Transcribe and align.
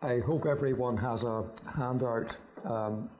I 0.00 0.20
hope 0.20 0.46
everyone 0.46 0.96
has 0.98 1.24
a 1.24 1.44
handout. 1.76 2.36
Um, 2.64 3.10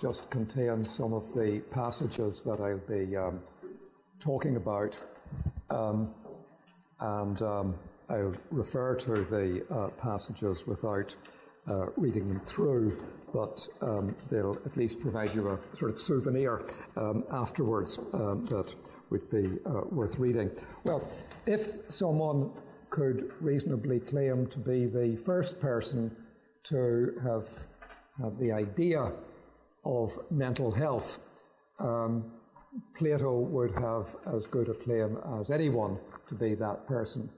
just 0.00 0.28
contains 0.30 0.92
some 0.92 1.12
of 1.12 1.32
the 1.32 1.62
passages 1.70 2.42
that 2.42 2.60
I'll 2.60 2.78
be 2.78 3.16
um, 3.16 3.40
talking 4.18 4.56
about. 4.56 4.96
Um, 5.70 6.12
and 6.98 7.40
um, 7.40 7.74
I'll 8.08 8.34
refer 8.50 8.96
to 8.96 9.24
the 9.24 9.64
uh, 9.72 9.88
passages 9.90 10.66
without 10.66 11.14
uh, 11.68 11.86
reading 11.96 12.28
them 12.28 12.40
through, 12.40 12.98
but 13.32 13.66
um, 13.80 14.14
they'll 14.28 14.58
at 14.66 14.76
least 14.76 14.98
provide 14.98 15.32
you 15.36 15.48
a 15.50 15.76
sort 15.76 15.92
of 15.92 16.00
souvenir 16.00 16.64
um, 16.96 17.22
afterwards 17.30 17.96
that 18.12 18.74
would 19.10 19.30
be 19.30 19.58
uh, 19.66 19.82
worth 19.90 20.18
reading. 20.18 20.50
Well, 20.84 21.08
if 21.46 21.68
someone 21.90 22.50
could 22.90 23.32
reasonably 23.40 24.00
claim 24.00 24.46
to 24.48 24.58
be 24.58 24.86
the 24.86 25.16
first 25.16 25.60
person 25.60 26.14
to 26.64 27.14
have, 27.22 27.46
have 28.20 28.38
the 28.38 28.52
idea 28.52 29.12
of 29.84 30.18
mental 30.30 30.70
health. 30.70 31.18
Um, 31.78 32.32
Plato 32.98 33.38
would 33.38 33.72
have 33.72 34.16
as 34.34 34.46
good 34.46 34.68
a 34.68 34.74
claim 34.74 35.18
as 35.40 35.50
anyone 35.50 35.98
to 36.28 36.34
be 36.34 36.54
that 36.54 36.86
person, 36.86 37.30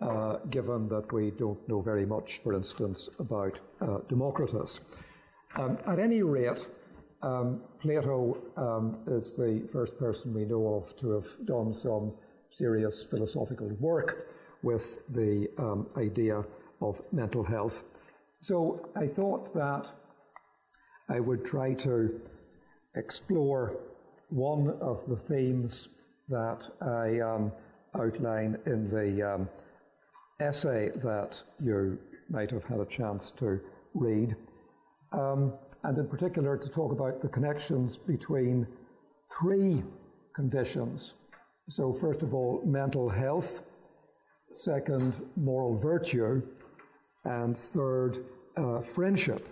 uh, 0.00 0.36
given 0.50 0.88
that 0.88 1.12
we 1.12 1.30
don't 1.32 1.68
know 1.68 1.80
very 1.80 2.06
much, 2.06 2.40
for 2.42 2.54
instance, 2.54 3.08
about 3.18 3.58
uh, 3.80 3.98
Democritus. 4.08 4.80
Um, 5.56 5.78
at 5.86 5.98
any 5.98 6.22
rate, 6.22 6.66
um, 7.22 7.60
Plato 7.80 8.38
um, 8.56 8.98
is 9.06 9.32
the 9.32 9.66
first 9.72 9.98
person 9.98 10.32
we 10.32 10.44
know 10.44 10.74
of 10.74 10.96
to 10.98 11.10
have 11.10 11.28
done 11.44 11.74
some 11.74 12.12
serious 12.50 13.02
philosophical 13.02 13.68
work 13.80 14.28
with 14.62 14.98
the 15.08 15.48
um, 15.58 15.86
idea 15.96 16.44
of 16.80 17.00
mental 17.12 17.44
health. 17.44 17.84
So 18.40 18.88
I 18.96 19.06
thought 19.06 19.52
that 19.54 19.90
I 21.08 21.20
would 21.20 21.44
try 21.44 21.74
to 21.74 22.20
explore 22.94 23.76
one 24.28 24.76
of 24.80 25.06
the 25.08 25.16
themes 25.16 25.88
that 26.28 26.68
I 26.80 27.20
um, 27.20 27.52
outline 27.98 28.58
in 28.66 28.90
the 28.90 29.34
um, 29.34 29.48
essay 30.40 30.90
that 30.96 31.42
you 31.60 31.98
might 32.28 32.50
have 32.50 32.64
had 32.64 32.80
a 32.80 32.86
chance 32.86 33.32
to 33.38 33.60
read, 33.94 34.36
um, 35.12 35.54
and 35.84 35.96
in 35.96 36.06
particular 36.06 36.58
to 36.58 36.68
talk 36.68 36.92
about 36.92 37.22
the 37.22 37.28
connections 37.28 37.96
between 37.96 38.66
three 39.40 39.82
conditions. 40.34 41.14
So, 41.70 41.92
first 41.92 42.22
of 42.22 42.34
all, 42.34 42.62
mental 42.64 43.08
health, 43.08 43.62
second, 44.52 45.14
moral 45.36 45.76
virtue, 45.78 46.42
and 47.24 47.56
third, 47.56 48.24
uh, 48.56 48.80
friendship. 48.80 49.48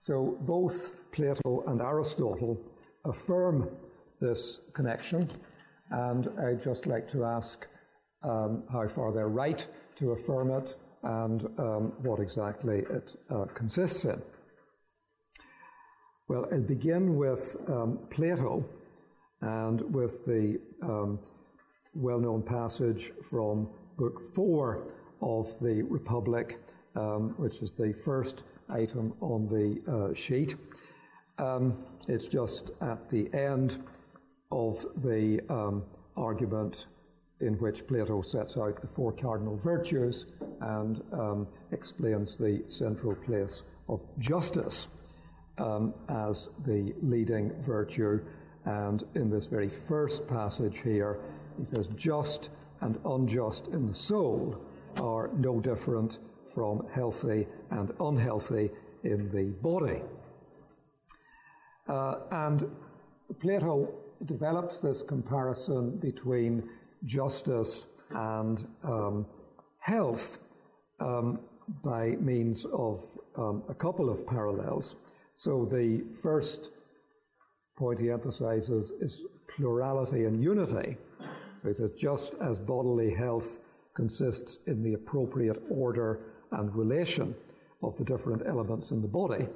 So 0.00 0.38
both 0.42 1.10
Plato 1.12 1.64
and 1.66 1.80
Aristotle 1.80 2.58
affirm 3.04 3.68
this 4.20 4.60
connection, 4.72 5.26
and 5.90 6.28
I'd 6.38 6.62
just 6.62 6.86
like 6.86 7.10
to 7.12 7.24
ask 7.24 7.66
um, 8.22 8.64
how 8.70 8.86
far 8.88 9.12
they're 9.12 9.28
right 9.28 9.66
to 9.98 10.12
affirm 10.12 10.50
it 10.50 10.76
and 11.02 11.46
um, 11.58 11.92
what 12.02 12.20
exactly 12.20 12.78
it 12.90 13.16
uh, 13.30 13.44
consists 13.54 14.04
in. 14.04 14.20
Well, 16.28 16.46
I'll 16.52 16.60
begin 16.60 17.16
with 17.16 17.56
um, 17.68 18.00
Plato 18.10 18.64
and 19.40 19.80
with 19.94 20.24
the 20.24 20.60
um, 20.82 21.20
well 21.96 22.18
known 22.18 22.42
passage 22.42 23.12
from 23.22 23.68
Book 23.96 24.22
4 24.34 24.86
of 25.22 25.58
the 25.60 25.82
Republic, 25.82 26.58
um, 26.94 27.34
which 27.38 27.62
is 27.62 27.72
the 27.72 27.92
first 27.92 28.44
item 28.68 29.14
on 29.20 29.48
the 29.48 29.80
uh, 29.90 30.14
sheet. 30.14 30.56
Um, 31.38 31.84
it's 32.08 32.26
just 32.26 32.70
at 32.80 33.08
the 33.10 33.32
end 33.32 33.82
of 34.50 34.84
the 35.02 35.40
um, 35.48 35.84
argument 36.16 36.86
in 37.40 37.54
which 37.54 37.86
Plato 37.86 38.22
sets 38.22 38.56
out 38.56 38.80
the 38.80 38.86
four 38.86 39.12
cardinal 39.12 39.56
virtues 39.56 40.26
and 40.60 41.02
um, 41.12 41.46
explains 41.72 42.36
the 42.36 42.62
central 42.68 43.14
place 43.14 43.62
of 43.88 44.02
justice 44.18 44.88
um, 45.58 45.92
as 46.08 46.48
the 46.66 46.94
leading 47.02 47.52
virtue. 47.62 48.20
And 48.64 49.04
in 49.14 49.30
this 49.30 49.46
very 49.46 49.68
first 49.68 50.26
passage 50.26 50.78
here, 50.82 51.20
he 51.58 51.64
says, 51.64 51.88
just 51.96 52.50
and 52.80 52.98
unjust 53.04 53.68
in 53.68 53.86
the 53.86 53.94
soul 53.94 54.60
are 55.00 55.30
no 55.36 55.60
different 55.60 56.18
from 56.54 56.86
healthy 56.92 57.46
and 57.70 57.92
unhealthy 58.00 58.70
in 59.04 59.30
the 59.30 59.50
body. 59.62 60.02
Uh, 61.88 62.16
and 62.30 62.70
Plato 63.40 63.92
develops 64.24 64.80
this 64.80 65.02
comparison 65.02 65.96
between 65.98 66.68
justice 67.04 67.86
and 68.10 68.66
um, 68.82 69.26
health 69.78 70.38
um, 71.00 71.40
by 71.82 72.10
means 72.20 72.64
of 72.66 73.04
um, 73.36 73.62
a 73.68 73.74
couple 73.74 74.08
of 74.08 74.26
parallels. 74.26 74.96
So 75.36 75.64
the 75.64 76.02
first 76.22 76.70
point 77.76 78.00
he 78.00 78.10
emphasizes 78.10 78.92
is 79.00 79.22
plurality 79.48 80.24
and 80.24 80.42
unity. 80.42 80.96
He 81.66 81.74
says, 81.74 81.90
just 81.90 82.34
as 82.40 82.58
bodily 82.58 83.12
health 83.12 83.58
consists 83.94 84.58
in 84.66 84.82
the 84.82 84.94
appropriate 84.94 85.62
order 85.68 86.20
and 86.52 86.74
relation 86.74 87.34
of 87.82 87.96
the 87.96 88.04
different 88.04 88.42
elements 88.46 88.90
in 88.90 89.02
the 89.02 89.08
body, 89.08 89.48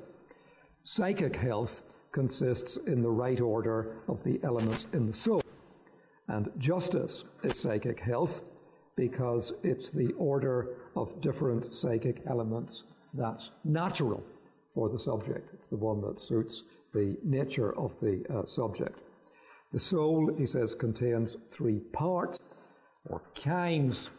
psychic 0.83 1.37
health 1.37 1.83
consists 2.13 2.77
in 2.77 3.03
the 3.03 3.11
right 3.11 3.41
order 3.41 3.97
of 4.09 4.23
the 4.25 4.41
elements 4.43 4.89
in 4.93 5.07
the 5.07 5.13
soul. 5.13 5.43
And 6.29 6.51
justice 6.59 7.25
is 7.43 7.59
psychic 7.59 8.01
health 8.01 8.43
because 8.97 9.53
it's 9.63 9.91
the 9.91 10.13
order 10.13 10.77
of 10.97 11.21
different 11.21 11.75
psychic 11.75 12.23
elements 12.29 12.85
that's 13.15 13.51
natural 13.65 14.23
for 14.75 14.89
the 14.89 14.99
subject. 14.99 15.51
It's 15.55 15.67
the 15.67 15.77
one 15.77 16.01
that 16.03 16.21
suits 16.21 16.65
the 16.93 17.17
nature 17.25 17.77
of 17.79 17.99
the 18.01 18.25
uh, 18.33 18.47
subject. 18.47 19.01
The 19.73 19.79
soul, 19.79 20.35
he 20.37 20.47
says, 20.47 20.75
contains 20.75 21.37
three 21.49 21.79
parts 21.79 22.39
or 23.09 23.23
kinds, 23.35 24.11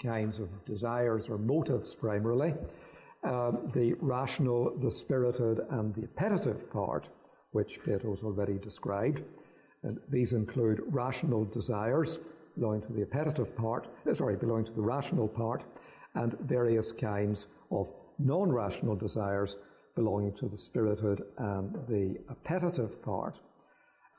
kinds 0.00 0.38
of 0.38 0.64
desires 0.64 1.28
or 1.28 1.36
motives 1.36 1.94
primarily. 1.96 2.54
Uh, 3.24 3.52
the 3.72 3.94
rational, 3.94 4.76
the 4.78 4.90
spirited, 4.90 5.60
and 5.70 5.92
the 5.94 6.04
appetitive 6.04 6.70
part, 6.70 7.08
which 7.50 7.82
Plato's 7.82 8.22
already 8.22 8.56
described. 8.58 9.22
And 9.82 9.98
these 10.08 10.32
include 10.32 10.82
rational 10.86 11.44
desires 11.44 12.20
belonging 12.56 12.82
to 12.82 12.92
the 12.92 13.02
appetitive 13.02 13.56
part, 13.56 13.88
uh, 14.08 14.14
sorry, 14.14 14.36
belonging 14.36 14.66
to 14.66 14.72
the 14.72 14.80
rational 14.80 15.26
part, 15.26 15.64
and 16.14 16.38
various 16.40 16.92
kinds 16.92 17.48
of 17.72 17.92
non 18.18 18.50
rational 18.52 18.94
desires 18.94 19.56
belonging 19.96 20.32
to 20.34 20.46
the 20.46 20.56
spirited 20.56 21.22
and 21.38 21.74
the 21.88 22.16
appetitive 22.30 23.02
part. 23.02 23.40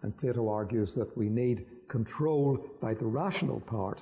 And 0.01 0.15
Plato 0.17 0.49
argues 0.49 0.93
that 0.95 1.15
we 1.17 1.29
need 1.29 1.65
control 1.87 2.65
by 2.81 2.93
the 2.93 3.05
rational 3.05 3.59
part 3.61 4.01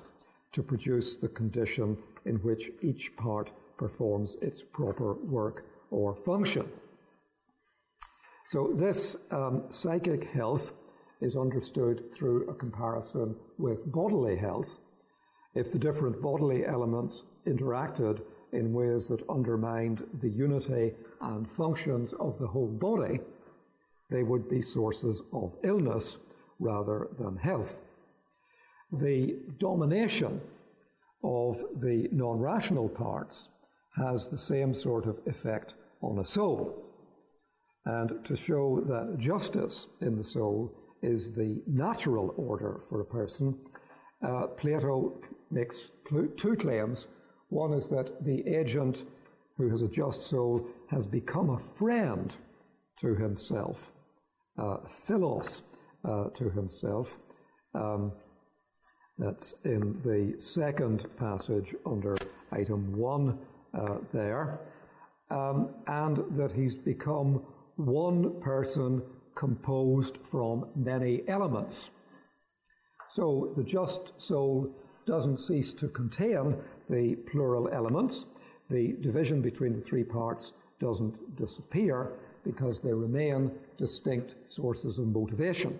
to 0.51 0.63
produce 0.63 1.17
the 1.17 1.29
condition 1.29 1.97
in 2.25 2.35
which 2.37 2.71
each 2.81 3.15
part 3.15 3.51
performs 3.77 4.35
its 4.41 4.61
proper 4.61 5.13
work 5.13 5.65
or 5.91 6.15
function. 6.15 6.67
So, 8.47 8.71
this 8.73 9.17
um, 9.31 9.63
psychic 9.69 10.25
health 10.25 10.73
is 11.21 11.35
understood 11.35 12.11
through 12.13 12.47
a 12.47 12.53
comparison 12.53 13.35
with 13.57 13.91
bodily 13.91 14.35
health. 14.35 14.79
If 15.55 15.71
the 15.71 15.79
different 15.79 16.21
bodily 16.21 16.65
elements 16.65 17.23
interacted 17.47 18.21
in 18.51 18.73
ways 18.73 19.07
that 19.07 19.27
undermined 19.29 20.05
the 20.21 20.29
unity 20.29 20.93
and 21.21 21.49
functions 21.49 22.13
of 22.13 22.37
the 22.39 22.47
whole 22.47 22.67
body, 22.67 23.19
they 24.09 24.23
would 24.23 24.49
be 24.49 24.61
sources 24.61 25.21
of 25.33 25.55
illness 25.63 26.17
rather 26.59 27.09
than 27.19 27.35
health. 27.37 27.81
The 28.91 29.37
domination 29.59 30.41
of 31.23 31.63
the 31.79 32.07
non 32.11 32.39
rational 32.39 32.87
parts 32.87 33.49
has 33.95 34.27
the 34.27 34.37
same 34.37 34.73
sort 34.73 35.05
of 35.05 35.21
effect 35.25 35.75
on 36.01 36.19
a 36.19 36.25
soul. 36.25 36.83
And 37.85 38.23
to 38.25 38.35
show 38.35 38.81
that 38.87 39.17
justice 39.17 39.87
in 40.01 40.17
the 40.17 40.23
soul 40.23 40.73
is 41.01 41.31
the 41.31 41.61
natural 41.67 42.33
order 42.37 42.81
for 42.89 43.01
a 43.01 43.05
person, 43.05 43.57
uh, 44.23 44.47
Plato 44.47 45.13
makes 45.51 45.91
two 46.07 46.55
claims. 46.57 47.07
One 47.49 47.73
is 47.73 47.87
that 47.89 48.23
the 48.23 48.45
agent 48.47 49.05
who 49.57 49.69
has 49.69 49.81
a 49.81 49.87
just 49.87 50.23
soul 50.23 50.67
has 50.89 51.05
become 51.05 51.51
a 51.51 51.59
friend 51.59 52.35
to 52.99 53.15
himself 53.15 53.93
uh, 54.57 54.77
philos 54.85 55.63
uh, 56.03 56.25
to 56.29 56.49
himself. 56.49 57.19
Um, 57.73 58.11
that's 59.17 59.55
in 59.63 60.01
the 60.03 60.39
second 60.41 61.05
passage 61.17 61.73
under 61.85 62.15
item 62.51 62.95
one 62.97 63.39
uh, 63.73 63.97
there, 64.11 64.59
um, 65.29 65.69
and 65.87 66.23
that 66.37 66.51
he's 66.51 66.75
become 66.75 67.41
one 67.77 68.39
person 68.41 69.01
composed 69.35 70.17
from 70.29 70.67
many 70.75 71.23
elements. 71.27 71.89
So 73.09 73.53
the 73.55 73.63
just 73.63 74.19
soul 74.21 74.73
doesn't 75.05 75.39
cease 75.39 75.71
to 75.73 75.87
contain 75.87 76.57
the 76.89 77.15
plural 77.31 77.69
elements. 77.71 78.25
The 78.69 78.97
division 79.01 79.41
between 79.41 79.73
the 79.73 79.81
three 79.81 80.03
parts 80.03 80.53
doesn't 80.79 81.35
disappear 81.35 82.13
because 82.45 82.79
they 82.79 82.93
remain 82.93 83.51
distinct 83.77 84.35
sources 84.47 84.99
of 84.99 85.07
motivation. 85.07 85.77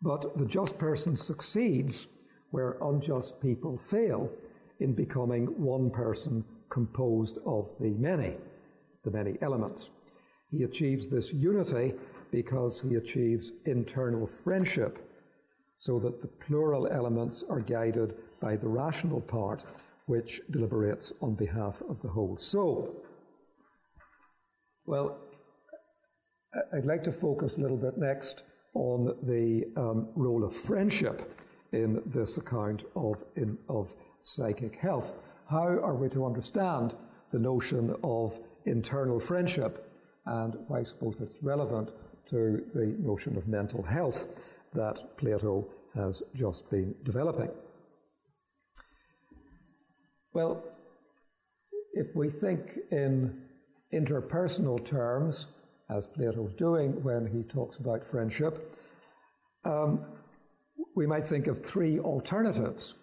But 0.00 0.36
the 0.36 0.46
just 0.46 0.76
person 0.78 1.16
succeeds 1.16 2.08
where 2.50 2.76
unjust 2.82 3.40
people 3.40 3.78
fail 3.78 4.30
in 4.80 4.94
becoming 4.94 5.46
one 5.62 5.90
person 5.90 6.44
composed 6.70 7.38
of 7.46 7.70
the 7.78 7.90
many, 7.90 8.34
the 9.04 9.10
many 9.10 9.36
elements. 9.42 9.90
He 10.50 10.64
achieves 10.64 11.08
this 11.08 11.32
unity 11.32 11.94
because 12.30 12.80
he 12.80 12.96
achieves 12.96 13.52
internal 13.66 14.26
friendship, 14.26 14.98
so 15.78 15.98
that 15.98 16.20
the 16.20 16.28
plural 16.28 16.86
elements 16.88 17.44
are 17.48 17.60
guided 17.60 18.14
by 18.40 18.56
the 18.56 18.68
rational 18.68 19.20
part, 19.20 19.64
which 20.06 20.40
deliberates 20.50 21.12
on 21.20 21.34
behalf 21.34 21.82
of 21.88 22.00
the 22.00 22.08
whole 22.08 22.36
soul. 22.36 23.02
Well, 24.86 25.18
I'd 26.72 26.84
like 26.84 27.02
to 27.04 27.12
focus 27.12 27.56
a 27.56 27.60
little 27.60 27.78
bit 27.78 27.96
next 27.96 28.42
on 28.74 29.16
the 29.22 29.64
um, 29.76 30.08
role 30.14 30.44
of 30.44 30.54
friendship 30.54 31.34
in 31.72 32.02
this 32.06 32.36
account 32.36 32.84
of, 32.94 33.24
in, 33.36 33.56
of 33.68 33.94
psychic 34.20 34.76
health. 34.76 35.14
How 35.48 35.64
are 35.64 35.94
we 35.94 36.08
to 36.10 36.26
understand 36.26 36.94
the 37.32 37.38
notion 37.38 37.94
of 38.04 38.38
internal 38.66 39.18
friendship 39.18 39.90
and 40.26 40.54
why 40.68 40.80
I 40.80 40.84
suppose 40.84 41.16
it's 41.20 41.42
relevant 41.42 41.90
to 42.30 42.62
the 42.74 42.96
notion 42.98 43.36
of 43.36 43.48
mental 43.48 43.82
health 43.82 44.28
that 44.74 45.16
Plato 45.16 45.66
has 45.94 46.22
just 46.34 46.68
been 46.68 46.94
developing? 47.02 47.50
Well, 50.34 50.62
if 51.94 52.14
we 52.14 52.30
think 52.30 52.78
in 52.90 53.42
interpersonal 53.92 54.84
terms, 54.84 55.46
as 55.96 56.06
Plato's 56.06 56.52
doing 56.54 57.02
when 57.02 57.26
he 57.26 57.42
talks 57.42 57.78
about 57.78 58.04
friendship, 58.04 58.76
um, 59.64 60.04
we 60.94 61.06
might 61.06 61.26
think 61.26 61.46
of 61.46 61.64
three 61.64 61.98
alternatives 61.98 62.94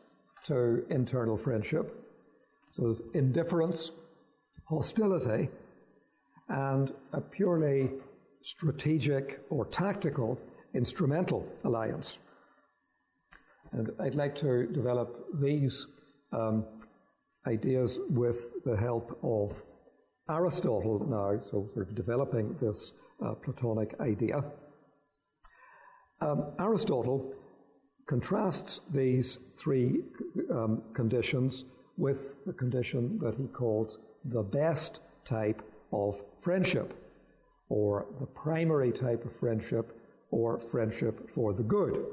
to 0.45 0.85
internal 0.89 1.37
friendship. 1.37 1.95
So 2.71 2.83
there's 2.83 3.01
indifference, 3.13 3.91
hostility, 4.65 5.49
and 6.47 6.93
a 7.13 7.21
purely 7.21 7.91
strategic 8.41 9.39
or 9.49 9.65
tactical 9.65 10.39
instrumental 10.73 11.47
alliance. 11.63 12.19
And 13.71 13.91
I'd 13.99 14.15
like 14.15 14.35
to 14.37 14.65
develop 14.67 15.25
these 15.33 15.87
um, 16.31 16.65
ideas 17.45 17.99
with 18.09 18.63
the 18.63 18.75
help 18.75 19.17
of 19.23 19.63
Aristotle 20.29 21.05
now, 21.09 21.41
so 21.43 21.69
sort 21.73 21.89
of 21.89 21.95
developing 21.95 22.55
this 22.61 22.93
uh, 23.25 23.33
Platonic 23.33 23.95
idea. 23.99 24.43
Um, 26.21 26.51
Aristotle 26.59 27.33
contrasts 28.05 28.81
these 28.91 29.39
three 29.55 30.01
um, 30.53 30.83
conditions 30.93 31.65
with 31.97 32.35
the 32.45 32.53
condition 32.53 33.19
that 33.19 33.35
he 33.35 33.47
calls 33.47 33.99
the 34.25 34.43
best 34.43 35.01
type 35.25 35.61
of 35.91 36.21
friendship, 36.39 36.93
or 37.69 38.05
the 38.19 38.25
primary 38.25 38.91
type 38.91 39.25
of 39.25 39.35
friendship, 39.35 39.97
or 40.31 40.59
friendship 40.59 41.29
for 41.29 41.53
the 41.53 41.63
good. 41.63 42.05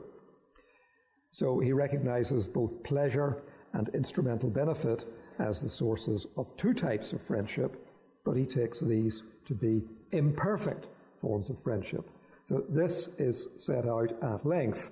So 1.33 1.59
he 1.59 1.73
recognizes 1.73 2.47
both 2.49 2.83
pleasure 2.83 3.43
and 3.73 3.91
instrumental 3.95 4.49
benefit 4.49 5.05
as 5.39 5.61
the 5.61 5.69
sources 5.69 6.27
of 6.37 6.57
two 6.57 6.73
types 6.73 7.13
of 7.13 7.23
friendship 7.23 7.86
but 8.27 8.37
he 8.37 8.45
takes 8.45 8.81
these 8.81 9.23
to 9.47 9.55
be 9.55 9.83
imperfect 10.11 10.89
forms 11.21 11.49
of 11.49 11.63
friendship. 11.63 12.11
So 12.45 12.65
this 12.69 13.09
is 13.19 13.49
set 13.57 13.87
out 13.87 14.13
at 14.23 14.45
length 14.45 14.91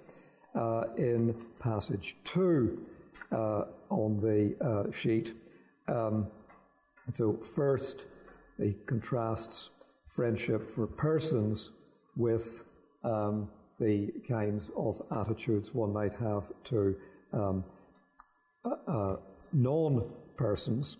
uh, 0.54 0.84
in 0.96 1.36
passage 1.60 2.16
2 2.24 2.86
uh, 3.32 3.64
on 3.90 4.20
the 4.20 4.56
uh, 4.64 4.90
sheet. 4.92 5.34
Um, 5.88 6.28
so, 7.12 7.38
first, 7.54 8.06
he 8.58 8.76
contrasts 8.86 9.70
friendship 10.08 10.70
for 10.70 10.86
persons 10.86 11.72
with 12.16 12.64
um, 13.02 13.50
the 13.78 14.10
kinds 14.26 14.70
of 14.76 15.02
attitudes 15.10 15.74
one 15.74 15.92
might 15.92 16.14
have 16.14 16.50
to 16.64 16.96
um, 17.32 17.64
uh, 18.64 18.90
uh, 18.90 19.16
non 19.52 20.10
persons. 20.36 20.96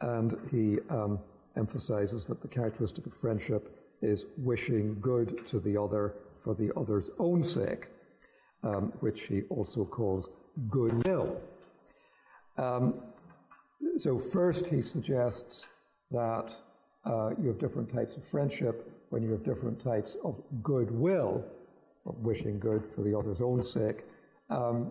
And 0.00 0.36
he 0.50 0.78
um, 0.88 1.20
emphasizes 1.62 2.26
that 2.26 2.40
the 2.42 2.48
characteristic 2.48 3.06
of 3.06 3.14
friendship 3.14 3.62
is 4.02 4.26
wishing 4.50 4.98
good 5.00 5.46
to 5.46 5.60
the 5.60 5.76
other 5.84 6.04
for 6.42 6.54
the 6.54 6.70
other's 6.80 7.10
own 7.18 7.44
sake, 7.44 7.88
um, 8.64 8.92
which 9.00 9.20
he 9.30 9.42
also 9.50 9.84
calls 9.84 10.30
goodwill. 10.68 11.40
Um, 12.56 12.94
so, 13.98 14.18
first, 14.18 14.66
he 14.66 14.80
suggests 14.82 15.66
that 16.10 16.48
uh, 17.04 17.30
you 17.40 17.48
have 17.48 17.58
different 17.58 17.92
types 17.92 18.16
of 18.16 18.24
friendship 18.24 18.76
when 19.10 19.22
you 19.22 19.30
have 19.32 19.44
different 19.44 19.82
types 19.82 20.16
of 20.24 20.42
goodwill, 20.62 21.44
of 22.06 22.16
wishing 22.18 22.58
good 22.58 22.82
for 22.94 23.02
the 23.02 23.16
other's 23.18 23.40
own 23.40 23.62
sake, 23.62 24.04
um, 24.48 24.90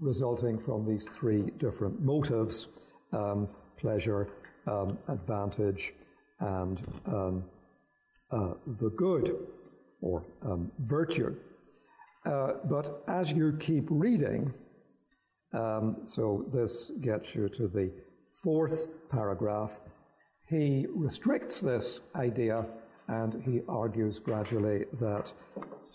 resulting 0.00 0.58
from 0.58 0.86
these 0.86 1.06
three 1.16 1.44
different 1.58 2.00
motives 2.00 2.68
um, 3.12 3.48
pleasure, 3.76 4.28
um, 4.66 4.98
advantage 5.08 5.94
and 6.40 6.82
um, 7.06 7.44
uh, 8.30 8.54
the 8.78 8.90
good 8.90 9.36
or 10.00 10.24
um, 10.44 10.70
virtue. 10.80 11.34
Uh, 12.24 12.54
but 12.64 13.02
as 13.08 13.32
you 13.32 13.56
keep 13.58 13.86
reading, 13.90 14.52
um, 15.52 15.96
so 16.04 16.46
this 16.52 16.92
gets 17.00 17.34
you 17.34 17.48
to 17.48 17.68
the 17.68 17.92
fourth 18.42 18.88
paragraph, 19.10 19.80
he 20.48 20.86
restricts 20.94 21.60
this 21.60 22.00
idea 22.14 22.64
and 23.08 23.42
he 23.44 23.60
argues 23.68 24.18
gradually 24.18 24.84
that 25.00 25.32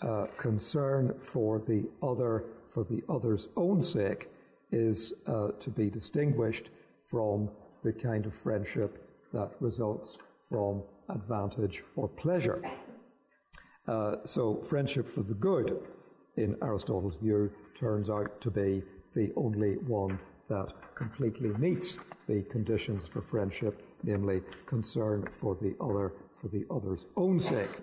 uh, 0.02 0.26
concern 0.36 1.14
for 1.20 1.58
the 1.58 1.88
other, 2.02 2.44
for 2.68 2.84
the 2.84 3.02
other's 3.08 3.48
own 3.56 3.82
sake, 3.82 4.28
is 4.70 5.12
uh, 5.26 5.48
to 5.58 5.70
be 5.70 5.88
distinguished 5.88 6.70
from 7.04 7.50
the 7.82 7.92
kind 7.92 8.26
of 8.26 8.34
friendship 8.34 9.04
that 9.32 9.50
results 9.60 10.18
from 10.48 10.82
advantage 11.08 11.82
or 11.96 12.08
pleasure. 12.08 12.62
Uh, 13.86 14.16
so, 14.24 14.62
friendship 14.62 15.08
for 15.08 15.22
the 15.22 15.34
good, 15.34 15.78
in 16.36 16.56
Aristotle's 16.62 17.16
view, 17.16 17.50
turns 17.78 18.10
out 18.10 18.40
to 18.40 18.50
be 18.50 18.82
the 19.14 19.32
only 19.36 19.74
one 19.76 20.18
that 20.48 20.72
completely 20.94 21.50
meets 21.58 21.98
the 22.26 22.42
conditions 22.44 23.08
for 23.08 23.22
friendship, 23.22 23.82
namely 24.02 24.42
concern 24.66 25.26
for 25.26 25.56
the 25.60 25.74
other, 25.80 26.12
for 26.34 26.48
the 26.48 26.64
other's 26.70 27.06
own 27.16 27.40
sake. 27.40 27.80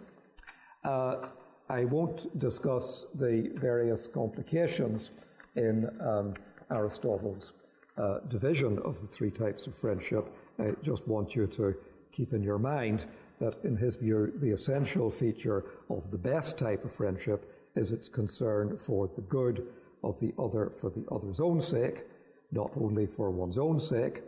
Uh, 0.84 1.30
I 1.70 1.86
won't 1.86 2.38
discuss 2.38 3.08
the 3.16 3.52
various 3.56 4.06
complications 4.06 5.10
in 5.56 5.90
um, 6.00 6.36
Aristotle's 6.70 7.54
uh, 7.98 8.20
division 8.28 8.80
of 8.80 9.00
the 9.02 9.08
three 9.08 9.32
types 9.32 9.68
of 9.68 9.75
friendship. 9.75 10.32
I 10.60 10.74
just 10.84 11.08
want 11.08 11.36
you 11.36 11.48
to 11.48 11.75
keep 12.12 12.34
in 12.34 12.44
your 12.44 12.60
mind 12.60 13.06
that, 13.40 13.58
in 13.64 13.75
his 13.75 13.96
view, 13.96 14.32
the 14.38 14.52
essential 14.52 15.12
feature 15.12 15.66
of 15.90 16.10
the 16.12 16.18
best 16.18 16.58
type 16.58 16.86
of 16.86 16.94
friendship 16.94 17.52
is 17.75 17.92
its 17.92 18.08
concern 18.08 18.78
for 18.78 19.10
the 19.16 19.22
good 19.22 19.68
of 20.04 20.20
the 20.20 20.34
other 20.40 20.70
for 20.70 20.90
the 20.90 21.06
other's 21.12 21.40
own 21.40 21.62
sake, 21.62 22.06
not 22.52 22.72
only 22.80 23.06
for 23.06 23.30
one's 23.32 23.58
own 23.58 23.80
sake, 23.80 24.22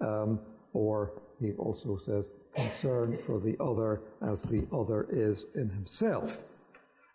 um, 0.00 0.40
or 0.72 1.12
he 1.40 1.52
also 1.52 1.96
says 1.96 2.30
concern 2.54 3.16
for 3.18 3.38
the 3.38 3.56
other 3.60 4.02
as 4.22 4.42
the 4.42 4.66
other 4.72 5.06
is 5.10 5.46
in 5.54 5.70
himself. 5.70 6.44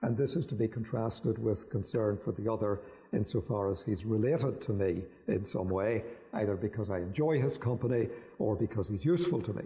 And 0.02 0.16
this 0.16 0.36
is 0.36 0.46
to 0.48 0.56
be 0.56 0.68
contrasted 0.68 1.38
with 1.38 1.70
concern 1.70 2.18
for 2.18 2.32
the 2.32 2.52
other 2.52 2.82
insofar 3.16 3.72
as 3.72 3.82
he's 3.82 4.06
related 4.06 4.62
to 4.62 4.74
me 4.74 5.04
in 5.28 5.46
some 5.46 5.68
way, 5.68 6.04
either 6.34 6.56
because 6.56 6.90
I 6.90 7.00
enjoy 7.00 7.42
his 7.42 7.58
company 7.58 8.10
or 8.40 8.56
because 8.56 8.90
he's 8.90 9.06
useful 9.06 9.42
to 9.42 9.54
me. 9.54 9.64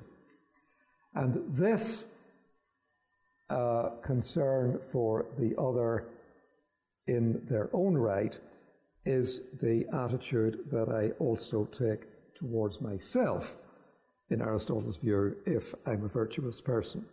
And 1.15 1.43
this 1.49 2.05
uh, 3.49 3.89
concern 4.03 4.79
for 4.79 5.25
the 5.37 5.55
other 5.59 6.05
in 7.07 7.41
their 7.49 7.69
own 7.73 7.97
right 7.97 8.37
is 9.05 9.41
the 9.61 9.85
attitude 9.91 10.59
that 10.71 10.89
I 10.89 11.09
also 11.23 11.65
take 11.65 12.01
towards 12.35 12.79
myself 12.79 13.57
in 14.29 14.41
Aristotle's 14.41 14.97
view, 14.97 15.35
if 15.45 15.73
I'm 15.87 16.05
a 16.05 16.07
virtuous 16.07 16.61
person. 16.61 17.03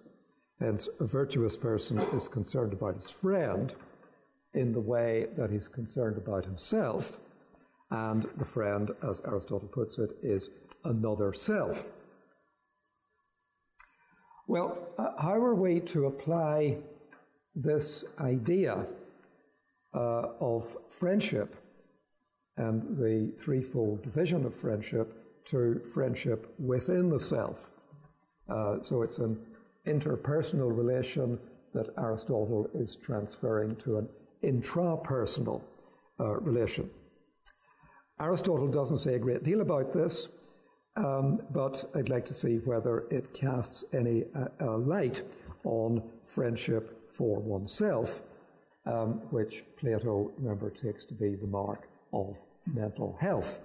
Hence, 0.60 0.88
a 1.00 1.06
virtuous 1.06 1.56
person 1.56 1.98
is 2.14 2.28
concerned 2.28 2.72
about 2.74 2.94
his 2.94 3.10
friend 3.10 3.74
in 4.56 4.72
the 4.72 4.80
way 4.80 5.26
that 5.36 5.50
he's 5.50 5.68
concerned 5.68 6.16
about 6.16 6.44
himself, 6.44 7.20
and 7.90 8.26
the 8.36 8.44
friend, 8.44 8.90
as 9.08 9.20
Aristotle 9.24 9.68
puts 9.68 9.98
it, 9.98 10.16
is 10.22 10.50
another 10.84 11.32
self. 11.32 11.90
Well, 14.48 14.78
uh, 14.98 15.10
how 15.18 15.34
are 15.34 15.54
we 15.54 15.80
to 15.80 16.06
apply 16.06 16.78
this 17.54 18.04
idea 18.20 18.86
uh, 19.94 20.28
of 20.40 20.76
friendship 20.88 21.56
and 22.58 22.96
the 22.98 23.32
threefold 23.38 24.02
division 24.02 24.44
of 24.44 24.54
friendship 24.54 25.44
to 25.46 25.80
friendship 25.94 26.54
within 26.58 27.08
the 27.08 27.20
self. 27.20 27.70
Uh, 28.48 28.76
so 28.82 29.02
it's 29.02 29.18
an 29.18 29.38
interpersonal 29.86 30.76
relation 30.76 31.38
that 31.74 31.90
Aristotle 31.98 32.68
is 32.74 32.96
transferring 32.96 33.76
to 33.76 33.98
an 33.98 34.08
intrapersonal 34.42 35.62
uh, 36.20 36.36
relation. 36.40 36.90
Aristotle 38.20 38.68
doesn't 38.68 38.98
say 38.98 39.14
a 39.14 39.18
great 39.18 39.42
deal 39.42 39.60
about 39.60 39.92
this, 39.92 40.28
um, 40.96 41.42
but 41.50 41.84
I'd 41.94 42.08
like 42.08 42.24
to 42.26 42.34
see 42.34 42.56
whether 42.58 43.06
it 43.10 43.34
casts 43.34 43.84
any 43.92 44.24
uh, 44.34 44.46
uh 44.60 44.78
light 44.78 45.22
on 45.64 46.02
friendship 46.24 47.12
for 47.12 47.40
oneself, 47.40 48.22
um, 48.86 49.20
which 49.30 49.64
Plato, 49.76 50.32
remember, 50.38 50.70
takes 50.70 51.04
to 51.06 51.14
be 51.14 51.34
the 51.34 51.46
mark 51.46 51.88
of 52.12 52.38
mental 52.72 53.16
health. 53.20 53.60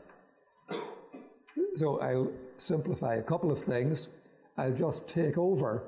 So 1.78 2.00
I'll 2.02 2.32
simplify 2.58 3.16
a 3.16 3.22
couple 3.22 3.52
of 3.52 3.64
things. 3.64 4.10
I'll 4.58 4.74
just 4.74 5.08
take 5.08 5.38
over 5.38 5.84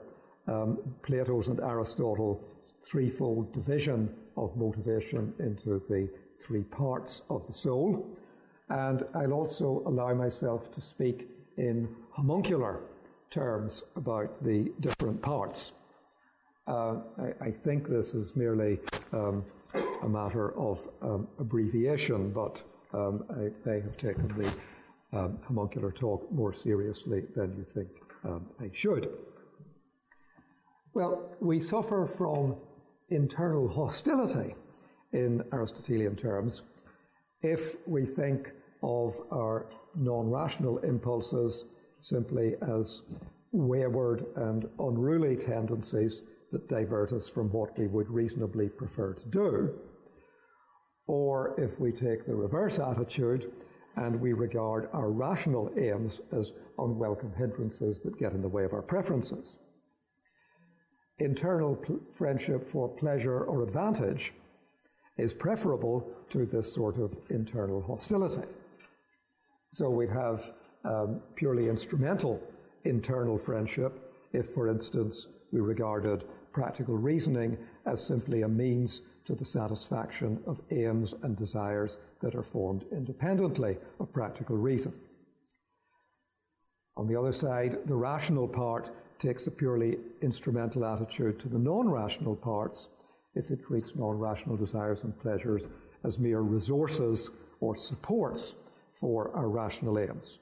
um, 0.48 0.80
Plato's 1.02 1.48
and 1.48 1.60
Aristotle's 1.60 2.42
threefold 2.82 3.54
division 3.54 4.14
of 4.38 4.56
motivation 4.58 5.34
into 5.40 5.82
the 5.90 6.10
three 6.40 6.64
parts 6.64 7.22
of 7.30 7.46
the 7.48 7.54
soul. 7.54 8.08
And 8.70 9.06
I'll 9.14 9.34
also 9.34 9.84
allow 9.86 10.14
myself 10.14 10.72
to 10.72 10.82
speak 10.82 11.30
in 11.58 11.88
homuncular 12.12 12.82
terms 13.30 13.84
about 13.96 14.44
the 14.44 14.72
different 14.80 15.22
parts. 15.22 15.72
Uh, 16.68 16.96
I, 17.20 17.48
I, 17.48 17.52
think 17.52 17.90
this 17.90 18.14
is 18.14 18.36
merely 18.38 18.80
um, 19.12 19.44
a 20.02 20.08
matter 20.08 20.58
of 20.58 20.88
um, 21.02 21.28
abbreviation, 21.40 22.32
but 22.32 22.64
um, 22.94 23.26
I 23.30 23.70
may 23.70 23.82
have 23.82 23.98
taken 23.98 24.28
the 24.38 25.18
um, 25.18 25.40
homuncular 25.46 25.92
talk 25.92 26.32
more 26.32 26.54
seriously 26.54 27.24
than 27.36 27.54
you 27.58 27.64
think 27.64 27.90
um, 28.24 28.46
I 28.62 28.70
should. 28.72 29.10
Well, 30.94 31.36
we 31.40 31.60
suffer 31.60 32.08
from 32.08 32.56
internal 33.10 33.68
hostility 33.68 34.56
in 35.12 35.44
Aristotelian 35.52 36.16
terms 36.16 36.64
if 37.42 37.76
we 37.88 38.06
think 38.06 38.52
of 38.82 39.20
our 39.32 39.68
non 39.96 40.30
rational 40.30 40.80
impulses 40.80 41.66
simply 42.00 42.56
as 42.62 43.04
wayward 43.52 44.26
and 44.36 44.68
unruly 44.80 45.36
tendencies 45.36 46.24
that 46.52 46.68
divert 46.68 47.14
us 47.14 47.30
from 47.30 47.52
what 47.52 47.78
we 47.78 47.88
would 47.88 48.10
reasonably 48.10 48.70
prefer 48.70 49.14
to 49.14 49.26
do. 49.30 49.74
Or 51.08 51.60
if 51.60 51.80
we 51.80 51.92
take 51.92 52.26
the 52.26 52.36
reverse 52.36 52.80
attitude 52.80 53.52
and 53.96 54.20
we 54.20 54.34
regard 54.34 54.90
our 54.94 55.12
rational 55.12 55.72
aims 55.78 56.22
as 56.32 56.54
unwelcome 56.78 57.34
hindrances 57.38 58.02
that 58.02 58.18
get 58.18 58.34
in 58.34 58.42
the 58.42 58.48
way 58.48 58.64
of 58.64 58.74
our 58.74 58.82
preferences. 58.82 59.58
Internal 61.20 61.76
pl- 61.76 62.00
friendship 62.12 62.68
for 62.68 62.90
pleasure 62.90 63.44
or 63.44 63.64
advantage 63.64 64.34
is 65.18 65.34
preferable 65.34 66.10
to 66.30 66.46
this 66.46 66.72
sort 66.72 66.98
of 66.98 67.16
internal 67.30 67.82
hostility. 67.82 68.48
So 69.72 69.90
we 69.90 70.08
have 70.08 70.54
um, 70.84 71.22
purely 71.36 71.70
instrumental 71.70 72.42
internal 72.84 73.38
friendship 73.38 74.12
if, 74.34 74.48
for 74.48 74.68
instance, 74.68 75.28
we 75.52 75.62
regarded 75.62 76.26
practical 76.52 76.98
reasoning 76.98 77.58
as 77.86 78.06
simply 78.06 78.42
a 78.42 78.48
means 78.48 79.04
to 79.26 79.36
the 79.36 79.46
satisfaction 79.46 80.42
of 80.46 80.62
aims 80.72 81.14
and 81.24 81.38
desires 81.38 81.98
that 82.22 82.36
are 82.36 82.44
formed 82.44 82.86
independently 82.92 83.78
of 84.00 84.12
practical 84.12 84.58
reason. 84.58 84.94
On 86.98 87.08
the 87.08 87.16
other 87.16 87.34
side, 87.34 87.80
the 87.86 87.96
rational 87.96 88.48
part 88.48 88.92
takes 89.24 89.48
a 89.48 89.52
purely 89.52 89.98
instrumental 90.22 90.84
attitude 90.84 91.40
to 91.40 91.48
the 91.48 91.58
non 91.58 91.88
rational 91.88 92.36
parts 92.36 92.88
if 93.36 93.50
it 93.52 93.66
treats 93.66 93.96
non 93.96 94.20
rational 94.20 94.58
desires 94.58 95.04
and 95.04 95.18
pleasures 95.18 95.68
as 96.04 96.20
mere 96.20 96.42
resources 96.42 97.30
or 97.62 97.76
supports 97.76 98.54
for 98.94 99.34
our 99.34 99.48
rational 99.48 99.98
aims. 99.98 100.40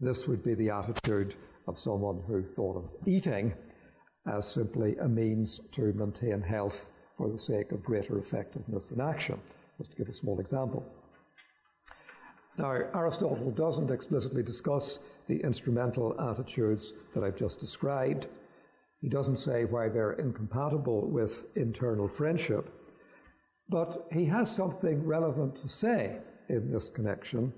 This 0.00 0.28
would 0.28 0.44
be 0.44 0.54
the 0.54 0.68
attitude 0.68 1.34
of 1.66 1.78
someone 1.78 2.22
who 2.26 2.42
thought 2.42 2.76
of 2.76 2.90
eating 3.06 3.54
as 4.26 4.46
simply 4.46 4.96
a 4.98 5.08
means 5.08 5.60
to 5.72 5.92
maintain 5.94 6.42
health 6.42 6.90
for 7.16 7.30
the 7.30 7.38
sake 7.38 7.72
of 7.72 7.82
greater 7.82 8.18
effectiveness 8.18 8.90
in 8.90 9.00
action, 9.00 9.40
just 9.78 9.92
to 9.92 9.96
give 9.96 10.08
a 10.08 10.12
small 10.12 10.40
example. 10.40 10.84
Now, 12.56 12.70
Aristotle 12.70 13.50
doesn't 13.50 13.90
explicitly 13.90 14.42
discuss 14.42 15.00
the 15.26 15.40
instrumental 15.42 16.18
attitudes 16.20 16.92
that 17.12 17.24
I've 17.24 17.36
just 17.36 17.58
described. 17.58 18.28
He 19.00 19.08
doesn't 19.08 19.38
say 19.38 19.64
why 19.64 19.88
they're 19.88 20.12
incompatible 20.12 21.08
with 21.08 21.46
internal 21.56 22.08
friendship, 22.08 22.70
but 23.68 24.06
he 24.12 24.24
has 24.26 24.54
something 24.54 25.04
relevant 25.04 25.56
to 25.56 25.68
say 25.68 26.18
in 26.48 26.70
this 26.70 26.88
connection 26.88 27.52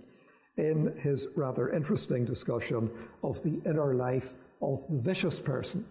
in 0.56 0.96
his 0.96 1.28
rather 1.36 1.68
interesting 1.68 2.24
discussion 2.24 2.90
of 3.22 3.42
the 3.42 3.60
inner 3.68 3.94
life 3.94 4.34
of 4.62 4.86
the 4.88 4.98
vicious 4.98 5.38
person. 5.38 5.84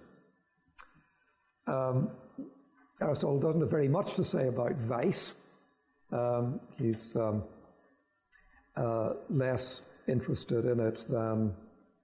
Um, 1.68 2.10
Aristotle 3.02 3.40
doesn't 3.40 3.62
have 3.62 3.70
very 3.70 3.88
much 3.88 4.16
to 4.16 4.24
say 4.24 4.48
about 4.48 4.76
vice. 4.76 5.36
Um, 6.12 6.60
he's 6.78 7.16
um, 7.16 7.44
uh, 8.78 9.14
less 9.30 9.82
interested 10.08 10.66
in 10.66 10.80
it 10.80 11.06
than 11.10 11.54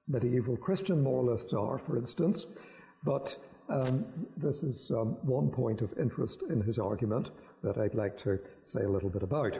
medieval 0.07 0.57
Christian 0.57 1.01
moralists 1.01 1.53
are, 1.53 1.77
for 1.77 1.97
instance. 1.97 2.47
But 3.03 3.37
um, 3.69 4.05
this 4.37 4.63
is 4.63 4.91
um, 4.91 5.17
one 5.21 5.49
point 5.49 5.81
of 5.81 5.93
interest 5.99 6.43
in 6.49 6.61
his 6.61 6.77
argument 6.77 7.31
that 7.63 7.77
I'd 7.77 7.95
like 7.95 8.17
to 8.19 8.39
say 8.61 8.81
a 8.81 8.89
little 8.89 9.09
bit 9.09 9.23
about. 9.23 9.59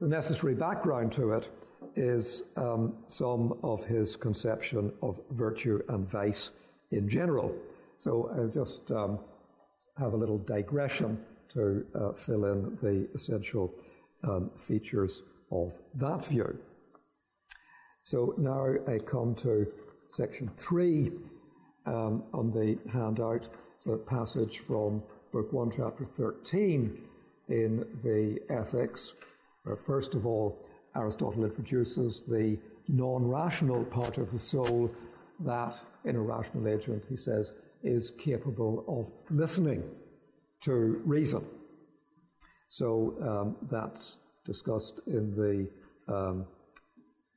The 0.00 0.08
necessary 0.08 0.54
background 0.54 1.12
to 1.12 1.32
it 1.32 1.50
is 1.96 2.44
um, 2.56 2.94
some 3.08 3.58
of 3.62 3.84
his 3.84 4.16
conception 4.16 4.92
of 5.02 5.20
virtue 5.32 5.80
and 5.88 6.08
vice 6.08 6.52
in 6.92 7.08
general. 7.08 7.54
So 7.96 8.30
I'll 8.36 8.48
just 8.48 8.90
um, 8.92 9.18
have 9.98 10.12
a 10.12 10.16
little 10.16 10.38
digression 10.38 11.18
to 11.54 11.84
uh, 11.94 12.12
fill 12.12 12.44
in 12.44 12.78
the 12.80 13.08
essential 13.14 13.74
um, 14.24 14.50
features 14.56 15.22
of 15.50 15.72
that 15.94 16.24
view. 16.24 16.58
So 18.02 18.34
now 18.38 18.66
I 18.86 18.98
come 18.98 19.34
to 19.36 19.66
section 20.10 20.50
three 20.56 21.12
um, 21.86 22.24
on 22.32 22.50
the 22.50 22.78
handout, 22.90 23.48
the 23.84 23.96
passage 23.96 24.58
from 24.58 25.02
Book 25.32 25.52
1, 25.52 25.72
Chapter 25.76 26.04
13 26.04 26.98
in 27.48 27.84
the 28.02 28.38
Ethics, 28.50 29.14
where 29.64 29.76
first 29.76 30.14
of 30.14 30.26
all, 30.26 30.58
Aristotle 30.96 31.44
introduces 31.44 32.22
the 32.22 32.58
non 32.88 33.26
rational 33.26 33.84
part 33.84 34.18
of 34.18 34.30
the 34.32 34.38
soul 34.38 34.90
that, 35.40 35.78
in 36.04 36.16
a 36.16 36.20
rational 36.20 36.66
agent, 36.66 37.04
he 37.08 37.16
says, 37.16 37.52
is 37.82 38.12
capable 38.18 38.84
of 38.88 39.36
listening 39.36 39.82
to 40.62 41.00
reason. 41.04 41.44
So 42.68 43.16
um, 43.22 43.56
that's 43.70 44.18
discussed 44.44 45.00
in 45.06 45.34
the 45.34 45.68
um, 46.14 46.46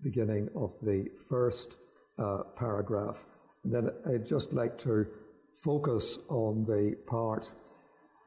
beginning 0.03 0.49
of 0.55 0.77
the 0.81 1.09
first 1.29 1.77
uh, 2.19 2.43
paragraph. 2.55 3.25
And 3.63 3.73
then 3.73 3.89
I'd 4.07 4.25
just 4.25 4.53
like 4.53 4.77
to 4.79 5.07
focus 5.53 6.19
on 6.29 6.65
the 6.65 6.95
part 7.07 7.51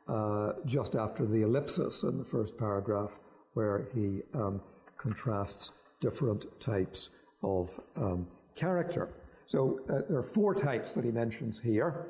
uh, 0.09 0.53
just 0.65 0.97
after 0.97 1.25
the 1.27 1.43
ellipsis 1.43 2.03
in 2.03 2.19
the 2.19 2.25
first 2.25 2.57
paragraph, 2.59 3.21
where 3.55 3.89
he 3.95 4.21
um, 4.35 4.61
contrasts 4.97 5.73
different 6.01 6.45
types 6.61 7.11
of 7.43 7.81
um, 7.97 8.27
character. 8.55 9.15
So 9.47 9.81
uh, 9.89 10.01
there 10.09 10.19
are 10.19 10.23
four 10.23 10.55
types 10.55 10.95
that 10.95 11.05
he 11.05 11.11
mentions 11.11 11.61
here. 11.61 12.09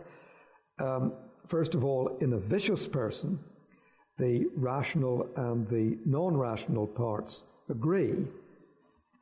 Um, 0.79 1.13
first 1.47 1.75
of 1.75 1.85
all, 1.85 2.17
in 2.21 2.33
a 2.33 2.39
vicious 2.39 2.87
person, 2.87 3.39
the 4.19 4.47
rational 4.57 5.29
and 5.37 5.69
the 5.69 5.99
non 6.05 6.37
rational 6.37 6.87
parts 6.87 7.45
agree 7.69 8.27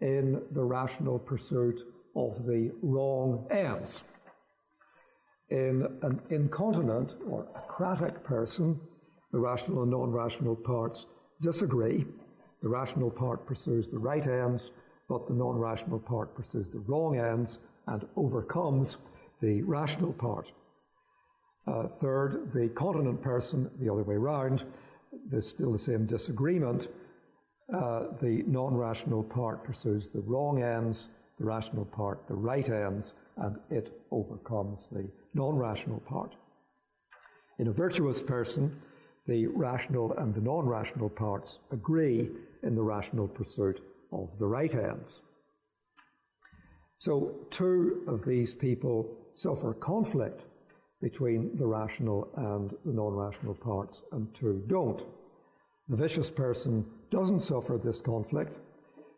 in 0.01 0.43
the 0.51 0.63
rational 0.63 1.19
pursuit 1.19 1.83
of 2.15 2.45
the 2.45 2.71
wrong 2.83 3.47
ends. 3.51 4.03
In 5.51 5.87
an 6.03 6.21
incontinent 6.31 7.15
or 7.29 7.47
acratic 7.55 8.23
person, 8.23 8.79
the 9.33 9.39
rational 9.39 9.83
and 9.83 9.91
non 9.91 10.11
rational 10.11 10.57
parts 10.57 11.07
disagree. 11.41 12.07
The 12.61 12.69
rational 12.69 13.11
part 13.11 13.47
pursues 13.47 13.89
the 13.89 13.99
right 13.99 14.27
ends, 14.27 14.71
but 15.09 15.27
the 15.27 15.35
non 15.35 15.59
rational 15.59 15.99
part 15.99 16.35
pursues 16.35 16.69
the 16.69 16.81
wrong 16.81 17.19
ends 17.19 17.59
and 17.87 18.07
overcomes 18.17 18.99
the 19.41 19.63
rational 19.63 20.13
part. 20.13 20.53
Uh, 21.67 21.87
third, 21.87 22.51
the 22.53 22.69
continent 22.71 23.23
person, 23.23 23.71
the 23.79 23.89
other 23.89 24.03
way 24.03 24.17
round, 24.17 24.65
there's 25.31 25.49
still 25.49 25.73
the 25.73 25.79
same 25.79 26.07
disagreement. 26.07 26.89
Uh, 27.73 28.07
the 28.21 28.43
non 28.47 28.75
rational 28.75 29.23
part 29.23 29.63
pursues 29.63 30.11
the 30.11 30.21
wrong 30.23 30.63
ends, 30.63 31.09
the 31.39 31.45
rational 31.45 31.85
part 31.85 32.27
the 32.27 32.35
right 32.35 32.69
ends, 32.69 33.15
and 33.37 33.57
it 33.71 34.03
overcomes 34.11 34.89
the 34.89 35.09
non 35.35 35.57
rational 35.57 36.01
part. 36.01 36.35
In 37.59 37.69
a 37.69 37.73
virtuous 37.73 38.21
person, 38.21 38.77
the 39.27 39.47
rational 39.47 40.13
and 40.19 40.35
the 40.35 40.41
non 40.41 40.67
rational 40.67 41.09
parts 41.09 41.61
agree 41.71 42.31
in 42.65 42.75
the 42.75 42.83
rational 42.83 43.29
pursuit 43.29 43.81
of 44.11 44.37
the 44.39 44.47
right 44.47 44.75
ends. 44.75 45.23
So, 46.99 47.35
two 47.51 48.03
of 48.09 48.25
these 48.25 48.55
people 48.55 49.17
suffer 49.35 49.75
conflict 49.75 50.47
between 51.03 51.55
the 51.57 51.67
rational 51.67 52.29
and 52.37 52.71
the 52.87 52.93
non 52.93 53.13
rational 53.13 53.55
parts, 53.55 54.05
and 54.13 54.33
two 54.33 54.63
don't. 54.69 55.03
The 55.89 55.97
vicious 55.97 56.31
person 56.31 56.87
doesn't 57.11 57.41
suffer 57.41 57.77
this 57.77 58.01
conflict. 58.01 58.59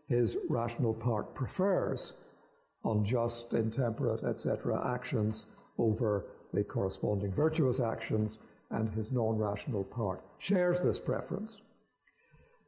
His 0.08 0.38
rational 0.48 0.94
part 0.94 1.34
prefers 1.34 2.14
unjust, 2.84 3.52
intemperate, 3.52 4.24
etc. 4.24 4.92
actions 4.94 5.46
over 5.78 6.26
the 6.52 6.64
corresponding 6.64 7.32
virtuous 7.32 7.80
actions, 7.80 8.38
and 8.70 8.92
his 8.94 9.12
non 9.12 9.36
rational 9.36 9.84
part 9.84 10.22
shares 10.38 10.82
this 10.82 10.98
preference. 10.98 11.60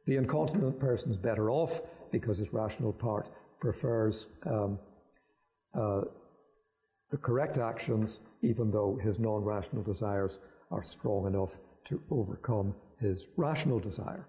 The 0.05 0.15
incontinent 0.15 0.79
person 0.79 1.11
is 1.11 1.17
better 1.17 1.49
off 1.49 1.81
because 2.11 2.37
his 2.37 2.53
rational 2.53 2.93
part 2.93 3.27
prefers 3.59 4.27
um, 4.45 4.79
uh, 5.73 6.01
the 7.09 7.17
correct 7.17 7.57
actions, 7.57 8.19
even 8.41 8.69
though 8.69 8.99
his 9.01 9.19
non 9.19 9.43
rational 9.43 9.83
desires 9.83 10.39
are 10.71 10.83
strong 10.83 11.27
enough 11.27 11.59
to 11.85 12.01
overcome 12.11 12.75
his 12.99 13.29
rational 13.37 13.79
desire. 13.79 14.27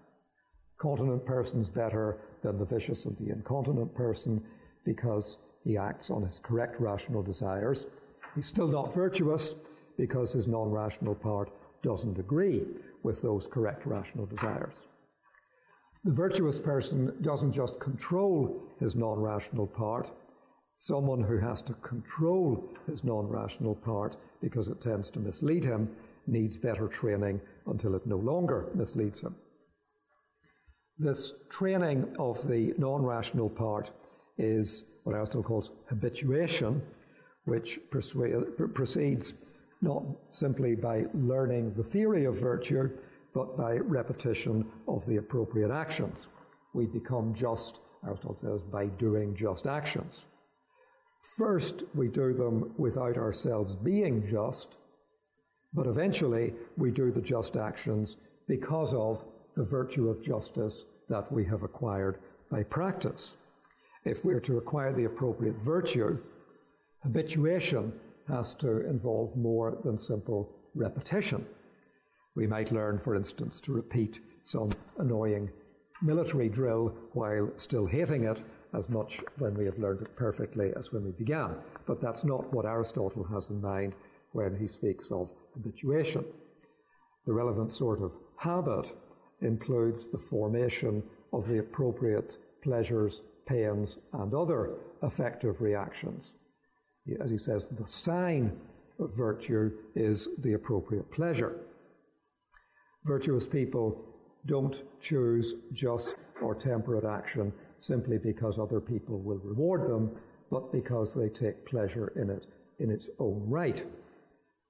Continent 0.77 1.25
person 1.25 1.59
is 1.59 1.69
better 1.69 2.19
than 2.41 2.57
the 2.57 2.65
vicious 2.65 3.05
and 3.05 3.17
the 3.17 3.31
incontinent 3.33 3.93
person 3.93 4.41
because 4.85 5.37
he 5.63 5.77
acts 5.77 6.09
on 6.09 6.23
his 6.23 6.39
correct 6.39 6.79
rational 6.79 7.21
desires. 7.21 7.87
He's 8.33 8.47
still 8.47 8.67
not 8.67 8.93
virtuous 8.93 9.55
because 9.97 10.31
his 10.31 10.47
non 10.47 10.71
rational 10.71 11.15
part 11.15 11.51
doesn't 11.81 12.17
agree 12.17 12.65
with 13.03 13.21
those 13.21 13.47
correct 13.47 13.85
rational 13.85 14.25
desires. 14.25 14.75
The 16.05 16.13
virtuous 16.13 16.59
person 16.59 17.13
doesn't 17.21 17.51
just 17.51 17.79
control 17.79 18.63
his 18.79 18.95
non 18.95 19.19
rational 19.19 19.67
part, 19.67 20.11
someone 20.79 21.21
who 21.21 21.37
has 21.37 21.61
to 21.61 21.73
control 21.75 22.63
his 22.87 23.03
non 23.03 23.27
rational 23.27 23.75
part 23.75 24.15
because 24.41 24.69
it 24.69 24.81
tends 24.81 25.11
to 25.11 25.19
mislead 25.19 25.63
him 25.63 25.89
needs 26.25 26.55
better 26.57 26.87
training 26.87 27.39
until 27.67 27.95
it 27.95 28.07
no 28.07 28.17
longer 28.17 28.69
misleads 28.73 29.19
him. 29.19 29.35
This 30.97 31.33
training 31.49 32.15
of 32.17 32.47
the 32.47 32.73
non 32.77 33.03
rational 33.03 33.49
part 33.49 33.91
is 34.37 34.85
what 35.03 35.15
Aristotle 35.15 35.43
calls 35.43 35.71
habituation, 35.89 36.81
which 37.43 37.79
proceeds 37.89 39.33
not 39.81 40.03
simply 40.31 40.75
by 40.75 41.05
learning 41.13 41.73
the 41.73 41.83
theory 41.83 42.23
of 42.23 42.39
virtue, 42.39 42.89
but 43.33 43.57
by 43.57 43.77
repetition 43.77 44.65
of 44.87 45.05
the 45.05 45.17
appropriate 45.17 45.71
actions. 45.71 46.27
We 46.73 46.85
become 46.85 47.33
just, 47.33 47.79
Aristotle 48.05 48.37
says, 48.37 48.61
by 48.61 48.85
doing 48.85 49.35
just 49.35 49.67
actions. 49.67 50.25
First, 51.21 51.83
we 51.95 52.07
do 52.07 52.33
them 52.33 52.73
without 52.77 53.17
ourselves 53.17 53.75
being 53.75 54.27
just, 54.27 54.75
but 55.73 55.87
eventually 55.87 56.53
we 56.77 56.91
do 56.91 57.11
the 57.11 57.21
just 57.21 57.55
actions 57.55 58.17
because 58.47 58.93
of 58.93 59.23
the 59.55 59.63
virtue 59.63 60.09
of 60.09 60.23
justice 60.23 60.85
that 61.09 61.31
we 61.31 61.45
have 61.45 61.63
acquired 61.63 62.19
by 62.49 62.63
practice. 62.63 63.37
If 64.05 64.23
we're 64.23 64.39
to 64.41 64.57
acquire 64.57 64.93
the 64.93 65.05
appropriate 65.05 65.61
virtue, 65.61 66.17
habituation 67.03 67.93
has 68.27 68.53
to 68.55 68.87
involve 68.87 69.35
more 69.35 69.77
than 69.83 69.99
simple 69.99 70.49
repetition. 70.75 71.45
We 72.35 72.47
might 72.47 72.71
learn, 72.71 72.99
for 72.99 73.15
instance, 73.15 73.59
to 73.61 73.73
repeat 73.73 74.21
some 74.43 74.69
annoying 74.97 75.49
military 76.01 76.47
drill 76.47 76.95
while 77.13 77.51
still 77.57 77.85
hating 77.85 78.23
it 78.23 78.39
as 78.73 78.89
much 78.89 79.19
when 79.37 79.53
we 79.55 79.65
have 79.65 79.79
learned 79.79 80.01
it 80.01 80.15
perfectly 80.15 80.71
as 80.75 80.91
when 80.91 81.03
we 81.03 81.11
began. 81.11 81.55
But 81.85 82.01
that's 82.01 82.23
not 82.23 82.51
what 82.53 82.65
Aristotle 82.65 83.23
has 83.25 83.49
in 83.49 83.61
mind 83.61 83.93
when 84.31 84.55
he 84.55 84.67
speaks 84.67 85.11
of 85.11 85.29
habituation. 85.53 86.25
The 87.25 87.33
relevant 87.33 87.71
sort 87.71 88.01
of 88.01 88.15
habit 88.37 88.93
includes 89.41 90.09
the 90.09 90.17
formation 90.17 91.03
of 91.33 91.47
the 91.47 91.59
appropriate 91.59 92.37
pleasures, 92.61 93.21
pains, 93.45 93.97
and 94.13 94.33
other 94.33 94.75
affective 95.01 95.61
reactions. 95.61 96.33
As 97.19 97.31
he 97.31 97.37
says, 97.37 97.67
the 97.67 97.87
sign 97.87 98.59
of 98.99 99.15
virtue 99.15 99.71
is 99.95 100.27
the 100.39 100.53
appropriate 100.53 101.09
pleasure. 101.11 101.61
Virtuous 103.05 103.47
people 103.47 104.05
don't 104.45 104.83
choose 104.99 105.55
just 105.73 106.15
or 106.41 106.53
temperate 106.53 107.05
action 107.05 107.53
simply 107.79 108.17
because 108.17 108.59
other 108.59 108.79
people 108.79 109.19
will 109.19 109.39
reward 109.39 109.87
them, 109.87 110.15
but 110.51 110.71
because 110.71 111.13
they 111.13 111.29
take 111.29 111.65
pleasure 111.65 112.11
in 112.15 112.29
it 112.29 112.45
in 112.79 112.89
its 112.89 113.09
own 113.19 113.43
right. 113.47 113.85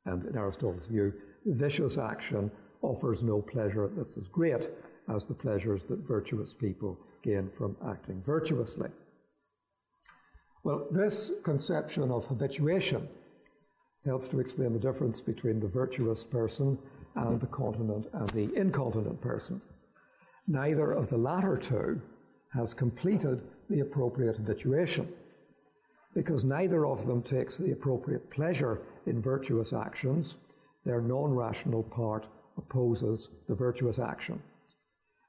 And 0.05 0.25
in 0.25 0.37
Aristotle's 0.37 0.87
view, 0.87 1.13
vicious 1.45 1.97
action 1.97 2.51
offers 2.81 3.23
no 3.23 3.41
pleasure 3.41 3.89
that's 3.95 4.17
as 4.17 4.27
great 4.27 4.69
as 5.07 5.25
the 5.25 5.33
pleasures 5.33 5.83
that 5.85 5.99
virtuous 6.07 6.53
people 6.53 6.97
gain 7.23 7.49
from 7.57 7.75
acting 7.87 8.21
virtuously. 8.23 8.89
Well, 10.63 10.87
this 10.91 11.31
conception 11.43 12.11
of 12.11 12.25
habituation 12.25 13.07
helps 14.05 14.29
to 14.29 14.39
explain 14.39 14.73
the 14.73 14.79
difference 14.79 15.21
between 15.21 15.59
the 15.59 15.67
virtuous 15.67 16.23
person 16.25 16.77
and 17.15 17.39
the 17.39 17.47
continent 17.47 18.07
and 18.13 18.29
the 18.29 18.53
incontinent 18.55 19.19
person. 19.21 19.61
Neither 20.47 20.91
of 20.91 21.09
the 21.09 21.17
latter 21.17 21.57
two 21.57 22.01
has 22.49 22.73
completed 22.73 23.41
the 23.69 23.81
appropriate 23.81 24.35
habituation 24.35 25.07
because 26.13 26.43
neither 26.43 26.85
of 26.85 27.05
them 27.05 27.21
takes 27.21 27.57
the 27.57 27.71
appropriate 27.71 28.29
pleasure 28.29 28.81
in 29.05 29.21
virtuous 29.21 29.73
actions. 29.73 30.37
Their 30.83 31.01
non 31.01 31.33
rational 31.33 31.83
part 31.83 32.27
opposes 32.57 33.29
the 33.47 33.55
virtuous 33.55 33.99
action. 33.99 34.41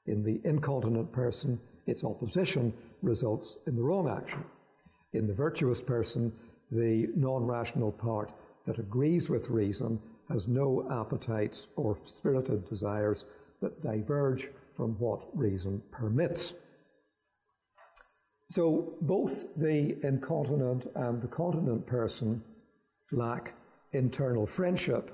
In 0.07 0.23
the 0.23 0.41
incontinent 0.43 1.11
person, 1.11 1.59
its 1.85 2.03
opposition 2.03 2.73
results 3.01 3.57
in 3.67 3.75
the 3.75 3.83
wrong 3.83 4.09
action. 4.09 4.43
In 5.13 5.27
the 5.27 5.33
virtuous 5.33 5.81
person, 5.81 6.31
the 6.71 7.07
non 7.15 7.45
rational 7.45 7.91
part 7.91 8.33
that 8.65 8.79
agrees 8.79 9.29
with 9.29 9.49
reason 9.49 9.99
has 10.29 10.47
no 10.47 10.87
appetites 10.89 11.67
or 11.75 11.97
spirited 12.05 12.67
desires 12.67 13.25
that 13.61 13.83
diverge 13.83 14.49
from 14.75 14.97
what 14.97 15.25
reason 15.37 15.81
permits. 15.91 16.53
So 18.51 18.95
both 18.99 19.55
the 19.55 19.95
incontinent 20.05 20.91
and 20.95 21.21
the 21.21 21.27
continent 21.29 21.87
person 21.87 22.43
lack 23.13 23.53
internal 23.93 24.45
friendship, 24.45 25.09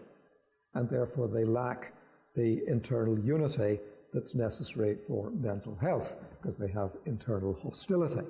and 0.73 0.89
therefore 0.89 1.27
they 1.27 1.45
lack 1.45 1.93
the 2.35 2.63
internal 2.65 3.19
unity 3.19 3.79
that's 4.11 4.33
necessary 4.33 4.97
for 5.07 5.29
mental 5.29 5.75
health 5.75 6.17
because 6.31 6.57
they 6.57 6.71
have 6.71 6.97
internal 7.05 7.53
hostility. 7.53 8.25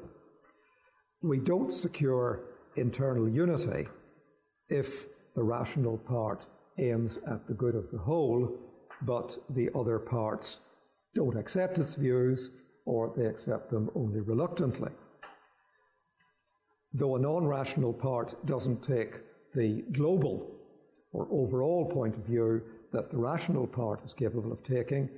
We 1.21 1.39
don't 1.39 1.73
secure 1.73 2.41
internal 2.75 3.29
unity 3.29 3.87
if 4.67 5.05
the 5.35 5.43
rational 5.43 5.99
part 5.99 6.47
aims 6.79 7.17
at 7.27 7.47
the 7.47 7.53
good 7.53 7.75
of 7.75 7.89
the 7.91 7.97
whole, 7.97 8.53
but 9.03 9.37
the 9.51 9.69
other 9.73 9.99
parts 9.99 10.59
don't 11.15 11.37
accept 11.37 11.79
its 11.79 11.95
views 11.95 12.49
or 12.87 13.13
they 13.15 13.25
accept 13.25 13.69
them 13.69 13.91
only 13.95 14.21
reluctantly. 14.21 14.89
Though 16.93 17.17
a 17.17 17.19
non 17.19 17.45
rational 17.45 17.93
part 17.93 18.33
doesn't 18.45 18.81
take 18.81 19.15
the 19.53 19.83
global 19.91 20.49
or 21.11 21.27
overall 21.29 21.85
point 21.85 22.15
of 22.15 22.23
view 22.23 22.63
that 22.93 23.11
the 23.11 23.17
rational 23.17 23.67
part 23.67 24.03
is 24.05 24.13
capable 24.13 24.53
of 24.53 24.63
taking, 24.63 25.09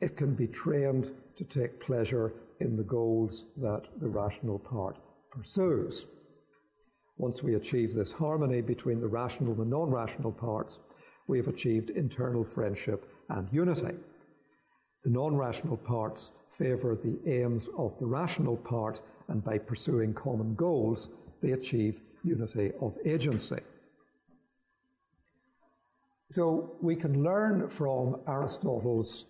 it 0.00 0.16
can 0.16 0.34
be 0.34 0.46
trained 0.46 1.12
to 1.36 1.44
take 1.44 1.78
pleasure 1.78 2.32
in 2.60 2.74
the 2.74 2.82
goals 2.82 3.44
that 3.58 3.82
the 4.00 4.08
rational 4.08 4.58
part 4.58 4.96
pursues. 5.30 6.06
once 7.18 7.42
we 7.42 7.54
achieve 7.54 7.92
this 7.92 8.12
harmony 8.12 8.62
between 8.62 8.98
the 8.98 9.06
rational 9.20 9.60
and 9.60 9.70
non 9.70 9.90
rational 9.90 10.32
parts, 10.32 10.78
we 11.26 11.36
have 11.36 11.48
achieved 11.48 11.90
internal 11.90 12.44
friendship 12.44 13.00
and 13.28 13.46
unity. 13.52 13.94
The 15.04 15.10
non 15.10 15.36
rational 15.36 15.76
parts 15.76 16.32
favour 16.60 16.94
the 16.94 17.18
aims 17.26 17.68
of 17.78 17.98
the 17.98 18.06
rational 18.06 18.56
part, 18.56 19.00
and 19.28 19.42
by 19.42 19.56
pursuing 19.56 20.12
common 20.12 20.54
goals, 20.54 21.08
they 21.40 21.52
achieve 21.52 22.02
unity 22.22 22.70
of 22.82 22.94
agency. 23.06 23.60
So 26.30 26.76
we 26.80 26.94
can 26.94 27.24
learn 27.24 27.68
from 27.68 28.20
Aristotle's 28.28 29.24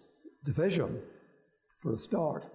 division, 0.45 1.01
for 1.79 1.95
a 1.95 1.99
start, 1.99 2.47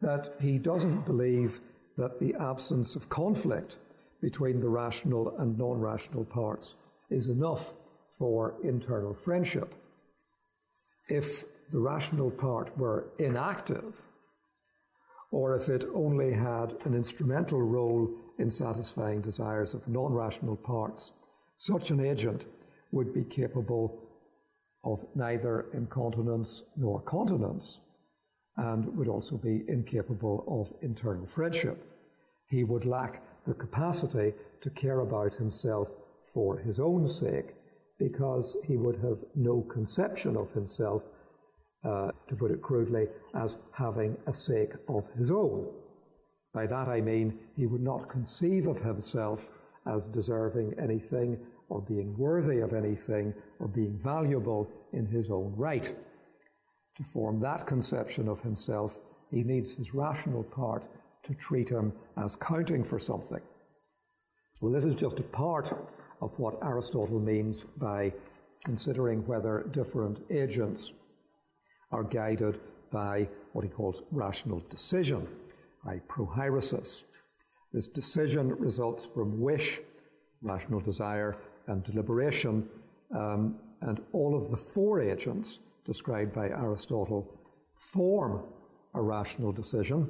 that 0.00 0.34
he 0.40 0.58
doesn't 0.58 1.06
believe 1.06 1.60
that 1.96 2.18
the 2.18 2.34
absence 2.40 2.96
of 2.96 3.08
conflict 3.08 3.76
between 4.20 4.60
the 4.60 4.68
rational 4.68 5.36
and 5.38 5.56
non 5.56 5.80
rational 5.80 6.24
parts 6.24 6.74
is 7.08 7.28
enough 7.28 7.72
for 8.18 8.54
internal 8.64 9.14
friendship. 9.14 9.74
If 11.08 11.44
the 11.70 11.78
rational 11.78 12.30
part 12.30 12.76
were 12.76 13.06
inactive, 13.18 14.02
or 15.30 15.56
if 15.56 15.68
it 15.68 15.84
only 15.94 16.32
had 16.32 16.74
an 16.84 16.94
instrumental 16.94 17.60
role 17.60 18.10
in 18.38 18.50
satisfying 18.50 19.20
desires 19.20 19.74
of 19.74 19.86
non 19.88 20.12
rational 20.12 20.56
parts, 20.56 21.12
such 21.56 21.90
an 21.90 22.00
agent 22.00 22.46
would 22.92 23.12
be 23.12 23.24
capable 23.24 24.00
of 24.84 25.04
neither 25.14 25.66
incontinence 25.74 26.62
nor 26.76 27.00
continence, 27.02 27.80
and 28.56 28.96
would 28.96 29.08
also 29.08 29.36
be 29.36 29.64
incapable 29.68 30.44
of 30.48 30.72
internal 30.82 31.26
friendship. 31.26 31.84
He 32.46 32.64
would 32.64 32.86
lack 32.86 33.22
the 33.44 33.54
capacity 33.54 34.32
to 34.60 34.70
care 34.70 35.00
about 35.00 35.34
himself 35.34 35.92
for 36.32 36.56
his 36.58 36.80
own 36.80 37.08
sake, 37.08 37.54
because 37.98 38.56
he 38.64 38.76
would 38.76 38.96
have 38.96 39.24
no 39.34 39.62
conception 39.62 40.36
of 40.36 40.52
himself, 40.52 41.02
uh, 41.88 42.10
to 42.28 42.36
put 42.36 42.50
it 42.50 42.60
crudely, 42.60 43.06
as 43.34 43.56
having 43.72 44.16
a 44.26 44.32
sake 44.32 44.72
of 44.88 45.08
his 45.16 45.30
own. 45.30 45.66
By 46.52 46.66
that 46.66 46.88
I 46.88 47.00
mean 47.00 47.38
he 47.56 47.66
would 47.66 47.80
not 47.80 48.10
conceive 48.10 48.66
of 48.66 48.80
himself 48.80 49.50
as 49.86 50.06
deserving 50.06 50.74
anything 50.78 51.38
or 51.70 51.80
being 51.80 52.16
worthy 52.18 52.58
of 52.58 52.74
anything 52.74 53.32
or 53.58 53.68
being 53.68 53.98
valuable 54.02 54.70
in 54.92 55.06
his 55.06 55.30
own 55.30 55.54
right. 55.56 55.94
To 56.96 57.04
form 57.04 57.40
that 57.40 57.66
conception 57.66 58.28
of 58.28 58.40
himself, 58.40 59.00
he 59.30 59.42
needs 59.42 59.72
his 59.72 59.94
rational 59.94 60.42
part 60.42 60.84
to 61.24 61.34
treat 61.34 61.70
him 61.70 61.92
as 62.16 62.36
counting 62.36 62.84
for 62.84 62.98
something. 62.98 63.40
Well, 64.60 64.72
this 64.72 64.84
is 64.84 64.94
just 64.94 65.20
a 65.20 65.22
part 65.44 65.72
of 66.20 66.38
what 66.38 66.58
Aristotle 66.62 67.20
means 67.20 67.64
by 67.78 68.12
considering 68.64 69.26
whether 69.26 69.68
different 69.72 70.20
agents 70.30 70.92
are 71.90 72.04
guided 72.04 72.60
by 72.90 73.28
what 73.52 73.64
he 73.64 73.70
calls 73.70 74.02
rational 74.10 74.62
decision, 74.70 75.26
by 75.84 76.00
prohairesis. 76.08 77.04
This 77.72 77.86
decision 77.86 78.48
results 78.56 79.04
from 79.04 79.40
wish, 79.40 79.80
rational 80.42 80.80
desire, 80.80 81.36
and 81.66 81.84
deliberation, 81.84 82.68
um, 83.14 83.56
and 83.82 84.00
all 84.12 84.36
of 84.36 84.50
the 84.50 84.56
four 84.56 85.00
agents 85.00 85.60
described 85.84 86.32
by 86.32 86.48
Aristotle 86.48 87.26
form 87.74 88.42
a 88.94 89.00
rational 89.00 89.52
decision, 89.52 90.08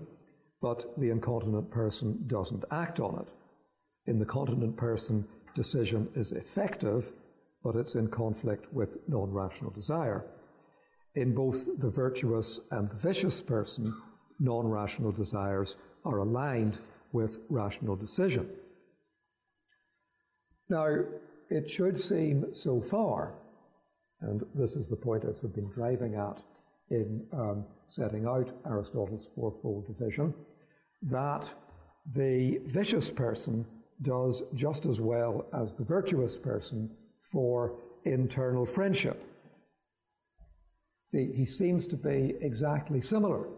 but 0.60 0.92
the 0.98 1.10
incontinent 1.10 1.70
person 1.70 2.22
doesn't 2.26 2.64
act 2.70 3.00
on 3.00 3.18
it. 3.20 3.28
In 4.10 4.18
the 4.18 4.24
continent 4.24 4.76
person, 4.76 5.24
decision 5.54 6.08
is 6.14 6.32
effective, 6.32 7.12
but 7.62 7.76
it's 7.76 7.94
in 7.94 8.08
conflict 8.08 8.72
with 8.72 8.96
non 9.08 9.30
rational 9.30 9.70
desire. 9.70 10.24
In 11.14 11.34
both 11.34 11.78
the 11.78 11.90
virtuous 11.90 12.60
and 12.70 12.88
the 12.88 12.96
vicious 12.96 13.40
person, 13.40 13.94
non 14.38 14.66
rational 14.66 15.12
desires 15.12 15.76
are 16.04 16.18
aligned 16.18 16.78
with 17.12 17.40
rational 17.48 17.96
decision. 17.96 18.48
Now, 20.68 21.04
it 21.50 21.68
should 21.68 21.98
seem 21.98 22.54
so 22.54 22.80
far, 22.80 23.34
and 24.20 24.44
this 24.54 24.76
is 24.76 24.88
the 24.88 24.96
point 24.96 25.24
I've 25.24 25.54
been 25.54 25.70
driving 25.70 26.14
at 26.14 26.42
in 26.90 27.26
um, 27.32 27.64
setting 27.86 28.26
out 28.26 28.50
Aristotle's 28.66 29.28
fourfold 29.34 29.86
division, 29.86 30.34
that 31.02 31.52
the 32.14 32.60
vicious 32.66 33.10
person 33.10 33.66
does 34.02 34.42
just 34.54 34.86
as 34.86 35.00
well 35.00 35.46
as 35.52 35.74
the 35.74 35.84
virtuous 35.84 36.36
person 36.36 36.90
for 37.20 37.74
internal 38.04 38.64
friendship. 38.64 39.24
See, 41.10 41.32
he 41.32 41.46
seems 41.46 41.86
to 41.88 41.96
be 41.96 42.34
exactly 42.40 43.00
similar 43.00 43.48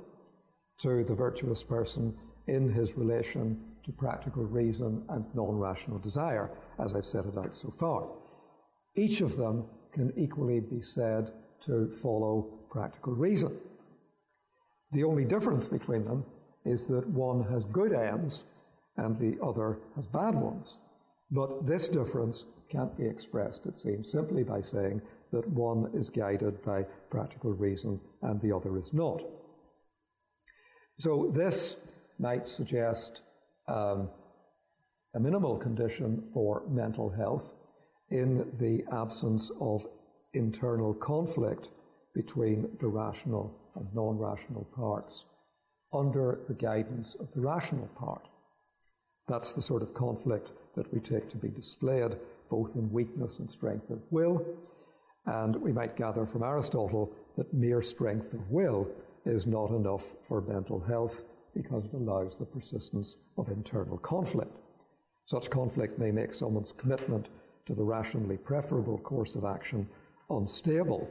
to 0.81 1.05
the 1.05 1.15
virtuous 1.15 1.63
person 1.63 2.17
in 2.47 2.73
his 2.73 2.97
relation 2.97 3.61
to 3.85 3.93
practical 3.93 4.45
reason 4.45 5.03
and 5.09 5.25
non 5.35 5.59
rational 5.59 5.99
desire, 5.99 6.51
as 6.79 6.95
I've 6.95 7.07
set 7.07 7.27
it 7.27 7.37
out 7.37 7.55
so 7.55 7.73
far. 7.77 8.09
Each 8.95 9.21
of 9.21 9.37
them 9.37 9.65
can 9.93 10.13
equally 10.17 10.61
be 10.61 10.81
said 10.81 11.33
to 11.67 11.89
follow 11.89 12.43
practical 12.71 13.15
reason. 13.15 13.57
The 14.93 15.05
only 15.05 15.25
difference 15.25 15.67
between 15.67 16.05
them 16.05 16.25
is 16.65 16.87
that 16.87 17.09
one 17.09 17.45
has 17.45 17.65
good 17.65 17.93
ends 17.93 18.45
and 18.97 19.19
the 19.19 19.39
other 19.43 19.79
has 19.97 20.07
bad 20.07 20.35
ones. 20.35 20.79
But 21.31 21.67
this 21.67 21.89
difference 21.89 22.47
can't 22.69 22.97
be 22.97 23.07
expressed, 23.07 23.67
it 23.67 23.79
seems, 23.79 24.11
simply 24.11 24.43
by 24.43 24.61
saying 24.61 25.01
that 25.33 25.49
one 25.49 25.91
is 25.95 26.11
guided 26.11 26.63
by 26.63 26.85
practical 27.11 27.53
reason 27.53 28.01
and 28.23 28.41
the 28.41 28.55
other 28.55 28.79
is 28.79 28.93
not. 28.93 29.23
So 30.99 31.31
this 31.35 31.77
might 32.19 32.49
suggest 32.49 33.23
um, 33.69 34.11
a 35.15 35.21
minimal 35.21 35.57
condition 35.57 36.23
for 36.33 36.63
mental 36.69 37.09
health 37.09 37.55
in 38.11 38.51
the 38.59 38.85
absence 38.93 39.51
of 39.61 39.87
internal 40.35 40.95
conflict 40.95 41.71
between 42.15 42.69
the 42.81 42.89
rational 42.89 43.57
and 43.77 43.87
non 43.95 44.19
rational 44.19 44.65
parts 44.77 45.25
under 45.93 46.41
the 46.49 46.55
guidance 46.55 47.17
of 47.19 47.33
the 47.33 47.41
rational 47.41 47.89
part. 47.97 48.29
That's 49.27 49.53
the 49.53 49.63
sort 49.63 49.83
of 49.83 49.95
conflict 49.95 50.51
that 50.75 50.93
we 50.93 51.01
take 51.01 51.29
to 51.31 51.37
be 51.37 51.49
displayed 51.49 52.17
both 52.51 52.75
in 52.75 52.93
weakness 52.93 53.39
and 53.39 53.51
strength 53.51 53.91
of 53.91 54.01
will. 54.11 54.45
And 55.31 55.55
we 55.55 55.71
might 55.71 55.95
gather 55.95 56.27
from 56.27 56.43
Aristotle 56.43 57.13
that 57.37 57.55
mere 57.55 57.83
strength 57.83 58.35
of 58.35 58.51
will 58.51 58.89
is 59.25 59.47
not 59.47 59.71
enough 59.71 60.17
for 60.23 60.41
mental 60.41 60.81
health 60.81 61.23
because 61.55 61.85
it 61.85 61.95
allows 61.95 62.37
the 62.37 62.45
persistence 62.45 63.17
of 63.39 63.49
internal 63.49 63.97
conflict. 63.99 64.59
Such 65.27 65.49
conflict 65.49 66.01
may 66.01 66.11
make 66.11 66.35
someone's 66.35 66.73
commitment 66.73 67.29
to 67.67 67.75
the 67.75 67.85
rationally 67.85 68.39
preferable 68.39 68.99
course 68.99 69.37
of 69.37 69.45
action 69.45 69.89
unstable 70.31 71.09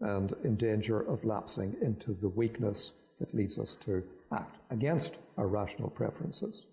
and 0.00 0.34
in 0.44 0.56
danger 0.56 1.00
of 1.00 1.24
lapsing 1.24 1.74
into 1.80 2.12
the 2.12 2.28
weakness 2.28 2.92
that 3.18 3.34
leads 3.34 3.58
us 3.58 3.76
to 3.76 4.02
act 4.32 4.58
against 4.70 5.16
our 5.38 5.46
rational 5.46 5.88
preferences. 5.88 6.66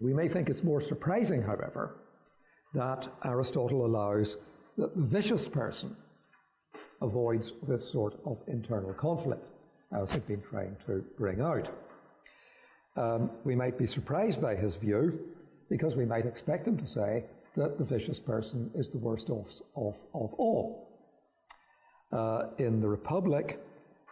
We 0.00 0.14
may 0.14 0.28
think 0.28 0.48
it's 0.48 0.62
more 0.62 0.80
surprising, 0.80 1.42
however, 1.42 2.03
that 2.74 3.08
Aristotle 3.24 3.86
allows 3.86 4.36
that 4.76 4.96
the 4.96 5.02
vicious 5.02 5.48
person 5.48 5.96
avoids 7.00 7.52
this 7.62 7.88
sort 7.88 8.18
of 8.24 8.42
internal 8.46 8.92
conflict 8.92 9.48
as 9.92 10.12
I've 10.12 10.26
been 10.26 10.42
trying 10.42 10.76
to 10.86 11.04
bring 11.16 11.40
out. 11.40 11.70
Um, 12.96 13.30
we 13.44 13.54
might 13.54 13.78
be 13.78 13.86
surprised 13.86 14.40
by 14.40 14.54
his 14.54 14.76
view 14.76 15.34
because 15.68 15.96
we 15.96 16.04
might 16.04 16.26
expect 16.26 16.66
him 16.66 16.76
to 16.76 16.86
say 16.86 17.24
that 17.56 17.78
the 17.78 17.84
vicious 17.84 18.18
person 18.18 18.70
is 18.74 18.90
the 18.90 18.98
worst 18.98 19.30
of, 19.30 19.48
of, 19.76 19.96
of 20.12 20.34
all. 20.34 20.88
Uh, 22.12 22.46
in 22.58 22.80
the 22.80 22.88
Republic, 22.88 23.60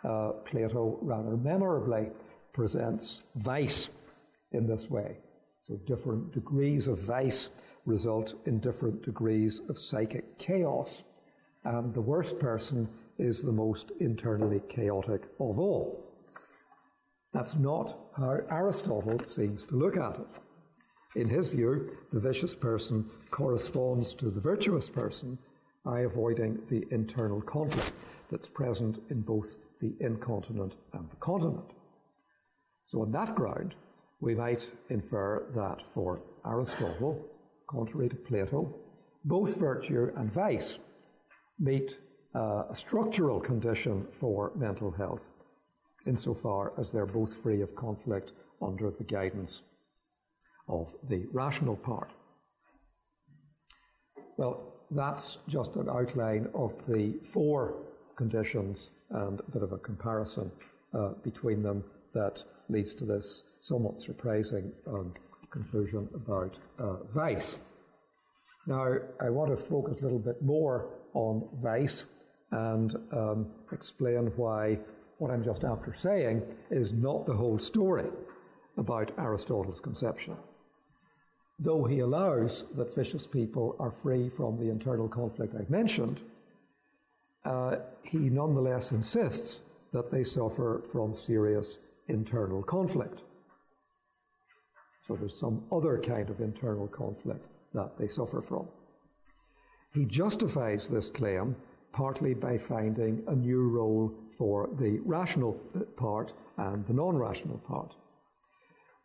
uh, 0.05 0.31
Plato 0.45 0.99
rather 1.03 1.37
memorably 1.37 2.09
presents 2.53 3.23
vice 3.37 3.91
in 4.53 4.67
this 4.67 4.91
way. 4.91 5.17
So, 5.67 5.77
different 5.87 6.33
degrees 6.33 6.89
of 6.89 6.99
vice 6.99 7.49
result 7.87 8.35
in 8.47 8.61
different 8.61 9.03
degrees 9.03 9.61
of 9.69 9.79
psychic 9.79 10.39
chaos. 10.39 11.05
And 11.65 11.93
the 11.95 12.01
worst 12.01 12.39
person 12.39 12.89
is 13.19 13.43
the 13.43 13.53
most 13.53 13.93
internally 14.01 14.61
chaotic 14.69 15.23
of 15.39 15.59
all. 15.59 16.05
That's 17.33 17.57
not 17.57 17.97
how 18.17 18.41
Aristotle 18.51 19.19
seems 19.29 19.65
to 19.65 19.77
look 19.77 19.97
at 19.97 20.17
it. 20.17 20.41
In 21.15 21.29
his 21.29 21.49
view, 21.49 21.91
the 22.11 22.21
vicious 22.21 22.55
person 22.55 23.09
corresponds 23.31 24.15
to 24.15 24.31
the 24.31 24.41
virtuous 24.41 24.89
person 24.89 25.39
by 25.85 26.01
avoiding 26.01 26.59
the 26.69 26.87
internal 26.91 27.41
conflict 27.43 27.93
that's 28.31 28.49
present 28.49 28.99
in 29.11 29.21
both 29.21 29.57
the 29.81 29.95
incontinent 30.01 30.77
and 30.95 31.11
the 31.11 31.17
continent. 31.17 31.71
So, 32.87 33.03
on 33.03 33.13
that 33.13 33.35
ground, 33.35 33.75
we 34.21 34.35
might 34.35 34.67
infer 34.89 35.47
that 35.55 35.83
for 35.93 36.21
Aristotle, 36.47 37.25
contrary 37.73 38.09
to 38.09 38.17
Plato, 38.17 38.75
both 39.25 39.57
virtue 39.57 40.11
and 40.17 40.33
vice 40.33 40.79
meet 41.59 41.99
uh, 42.35 42.65
a 42.71 42.75
structural 42.75 43.41
condition 43.41 44.07
for 44.11 44.53
mental 44.57 44.91
health 44.91 45.31
insofar 46.07 46.73
as 46.79 46.91
they're 46.91 47.07
both 47.07 47.35
free 47.35 47.61
of 47.63 47.75
conflict 47.75 48.33
under 48.61 48.91
the 48.91 49.05
guidance 49.05 49.63
of 50.69 50.95
the 51.09 51.27
rational 51.33 51.77
part. 51.77 52.11
Well, 54.37 54.73
that's 54.91 55.39
just 55.49 55.77
an 55.77 55.89
outline 55.89 56.49
of 56.55 56.73
the 56.87 57.15
four 57.25 57.75
conditions 58.17 58.91
and 59.11 59.41
a 59.41 59.51
bit 59.51 59.63
of 59.63 59.73
a 59.73 59.79
comparison 59.79 60.51
uh, 60.95 61.11
between 61.23 61.63
them 61.63 61.85
that 62.15 62.43
leads 62.69 62.95
to 62.95 63.05
this 63.05 63.45
somewhat 63.61 64.01
surprising 64.01 64.73
um, 64.87 65.13
conclusion 65.53 66.09
about 66.15 66.57
uh, 66.79 66.97
vice. 67.15 67.61
Now, 68.67 68.97
I 69.21 69.29
want 69.31 69.51
to 69.51 69.57
focus 69.57 69.99
a 70.01 70.05
little 70.05 70.19
bit 70.19 70.43
more 70.43 70.89
on 71.15 71.49
vice 71.63 72.07
and 72.51 72.97
um, 73.13 73.47
explain 73.73 74.33
why 74.37 74.79
what 75.19 75.31
I'm 75.31 75.45
just 75.45 75.65
after 75.65 75.95
saying 75.95 76.43
is 76.71 76.93
not 76.93 77.27
the 77.27 77.35
whole 77.35 77.59
story 77.59 78.09
about 78.77 79.13
Aristotle's 79.19 79.81
conception. 79.81 80.37
Though 81.59 81.85
he 81.85 82.01
allows 82.01 82.65
that 82.75 82.95
vicious 82.95 83.27
people 83.27 83.77
are 83.79 83.91
free 83.91 84.29
from 84.31 84.59
the 84.59 84.71
internal 84.71 85.09
conflict 85.09 85.55
I've 85.55 85.71
mentioned, 85.71 86.21
uh, 87.45 87.77
he 88.03 88.19
nonetheless 88.19 88.93
insists 88.93 89.61
that 89.93 90.11
they 90.11 90.25
suffer 90.25 90.83
from 90.91 91.15
serious 91.15 91.79
internal 92.09 92.63
conflict. 92.63 93.23
So 95.07 95.17
there's 95.17 95.39
some 95.39 95.65
other 95.73 95.99
kind 95.99 96.31
of 96.31 96.41
internal 96.41 96.87
conflict 96.89 97.47
that 97.75 97.99
they 97.99 98.09
suffer 98.09 98.41
from. 98.41 98.69
He 99.93 100.05
justifies 100.05 100.89
this 100.89 101.11
claim 101.11 101.57
partly 101.93 102.35
by 102.35 102.57
finding 102.57 103.23
a 103.27 103.35
new 103.35 103.69
role 103.69 104.13
for 104.39 104.71
the 104.79 105.01
rational 105.05 105.53
part 105.97 106.33
and 106.57 106.87
the 106.87 106.93
non 106.93 107.17
rational 107.17 107.59
part. 107.59 107.95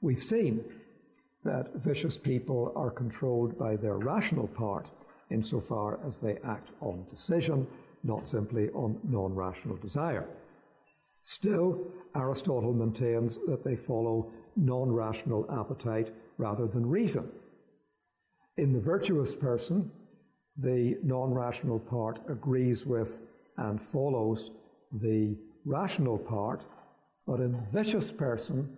We've 0.02 0.24
seen 0.24 0.64
that 1.44 1.76
vicious 1.76 2.18
people 2.18 2.72
are 2.76 2.92
controlled 2.92 3.58
by 3.58 3.76
their 3.76 3.98
rational 3.98 4.48
part 4.48 4.90
insofar 5.30 6.00
as 6.08 6.20
they 6.20 6.38
act 6.44 6.70
on 6.80 7.06
decision, 7.10 7.68
not 8.04 8.26
simply 8.26 8.70
on 8.70 9.00
non 9.04 9.34
rational 9.34 9.78
desire. 9.78 10.28
Still, 11.22 11.86
Aristotle 12.16 12.74
maintains 12.74 13.40
that 13.48 13.64
they 13.64 13.76
follow 13.76 14.32
non 14.58 14.92
rational 14.92 15.46
appetite 15.52 16.14
rather 16.38 16.68
than 16.68 16.86
reason. 16.86 17.30
In 18.58 18.74
the 18.74 18.80
virtuous 18.80 19.36
person, 19.36 19.92
the 20.58 20.98
non 21.04 21.34
rational 21.34 21.80
part 21.80 22.20
agrees 22.28 22.86
with 22.86 23.22
and 23.58 23.82
follows 23.82 24.52
the 24.92 25.38
rational 25.66 26.18
part, 26.18 26.66
but 27.26 27.40
in 27.40 27.52
the 27.52 27.64
vicious 27.72 28.12
person, 28.12 28.70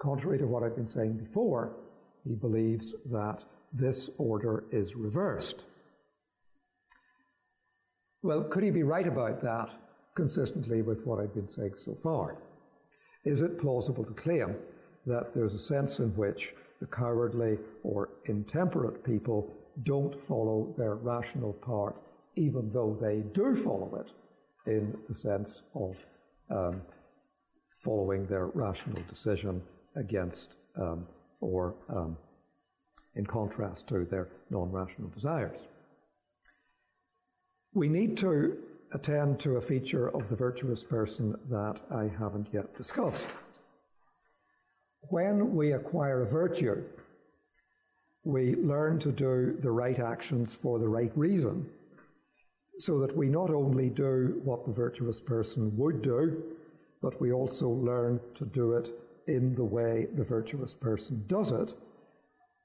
contrary 0.00 0.38
to 0.38 0.46
what 0.46 0.62
I've 0.62 0.76
been 0.76 0.86
saying 0.86 1.14
before, 1.14 1.76
he 2.24 2.34
believes 2.34 2.94
that 3.10 3.44
this 3.72 4.10
order 4.18 4.64
is 4.70 4.94
reversed. 4.94 5.64
Well, 8.22 8.44
could 8.44 8.62
he 8.62 8.70
be 8.70 8.84
right 8.84 9.06
about 9.06 9.42
that 9.42 9.70
consistently 10.14 10.82
with 10.82 11.04
what 11.06 11.18
I've 11.18 11.34
been 11.34 11.48
saying 11.48 11.74
so 11.76 11.96
far? 12.02 12.36
Is 13.24 13.40
it 13.40 13.58
plausible 13.58 14.04
to 14.04 14.12
claim 14.12 14.56
that 15.06 15.34
there's 15.34 15.54
a 15.54 15.58
sense 15.58 15.98
in 15.98 16.10
which 16.16 16.54
the 16.80 16.86
cowardly 16.86 17.58
or 17.82 18.10
intemperate 18.26 19.04
people 19.04 19.52
don't 19.84 20.20
follow 20.20 20.74
their 20.76 20.96
rational 20.96 21.52
part, 21.54 21.96
even 22.36 22.70
though 22.72 22.96
they 23.00 23.20
do 23.32 23.54
follow 23.54 24.04
it 24.04 24.12
in 24.70 24.96
the 25.08 25.14
sense 25.14 25.62
of 25.74 26.04
um, 26.50 26.82
following 27.82 28.26
their 28.26 28.46
rational 28.48 29.02
decision 29.08 29.62
against 29.96 30.56
um, 30.76 31.06
or 31.40 31.74
um, 31.88 32.16
in 33.14 33.26
contrast 33.26 33.88
to 33.88 34.04
their 34.04 34.28
non 34.50 34.70
rational 34.70 35.08
desires. 35.08 35.66
We 37.74 37.88
need 37.88 38.16
to 38.18 38.58
attend 38.92 39.40
to 39.40 39.56
a 39.56 39.60
feature 39.60 40.08
of 40.10 40.28
the 40.28 40.36
virtuous 40.36 40.84
person 40.84 41.34
that 41.48 41.80
I 41.90 42.10
haven't 42.18 42.48
yet 42.52 42.76
discussed. 42.76 43.26
When 45.08 45.54
we 45.54 45.72
acquire 45.72 46.22
a 46.22 46.26
virtue, 46.26 46.82
we 48.24 48.54
learn 48.54 48.98
to 49.00 49.12
do 49.12 49.58
the 49.60 49.70
right 49.70 49.98
actions 49.98 50.54
for 50.54 50.78
the 50.78 50.88
right 50.88 51.12
reason, 51.16 51.68
so 52.78 52.98
that 53.00 53.16
we 53.16 53.28
not 53.28 53.50
only 53.50 53.90
do 53.90 54.40
what 54.44 54.64
the 54.64 54.72
virtuous 54.72 55.20
person 55.20 55.76
would 55.76 56.02
do, 56.02 56.42
but 57.02 57.20
we 57.20 57.32
also 57.32 57.68
learn 57.68 58.20
to 58.34 58.44
do 58.46 58.72
it 58.72 58.90
in 59.26 59.54
the 59.54 59.64
way 59.64 60.06
the 60.14 60.24
virtuous 60.24 60.72
person 60.72 61.24
does 61.26 61.50
it. 61.50 61.74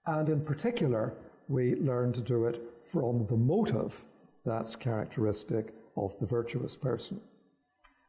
And 0.06 0.30
in 0.30 0.42
particular, 0.42 1.14
we 1.48 1.76
learn 1.76 2.14
to 2.14 2.22
do 2.22 2.46
it 2.46 2.62
from 2.84 3.26
the 3.26 3.36
motive 3.36 4.06
that's 4.46 4.76
characteristic 4.76 5.74
of 5.98 6.18
the 6.20 6.26
virtuous 6.26 6.76
person. 6.76 7.20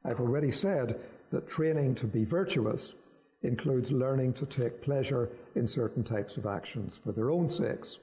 I've 0.04 0.20
already 0.20 0.52
said 0.52 1.00
that 1.30 1.48
training 1.48 1.96
to 1.96 2.06
be 2.06 2.24
virtuous 2.24 2.94
includes 3.42 3.92
learning 3.92 4.32
to 4.34 4.46
take 4.46 4.82
pleasure 4.82 5.30
in 5.54 5.66
certain 5.66 6.02
types 6.02 6.36
of 6.36 6.46
actions 6.46 6.98
for 6.98 7.12
their 7.12 7.30
own 7.30 7.48
sakes. 7.48 7.98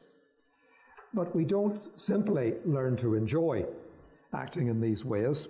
But 1.13 1.35
we 1.35 1.45
don't 1.45 1.81
simply 1.99 2.55
learn 2.65 2.95
to 2.97 3.15
enjoy 3.15 3.65
acting 4.35 4.67
in 4.67 4.81
these 4.81 5.05
ways, 5.05 5.47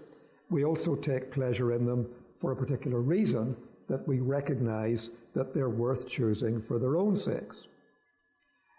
we 0.49 0.63
also 0.63 0.95
take 0.95 1.31
pleasure 1.31 1.73
in 1.73 1.85
them 1.85 2.07
for 2.39 2.51
a 2.51 2.55
particular 2.55 3.01
reason 3.01 3.55
that 3.87 4.07
we 4.07 4.19
recognize 4.19 5.09
that 5.33 5.53
they're 5.53 5.69
worth 5.69 6.07
choosing 6.07 6.61
for 6.61 6.79
their 6.79 6.97
own 6.97 7.15
sakes. 7.15 7.67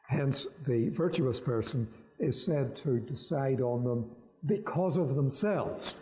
Hence, 0.09 0.47
the 0.65 0.89
virtuous 0.91 1.41
person 1.41 1.89
is 2.19 2.43
said 2.43 2.77
to 2.77 3.01
decide 3.01 3.61
on 3.61 3.85
them 3.85 4.11
because 4.47 4.97
of 4.97 5.17
themselves 5.17 5.97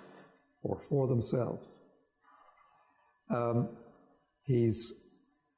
or 0.63 0.79
for 0.79 1.07
themselves. 1.07 1.77
Um, 3.31 3.69
He's 4.45 4.93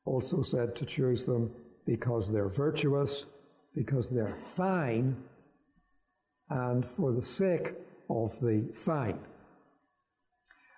also 0.04 0.42
said 0.42 0.76
to 0.76 0.86
choose 0.86 1.24
them 1.24 1.50
because 1.84 2.30
they're 2.30 2.48
virtuous, 2.48 3.26
because 3.74 4.08
they're 4.08 4.36
fine, 4.36 5.16
and 6.50 6.86
for 6.86 7.12
the 7.12 7.22
sake 7.22 7.74
of 8.08 8.38
the 8.40 8.70
fine. 8.72 9.18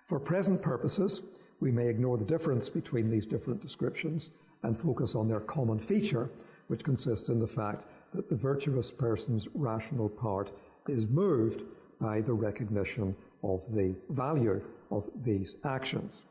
For 0.07 0.19
present 0.19 0.61
purposes, 0.61 1.21
we 1.59 1.71
may 1.71 1.87
ignore 1.87 2.17
the 2.17 2.25
difference 2.25 2.69
between 2.69 3.09
these 3.09 3.25
different 3.25 3.61
descriptions 3.61 4.31
and 4.63 4.79
focus 4.79 5.13
on 5.13 5.27
their 5.27 5.41
common 5.41 5.79
feature, 5.79 6.31
which 6.67 6.83
consists 6.83 7.29
in 7.29 7.39
the 7.39 7.47
fact 7.47 7.85
that 8.13 8.27
the 8.27 8.35
virtuous 8.35 8.91
person's 8.91 9.47
rational 9.53 10.09
part 10.09 10.51
is 10.87 11.07
moved 11.07 11.63
by 12.01 12.21
the 12.21 12.33
recognition 12.33 13.15
of 13.43 13.63
the 13.71 13.95
value 14.09 14.61
of 14.89 15.09
these 15.23 15.55
actions. 15.63 16.23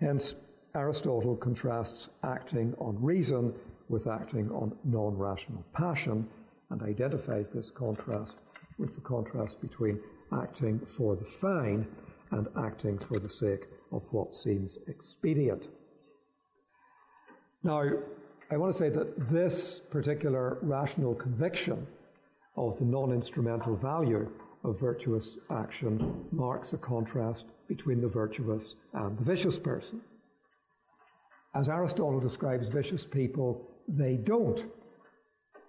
Hence, 0.00 0.34
Aristotle 0.76 1.36
contrasts 1.36 2.08
acting 2.24 2.74
on 2.78 3.00
reason 3.00 3.54
with 3.88 4.08
acting 4.08 4.50
on 4.50 4.76
non 4.82 5.16
rational 5.16 5.64
passion 5.72 6.26
and 6.70 6.82
identifies 6.82 7.48
this 7.48 7.70
contrast 7.70 8.38
with 8.78 8.94
the 8.96 9.00
contrast 9.00 9.60
between 9.60 10.00
acting 10.32 10.80
for 10.80 11.14
the 11.14 11.24
fine 11.24 11.86
and 12.32 12.48
acting 12.58 12.98
for 12.98 13.20
the 13.20 13.28
sake 13.28 13.66
of 13.92 14.02
what 14.12 14.34
seems 14.34 14.78
expedient. 14.88 15.68
Now, 17.62 17.88
I 18.50 18.56
want 18.56 18.72
to 18.72 18.78
say 18.78 18.88
that 18.88 19.30
this 19.30 19.80
particular 19.90 20.58
rational 20.60 21.14
conviction 21.14 21.86
of 22.56 22.76
the 22.78 22.84
non 22.84 23.12
instrumental 23.12 23.76
value 23.76 24.28
of 24.64 24.80
virtuous 24.80 25.38
action 25.50 26.26
marks 26.32 26.72
a 26.72 26.78
contrast 26.78 27.46
between 27.68 28.00
the 28.00 28.08
virtuous 28.08 28.74
and 28.92 29.16
the 29.16 29.24
vicious 29.24 29.58
person. 29.58 30.00
As 31.54 31.68
Aristotle 31.68 32.18
describes 32.18 32.68
vicious 32.68 33.06
people, 33.06 33.68
they 33.86 34.16
don't 34.16 34.66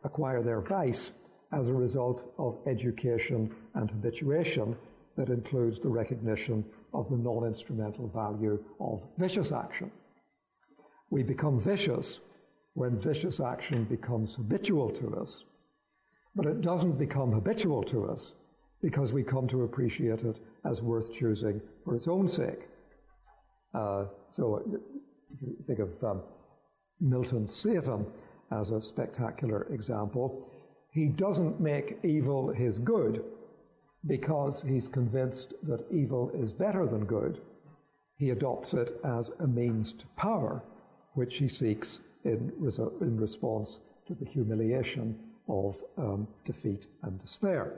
acquire 0.04 0.41
their 0.41 0.62
vice 0.62 1.12
as 1.52 1.69
a 1.69 1.74
result 1.74 2.34
of 2.39 2.60
education 2.65 3.54
and 3.76 3.89
habituation 3.89 4.76
that 5.15 5.30
includes 5.30 5.80
the 5.80 5.89
recognition 5.89 6.65
of 6.93 7.10
the 7.10 7.17
non 7.17 7.45
instrumental 7.45 8.08
value 8.08 8.63
of 8.80 9.04
vicious 9.17 9.52
action. 9.52 9.91
We 11.12 11.24
become 11.24 11.60
vicious 11.60 12.19
when 12.74 12.98
vicious 12.98 13.39
action 13.39 13.86
becomes 13.86 14.36
habitual 14.36 14.89
to 14.91 15.15
us, 15.15 15.45
but 16.36 16.45
it 16.45 16.62
doesn't 16.62 16.98
become 16.98 17.32
habitual 17.32 17.84
to 17.84 18.06
us 18.06 18.34
because 18.82 19.13
we 19.13 19.24
come 19.24 19.48
to 19.48 19.63
appreciate 19.63 20.24
it 20.24 20.39
as 20.65 20.82
worth 20.82 21.13
choosing 21.13 21.62
for 21.84 21.95
its 21.95 22.08
own 22.08 22.28
sake. 22.28 22.67
Uh, 23.74 24.06
so 24.30 24.63
if 25.33 25.41
you 25.41 25.55
think 25.61 25.79
of 25.79 26.03
um, 26.03 26.21
Milton's 26.99 27.53
Satan 27.53 28.05
as 28.51 28.71
a 28.71 28.81
spectacular 28.81 29.63
example. 29.71 30.47
He 30.89 31.07
doesn't 31.07 31.59
make 31.59 31.99
evil 32.03 32.49
his 32.49 32.77
good 32.77 33.23
because 34.07 34.61
he's 34.61 34.88
convinced 34.88 35.53
that 35.63 35.85
evil 35.91 36.31
is 36.33 36.53
better 36.53 36.85
than 36.85 37.05
good. 37.05 37.41
He 38.17 38.29
adopts 38.29 38.73
it 38.73 38.97
as 39.03 39.31
a 39.39 39.47
means 39.47 39.91
to 39.93 40.07
power, 40.15 40.63
which 41.13 41.38
he 41.38 41.47
seeks 41.47 41.99
in, 42.23 42.51
resu- 42.61 43.01
in 43.01 43.19
response 43.19 43.79
to 44.07 44.13
the 44.13 44.25
humiliation 44.25 45.19
of 45.49 45.83
um, 45.97 46.27
defeat 46.45 46.88
and 47.03 47.19
despair. 47.21 47.73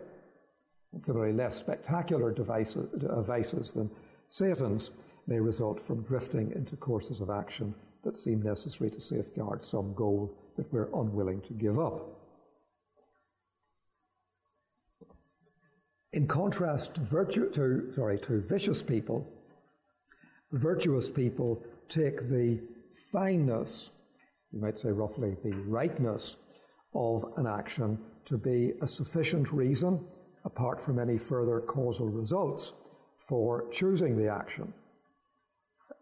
Similarly, 1.01 1.33
less 1.33 1.55
spectacular 1.57 2.31
devices, 2.31 2.87
uh, 3.03 3.21
vices 3.21 3.73
than 3.73 3.89
Satan's 4.29 4.91
may 5.27 5.39
result 5.39 5.83
from 5.83 6.03
drifting 6.03 6.51
into 6.53 6.75
courses 6.77 7.21
of 7.21 7.29
action 7.29 7.75
that 8.03 8.17
seem 8.17 8.41
necessary 8.41 8.89
to 8.89 9.01
safeguard 9.01 9.63
some 9.63 9.93
goal 9.93 10.33
that 10.55 10.71
we're 10.71 10.89
unwilling 10.95 11.41
to 11.41 11.53
give 11.53 11.77
up. 11.79 12.17
In 16.13 16.25
contrast 16.25 16.95
to, 16.95 17.01
virtue, 17.01 17.49
to, 17.51 17.91
sorry, 17.93 18.17
to 18.19 18.39
vicious 18.41 18.81
people, 18.81 19.27
virtuous 20.53 21.09
people 21.09 21.63
take 21.89 22.29
the 22.29 22.61
fineness, 23.11 23.89
you 24.51 24.59
might 24.61 24.77
say 24.77 24.89
roughly 24.89 25.35
the 25.43 25.53
rightness 25.67 26.37
of 26.93 27.25
an 27.35 27.45
action 27.45 27.99
to 28.25 28.37
be 28.37 28.73
a 28.81 28.87
sufficient 28.87 29.51
reason, 29.51 30.07
apart 30.45 30.79
from 30.79 30.97
any 30.97 31.17
further 31.17 31.59
causal 31.59 32.07
results, 32.07 32.73
for 33.17 33.69
choosing 33.69 34.17
the 34.17 34.27
action. 34.27 34.73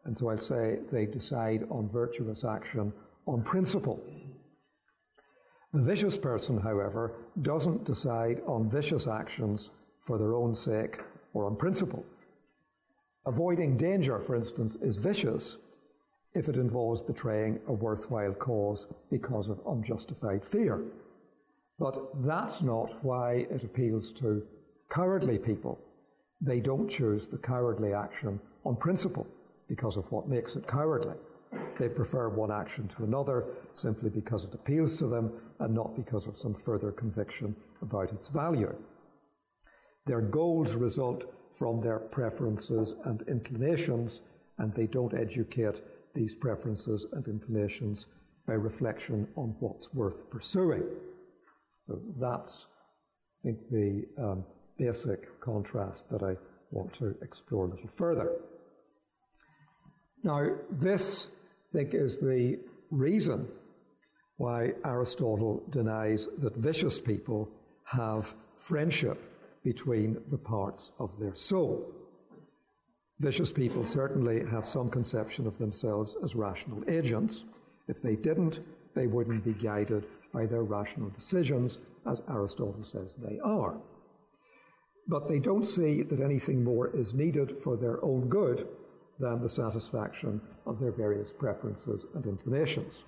And 0.06 0.18
so 0.18 0.30
I'd 0.30 0.39
say 0.39 0.80
they 0.91 1.06
decide 1.06 1.65
on 1.70 1.89
virtuous 1.89 2.44
action 2.44 2.94
on 3.26 3.41
principle. 3.41 4.00
The 5.74 5.82
vicious 5.82 6.18
person, 6.18 6.60
however, 6.60 7.15
doesn't 7.41 7.84
decide 7.84 8.41
on 8.46 8.70
vicious 8.70 9.08
actions 9.08 9.72
for 9.98 10.18
their 10.18 10.36
own 10.36 10.56
sake 10.56 11.02
or 11.34 11.46
on 11.46 11.56
principle. 11.56 12.06
Avoiding 13.26 13.76
danger, 13.76 14.20
for 14.20 14.36
instance, 14.36 14.76
is 14.76 14.98
vicious 14.98 15.58
if 16.36 16.48
it 16.48 16.58
involves 16.58 17.02
betraying 17.02 17.60
a 17.68 17.74
worthwhile 17.74 18.34
cause 18.34 18.88
because 19.10 19.50
of 19.50 19.60
unjustified 19.68 20.46
fear. 20.46 20.84
But 21.80 21.98
that's 22.24 22.62
not 22.62 23.04
why 23.04 23.48
it 23.50 23.63
appeals 23.63 24.12
to 24.13 24.46
cowardly 24.89 25.39
people. 25.39 25.80
They 26.39 26.60
don't 26.60 26.89
choose 26.89 27.28
the 27.28 27.38
cowardly 27.38 27.94
action 27.94 28.39
on 28.65 28.76
principle 28.76 29.26
because 29.67 29.97
of 29.97 30.12
what 30.12 30.28
makes 30.28 30.56
it 30.56 30.67
cowardly. 30.67 31.15
They 31.80 31.89
prefer 31.89 32.30
one 32.30 32.51
action 32.51 32.88
to 32.89 33.04
another 33.04 33.45
simply 33.73 34.10
because 34.10 34.43
it 34.43 34.54
appeals 34.54 34.97
to 34.97 35.08
them 35.08 35.32
and 35.60 35.73
not 35.73 35.95
because 35.95 36.28
of 36.28 36.38
some 36.38 36.54
further 36.54 36.91
conviction 36.91 37.56
about 37.82 38.12
its 38.12 38.30
value. 38.30 38.75
Their 40.06 40.21
goals 40.21 40.75
result 40.75 41.34
from 41.56 41.82
their 41.82 41.99
preferences 41.99 42.95
and 43.06 43.23
inclinations, 43.28 44.21
and 44.58 44.73
they 44.73 44.88
don't 44.88 45.13
educate 45.13 45.82
these 46.13 46.36
preferences 46.36 47.06
and 47.13 47.28
inclinations 47.28 48.08
by 48.45 48.54
reflection 48.54 49.28
on 49.36 49.56
what's 49.60 49.93
worth 49.93 50.30
pursuing. 50.30 50.84
So 51.88 51.99
that's, 52.19 52.67
I 53.43 53.47
think, 53.47 53.69
the 53.71 54.06
um, 54.17 54.45
basic 54.78 55.39
contrast 55.39 56.10
that 56.10 56.23
I 56.23 56.36
want 56.71 56.93
to 56.93 57.15
explore 57.21 57.65
a 57.65 57.69
little 57.69 57.89
further. 57.89 58.32
Now, 60.25 60.49
this, 60.71 61.27
I 61.69 61.77
think, 61.77 61.93
is 61.93 62.17
the 62.17 62.57
reason 62.89 63.47
why 64.38 64.73
Aristotle 64.83 65.63
denies 65.69 66.27
that 66.39 66.55
vicious 66.55 66.99
people 66.99 67.47
have 67.83 68.33
friendship 68.57 69.31
between 69.63 70.17
the 70.29 70.38
parts 70.38 70.91
of 70.97 71.17
their 71.19 71.35
soul. 71.35 71.85
Vicious 73.19 73.51
people 73.51 73.85
certainly 73.85 74.43
have 74.47 74.65
some 74.65 74.89
conception 74.89 75.45
of 75.45 75.59
themselves 75.59 76.17
as 76.23 76.33
rational 76.33 76.83
agents. 76.88 77.43
If 77.88 78.01
they 78.01 78.15
didn't, 78.15 78.61
they 78.95 79.05
wouldn't 79.05 79.45
be 79.45 79.53
guided 79.53 80.07
by 80.33 80.47
their 80.47 80.63
rational 80.63 81.09
decisions, 81.11 81.77
as 82.07 82.23
Aristotle 82.27 82.83
says 82.83 83.15
they 83.19 83.39
are. 83.43 83.77
But 85.07 85.27
they 85.27 85.38
don't 85.38 85.67
see 85.67 86.01
that 86.01 86.19
anything 86.19 86.63
more 86.63 86.89
is 86.95 87.13
needed 87.13 87.59
for 87.59 87.77
their 87.77 88.03
own 88.03 88.27
good 88.27 88.67
than 89.19 89.41
the 89.41 89.49
satisfaction 89.49 90.41
of 90.65 90.80
their 90.80 90.91
various 90.91 91.32
preferences 91.32 92.06
and 92.13 92.25
inclinations. 92.25 93.06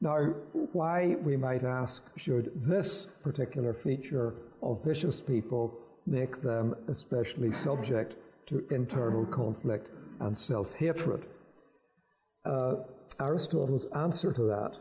Now, 0.00 0.34
why, 0.72 1.14
we 1.22 1.36
might 1.36 1.62
ask, 1.62 2.02
should 2.16 2.50
this 2.56 3.06
particular 3.22 3.72
feature 3.72 4.34
of 4.60 4.82
vicious 4.84 5.20
people 5.20 5.78
make 6.06 6.42
them 6.42 6.74
especially 6.88 7.52
subject 7.52 8.16
to 8.46 8.66
internal 8.70 9.24
conflict 9.26 9.90
and 10.18 10.36
self 10.36 10.74
hatred? 10.74 11.26
Uh, 12.44 12.74
Aristotle's 13.20 13.86
answer 13.94 14.32
to 14.32 14.42
that 14.42 14.78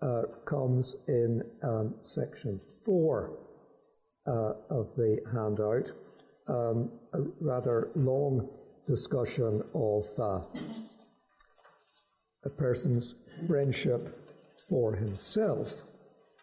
uh, 0.00 0.22
comes 0.46 0.96
in 1.08 1.42
um, 1.62 1.94
section 2.00 2.58
4 2.86 3.38
uh, 4.26 4.30
of 4.70 4.94
the 4.96 5.18
handout 5.34 5.92
um, 6.48 6.90
a 7.12 7.20
rather 7.40 7.90
long 7.94 8.48
discussion 8.86 9.62
of 9.74 10.04
uh, 10.18 10.40
a 12.44 12.50
person's 12.50 13.14
friendship 13.46 14.18
for 14.68 14.94
himself. 14.94 15.84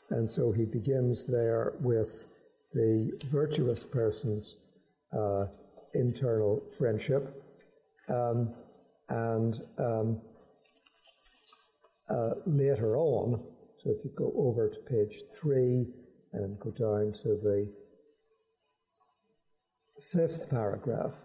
And 0.10 0.30
so 0.30 0.52
he 0.52 0.66
begins 0.66 1.26
there 1.26 1.74
with 1.80 2.28
the 2.74 3.12
virtuous 3.26 3.86
person's 3.86 4.58
uh, 5.14 5.46
internal 5.94 6.62
friendship. 6.78 7.42
Um, 8.10 8.54
and 9.10 9.62
um, 9.78 10.22
uh, 12.10 12.32
later 12.46 12.98
on, 12.98 13.42
so 13.78 13.92
if 13.92 14.04
you 14.04 14.12
go 14.16 14.34
over 14.36 14.70
to 14.70 14.80
page 14.80 15.24
three 15.34 15.88
and 16.34 16.60
go 16.60 16.72
down 16.72 17.14
to 17.24 17.40
the 17.42 17.72
fifth 20.12 20.50
paragraph, 20.50 21.16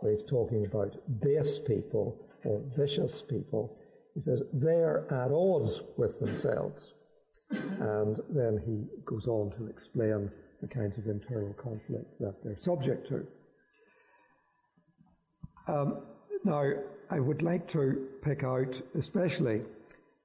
where 0.00 0.12
he's 0.12 0.22
talking 0.22 0.66
about 0.66 0.96
base 1.20 1.58
people 1.58 2.16
or 2.44 2.62
vicious 2.76 3.22
people, 3.22 3.76
he 4.14 4.20
says 4.20 4.42
they're 4.52 5.06
at 5.12 5.30
odds 5.32 5.82
with 5.96 6.18
themselves. 6.20 6.94
And 7.50 8.20
then 8.28 8.60
he 8.66 8.84
goes 9.04 9.26
on 9.26 9.50
to 9.52 9.66
explain 9.66 10.30
the 10.60 10.68
kinds 10.68 10.98
of 10.98 11.06
internal 11.06 11.54
conflict 11.54 12.18
that 12.20 12.42
they're 12.42 12.56
subject 12.56 13.06
to. 13.08 13.26
Um, 15.68 16.02
now, 16.44 16.72
I 17.10 17.20
would 17.20 17.42
like 17.42 17.66
to 17.68 18.08
pick 18.22 18.44
out 18.44 18.80
especially 18.96 19.62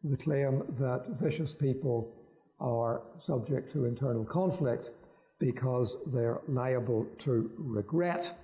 the 0.03 0.17
claim 0.17 0.63
that 0.79 1.05
vicious 1.19 1.53
people 1.53 2.11
are 2.59 3.03
subject 3.19 3.71
to 3.73 3.85
internal 3.85 4.25
conflict 4.25 4.89
because 5.43 5.97
they're 6.05 6.39
liable 6.47 7.05
to 7.17 7.51
regret 7.57 8.39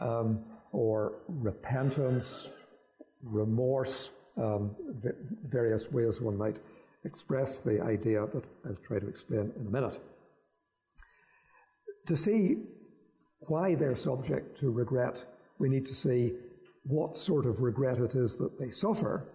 um, 0.00 0.42
or 0.72 1.18
repentance, 1.28 2.48
remorse, 3.22 4.10
um, 4.38 4.74
various 5.48 5.92
ways 5.92 6.22
one 6.22 6.38
might 6.38 6.60
express 7.04 7.58
the 7.58 7.78
idea 7.82 8.26
that 8.32 8.44
I'll 8.66 8.74
try 8.86 9.00
to 9.00 9.06
explain 9.06 9.52
in 9.60 9.66
a 9.66 9.70
minute. 9.70 10.00
To 12.06 12.16
see 12.16 12.62
why 13.48 13.74
they're 13.74 13.96
subject 13.96 14.58
to 14.60 14.70
regret, 14.70 15.22
we 15.58 15.68
need 15.68 15.84
to 15.86 15.94
see 15.94 16.32
what 16.84 17.18
sort 17.18 17.44
of 17.44 17.60
regret 17.60 17.98
it 17.98 18.14
is 18.14 18.38
that 18.38 18.58
they 18.58 18.70
suffer, 18.70 19.28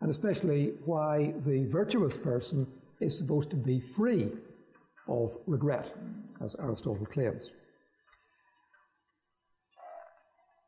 and 0.00 0.08
especially 0.08 0.74
why 0.84 1.34
the 1.44 1.66
virtuous 1.66 2.16
person 2.16 2.64
is 3.00 3.18
supposed 3.18 3.50
to 3.50 3.56
be 3.56 3.80
free 3.80 4.30
of 5.08 5.36
regret, 5.46 5.94
as 6.42 6.56
Aristotle 6.58 7.06
claims. 7.06 7.52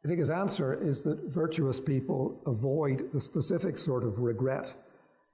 I 0.04 0.08
think 0.08 0.20
his 0.20 0.30
answer 0.30 0.80
is 0.80 1.02
that 1.02 1.24
virtuous 1.24 1.80
people 1.80 2.40
avoid 2.46 3.10
the 3.12 3.20
specific 3.20 3.76
sort 3.76 4.04
of 4.04 4.20
regret 4.20 4.72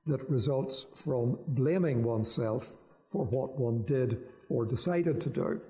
that 0.06 0.28
results 0.30 0.86
from 0.94 1.38
blaming 1.48 2.02
oneself 2.02 2.72
for 3.10 3.26
what 3.26 3.58
one 3.58 3.82
did 3.82 4.22
or 4.48 4.64
decided 4.64 5.20
to 5.20 5.28
do. 5.28 5.60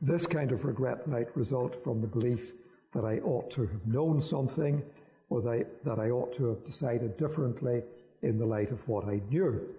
This 0.00 0.26
kind 0.26 0.52
of 0.52 0.64
regret 0.64 1.06
might 1.06 1.36
result 1.36 1.84
from 1.84 2.00
the 2.00 2.06
belief 2.06 2.54
that 2.94 3.04
I 3.04 3.18
ought 3.18 3.50
to 3.52 3.62
have 3.62 3.86
known 3.86 4.20
something 4.20 4.82
or 5.28 5.42
that 5.42 5.98
I 5.98 6.10
ought 6.10 6.34
to 6.36 6.46
have 6.46 6.64
decided 6.64 7.16
differently 7.16 7.82
in 8.22 8.38
the 8.38 8.46
light 8.46 8.70
of 8.70 8.86
what 8.88 9.04
I 9.04 9.20
knew 9.28 9.74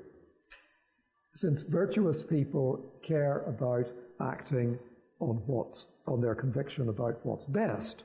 since 1.33 1.63
virtuous 1.63 2.21
people 2.21 2.83
care 3.01 3.43
about 3.47 3.87
acting 4.21 4.77
on 5.19 5.41
what's 5.47 5.91
on 6.07 6.21
their 6.21 6.35
conviction 6.35 6.89
about 6.89 7.19
what's 7.23 7.45
best, 7.45 8.03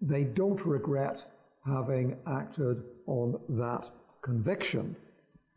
they 0.00 0.24
don't 0.24 0.64
regret 0.64 1.26
having 1.66 2.16
acted 2.26 2.82
on 3.06 3.38
that 3.48 3.90
conviction, 4.22 4.96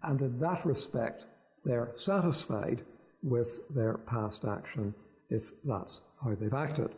and 0.03 0.21
in 0.21 0.39
that 0.39 0.65
respect, 0.65 1.25
they're 1.63 1.91
satisfied 1.95 2.83
with 3.23 3.59
their 3.69 3.97
past 3.99 4.45
action 4.45 4.93
if 5.29 5.51
that's 5.63 6.01
how 6.23 6.33
they've 6.35 6.53
acted. 6.53 6.95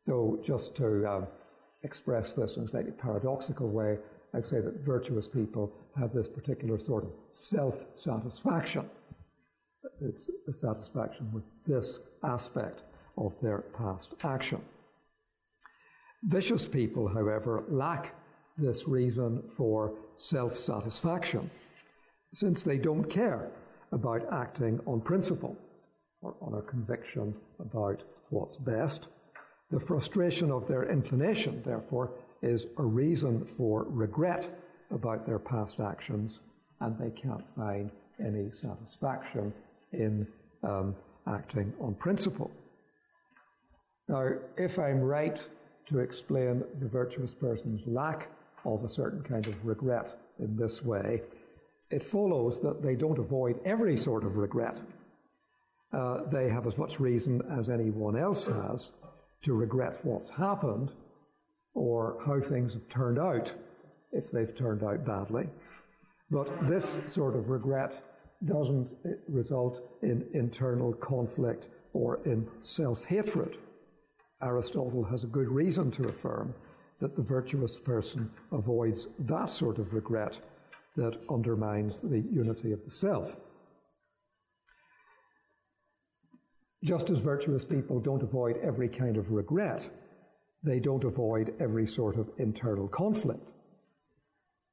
So, 0.00 0.38
just 0.42 0.74
to 0.76 1.06
um, 1.08 1.26
express 1.82 2.34
this 2.34 2.56
in 2.56 2.64
a 2.64 2.68
slightly 2.68 2.92
paradoxical 2.92 3.68
way, 3.68 3.98
I'd 4.34 4.44
say 4.44 4.60
that 4.60 4.84
virtuous 4.84 5.26
people 5.26 5.72
have 5.98 6.12
this 6.12 6.28
particular 6.28 6.78
sort 6.78 7.04
of 7.04 7.10
self 7.32 7.84
satisfaction. 7.96 8.88
It's 10.00 10.30
a 10.48 10.52
satisfaction 10.52 11.30
with 11.32 11.44
this 11.66 11.98
aspect 12.22 12.82
of 13.18 13.38
their 13.40 13.62
past 13.76 14.14
action. 14.22 14.62
Vicious 16.24 16.68
people, 16.68 17.08
however, 17.08 17.64
lack 17.68 18.14
this 18.56 18.86
reason 18.86 19.42
for 19.56 19.94
self 20.16 20.54
satisfaction 20.56 21.50
since 22.32 22.62
they 22.62 22.78
don't 22.78 23.04
care 23.04 23.50
about 23.92 24.32
acting 24.32 24.78
on 24.86 25.00
principle 25.00 25.56
or 26.22 26.36
on 26.40 26.54
a 26.54 26.62
conviction 26.62 27.34
about 27.58 28.02
what's 28.28 28.56
best. 28.58 29.08
The 29.70 29.80
frustration 29.80 30.50
of 30.50 30.68
their 30.68 30.88
inclination, 30.88 31.62
therefore, 31.64 32.12
is 32.42 32.66
a 32.78 32.82
reason 32.82 33.44
for 33.44 33.84
regret 33.88 34.48
about 34.90 35.26
their 35.26 35.38
past 35.38 35.80
actions, 35.80 36.40
and 36.80 36.98
they 36.98 37.10
can't 37.10 37.44
find 37.54 37.90
any 38.18 38.50
satisfaction 38.50 39.52
in 39.92 40.26
um, 40.62 40.94
acting 41.26 41.72
on 41.80 41.94
principle. 41.94 42.50
Now, 44.08 44.32
if 44.56 44.78
I'm 44.78 45.00
right 45.00 45.40
to 45.86 45.98
explain 46.00 46.64
the 46.80 46.88
virtuous 46.88 47.34
person's 47.34 47.86
lack 47.86 48.28
of 48.64 48.84
a 48.84 48.88
certain 48.88 49.22
kind 49.22 49.46
of 49.46 49.64
regret 49.64 50.18
in 50.38 50.56
this 50.56 50.82
way, 50.84 51.22
it 51.90 52.02
follows 52.02 52.60
that 52.60 52.82
they 52.82 52.94
don't 52.94 53.18
avoid 53.18 53.60
every 53.64 53.96
sort 53.96 54.24
of 54.24 54.36
regret. 54.36 54.80
Uh, 55.92 56.22
they 56.24 56.48
have 56.48 56.66
as 56.66 56.78
much 56.78 57.00
reason 57.00 57.42
as 57.50 57.68
anyone 57.68 58.16
else 58.16 58.46
has 58.46 58.92
to 59.42 59.54
regret 59.54 59.98
what's 60.04 60.30
happened 60.30 60.92
or 61.74 62.18
how 62.26 62.40
things 62.40 62.74
have 62.74 62.88
turned 62.88 63.18
out 63.18 63.52
if 64.12 64.30
they've 64.30 64.54
turned 64.54 64.82
out 64.82 65.04
badly. 65.04 65.48
But 66.30 66.66
this 66.66 66.98
sort 67.06 67.36
of 67.36 67.50
regret 67.50 68.02
doesn't 68.44 68.92
result 69.28 69.82
in 70.02 70.26
internal 70.32 70.92
conflict 70.94 71.68
or 71.92 72.20
in 72.24 72.48
self 72.62 73.04
hatred. 73.04 73.58
Aristotle 74.42 75.04
has 75.04 75.24
a 75.24 75.28
good 75.28 75.50
reason 75.50 75.90
to 75.92 76.04
affirm 76.04 76.54
that 76.98 77.14
the 77.14 77.22
virtuous 77.22 77.78
person 77.78 78.30
avoids 78.52 79.08
that 79.20 79.50
sort 79.50 79.78
of 79.78 79.92
regret 79.92 80.40
that 80.96 81.18
undermines 81.28 82.00
the 82.00 82.20
unity 82.20 82.72
of 82.72 82.84
the 82.84 82.90
self. 82.90 83.36
Just 86.82 87.10
as 87.10 87.18
virtuous 87.18 87.64
people 87.64 88.00
don't 88.00 88.22
avoid 88.22 88.56
every 88.58 88.88
kind 88.88 89.16
of 89.16 89.30
regret, 89.30 89.88
they 90.62 90.80
don't 90.80 91.04
avoid 91.04 91.54
every 91.58 91.86
sort 91.86 92.16
of 92.16 92.30
internal 92.38 92.88
conflict. 92.88 93.48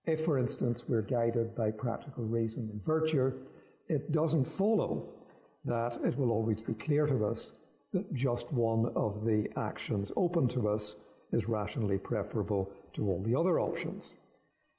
If, 0.05 0.23
for 0.23 0.37
instance, 0.37 0.85
we're 0.87 1.01
guided 1.01 1.55
by 1.55 1.71
practical 1.71 2.23
reason 2.23 2.69
and 2.71 2.83
virtue, 2.83 3.33
it 3.87 4.11
doesn't 4.11 4.45
follow 4.45 5.09
that 5.65 5.99
it 6.03 6.17
will 6.17 6.31
always 6.31 6.61
be 6.61 6.73
clear 6.73 7.05
to 7.07 7.25
us 7.25 7.51
that 7.93 8.13
just 8.13 8.51
one 8.51 8.91
of 8.95 9.25
the 9.25 9.49
actions 9.57 10.11
open 10.15 10.47
to 10.49 10.69
us 10.69 10.95
is 11.31 11.47
rationally 11.49 11.97
preferable 11.97 12.71
to 12.93 13.09
all 13.09 13.21
the 13.23 13.35
other 13.35 13.59
options. 13.59 14.13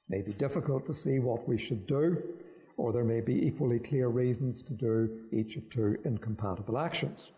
It 0.09 0.17
may 0.17 0.21
be 0.21 0.33
difficult 0.33 0.85
to 0.87 0.93
see 0.93 1.19
what 1.19 1.47
we 1.47 1.57
should 1.57 1.85
do, 1.85 2.21
or 2.77 2.91
there 2.91 3.03
may 3.03 3.21
be 3.21 3.45
equally 3.45 3.79
clear 3.79 4.07
reasons 4.07 4.61
to 4.63 4.73
do 4.73 5.25
each 5.31 5.57
of 5.57 5.69
two 5.69 5.97
incompatible 6.05 6.77
actions. 6.77 7.31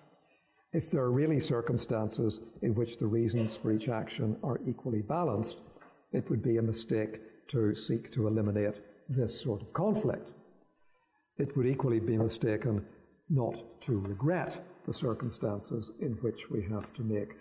If 0.74 0.90
there 0.90 1.04
are 1.04 1.12
really 1.12 1.42
circumstances 1.42 2.40
in 2.62 2.74
which 2.76 2.98
the 2.98 3.08
reasons 3.08 3.58
for 3.58 3.74
each 3.74 3.90
action 3.90 4.38
are 4.42 4.60
equally 4.66 5.02
balanced, 5.02 5.64
it 6.14 6.30
would 6.30 6.42
be 6.42 6.58
a 6.58 6.62
mistake 6.62 7.20
to 7.50 7.76
seek 7.76 8.10
to 8.12 8.28
eliminate 8.28 8.80
this 9.10 9.40
sort 9.40 9.62
of 9.62 9.74
conflict. 9.74 10.32
It 11.38 11.56
would 11.58 11.68
equally 11.68 12.00
be 12.00 12.18
mistaken 12.18 12.86
not 13.30 13.82
to 13.82 14.00
regret 14.00 14.62
the 14.86 14.94
circumstances 14.94 15.92
in 16.00 16.14
which 16.22 16.50
we 16.50 16.62
have 16.64 16.94
to 16.94 17.02
make 17.02 17.36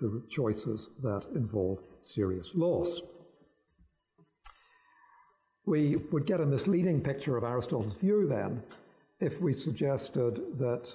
the 0.00 0.22
choices 0.28 0.90
that 1.02 1.26
involve 1.34 1.82
serious 2.02 2.54
loss. 2.54 3.02
We 5.64 5.96
would 6.12 6.26
get 6.26 6.40
a 6.40 6.46
misleading 6.46 7.00
picture 7.00 7.36
of 7.36 7.42
Aristotle's 7.42 7.96
view 7.96 8.28
then 8.28 8.62
if 9.18 9.40
we 9.40 9.52
suggested 9.52 10.58
that 10.58 10.94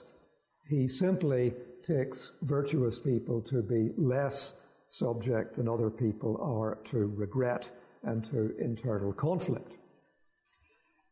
he 0.69 0.87
simply 0.87 1.53
takes 1.83 2.31
virtuous 2.41 2.99
people 2.99 3.41
to 3.41 3.61
be 3.61 3.91
less 3.97 4.53
subject 4.87 5.55
than 5.55 5.69
other 5.69 5.89
people 5.89 6.37
are 6.41 6.77
to 6.83 7.13
regret 7.15 7.71
and 8.03 8.23
to 8.25 8.55
internal 8.59 9.13
conflict. 9.13 9.73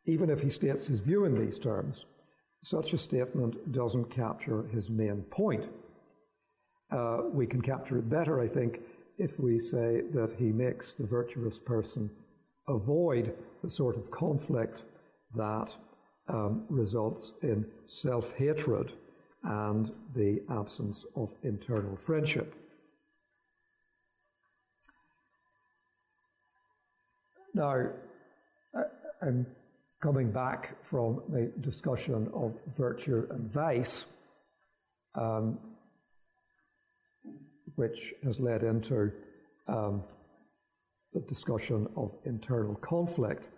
Even 0.05 0.29
if 0.29 0.41
he 0.41 0.49
states 0.49 0.87
his 0.87 0.99
view 0.99 1.25
in 1.25 1.33
these 1.33 1.59
terms, 1.59 2.05
such 2.61 2.93
a 2.93 2.97
statement 2.97 3.71
doesn't 3.71 4.09
capture 4.09 4.67
his 4.67 4.89
main 4.89 5.21
point. 5.23 5.65
Uh, 6.91 7.21
we 7.31 7.45
can 7.45 7.61
capture 7.61 7.97
it 7.97 8.09
better, 8.09 8.39
I 8.39 8.47
think, 8.47 8.81
if 9.17 9.39
we 9.39 9.59
say 9.59 10.01
that 10.13 10.33
he 10.37 10.51
makes 10.51 10.95
the 10.95 11.05
virtuous 11.05 11.59
person 11.59 12.09
avoid 12.67 13.35
the 13.63 13.69
sort 13.69 13.97
of 13.97 14.09
conflict 14.11 14.83
that 15.35 15.75
um, 16.27 16.65
results 16.69 17.33
in 17.41 17.65
self 17.85 18.33
hatred 18.33 18.93
and 19.43 19.91
the 20.15 20.41
absence 20.49 21.05
of 21.15 21.33
internal 21.43 21.95
friendship. 21.95 22.55
Now, 27.53 27.89
I'm 29.21 29.45
coming 30.01 30.31
back 30.31 30.83
from 30.83 31.21
the 31.29 31.51
discussion 31.61 32.29
of 32.33 32.53
virtue 32.77 33.27
and 33.31 33.51
vice, 33.51 34.05
um, 35.15 35.57
which 37.75 38.13
has 38.23 38.39
led 38.39 38.63
into 38.63 39.11
um, 39.67 40.03
the 41.13 41.21
discussion 41.21 41.87
of 41.97 42.15
internal 42.25 42.75
conflict, 42.75 43.49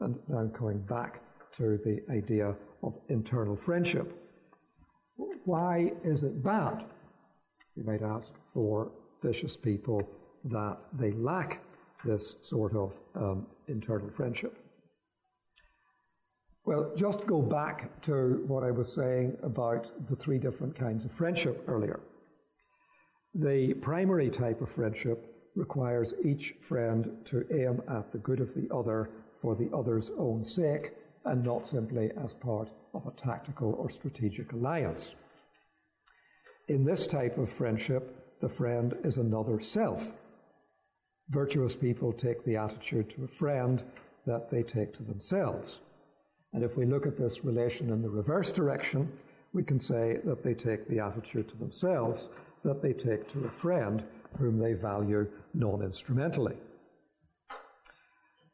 and 0.00 0.16
now 0.28 0.38
I'm 0.38 0.50
coming 0.50 0.80
back 0.80 1.20
to 1.56 1.78
the 1.84 2.00
idea 2.10 2.54
of 2.82 2.94
internal 3.08 3.56
friendship. 3.56 4.23
Why 5.44 5.92
is 6.02 6.22
it 6.22 6.42
bad, 6.42 6.84
you 7.76 7.84
might 7.84 8.02
ask, 8.02 8.32
for 8.52 8.90
vicious 9.22 9.56
people 9.56 10.00
that 10.44 10.78
they 10.94 11.12
lack 11.12 11.60
this 12.04 12.36
sort 12.40 12.74
of 12.74 12.98
um, 13.14 13.46
internal 13.68 14.08
friendship? 14.10 14.58
Well, 16.64 16.92
just 16.96 17.26
go 17.26 17.42
back 17.42 18.00
to 18.02 18.42
what 18.46 18.64
I 18.64 18.70
was 18.70 18.90
saying 18.90 19.36
about 19.42 20.06
the 20.08 20.16
three 20.16 20.38
different 20.38 20.74
kinds 20.74 21.04
of 21.04 21.12
friendship 21.12 21.62
earlier. 21.66 22.00
The 23.34 23.74
primary 23.74 24.30
type 24.30 24.62
of 24.62 24.70
friendship 24.70 25.30
requires 25.56 26.14
each 26.24 26.54
friend 26.60 27.18
to 27.26 27.44
aim 27.52 27.82
at 27.88 28.10
the 28.12 28.18
good 28.18 28.40
of 28.40 28.54
the 28.54 28.66
other 28.74 29.10
for 29.34 29.54
the 29.54 29.68
other's 29.74 30.10
own 30.16 30.42
sake 30.44 30.92
and 31.26 31.44
not 31.44 31.66
simply 31.66 32.12
as 32.24 32.34
part 32.34 32.70
of 32.94 33.06
a 33.06 33.10
tactical 33.10 33.74
or 33.74 33.90
strategic 33.90 34.52
alliance. 34.52 35.14
In 36.68 36.84
this 36.84 37.06
type 37.06 37.36
of 37.36 37.50
friendship, 37.50 38.38
the 38.40 38.48
friend 38.48 38.96
is 39.04 39.18
another 39.18 39.60
self. 39.60 40.14
Virtuous 41.28 41.76
people 41.76 42.12
take 42.12 42.44
the 42.44 42.56
attitude 42.56 43.10
to 43.10 43.24
a 43.24 43.28
friend 43.28 43.82
that 44.26 44.50
they 44.50 44.62
take 44.62 44.92
to 44.94 45.02
themselves. 45.02 45.80
And 46.52 46.62
if 46.62 46.76
we 46.76 46.86
look 46.86 47.06
at 47.06 47.16
this 47.16 47.44
relation 47.44 47.90
in 47.90 48.00
the 48.00 48.08
reverse 48.08 48.52
direction, 48.52 49.10
we 49.52 49.62
can 49.62 49.78
say 49.78 50.20
that 50.24 50.42
they 50.42 50.54
take 50.54 50.88
the 50.88 51.00
attitude 51.00 51.48
to 51.48 51.56
themselves 51.56 52.28
that 52.64 52.80
they 52.80 52.92
take 52.92 53.28
to 53.28 53.44
a 53.44 53.50
friend 53.50 54.02
whom 54.38 54.58
they 54.58 54.72
value 54.72 55.30
non 55.52 55.82
instrumentally. 55.82 56.56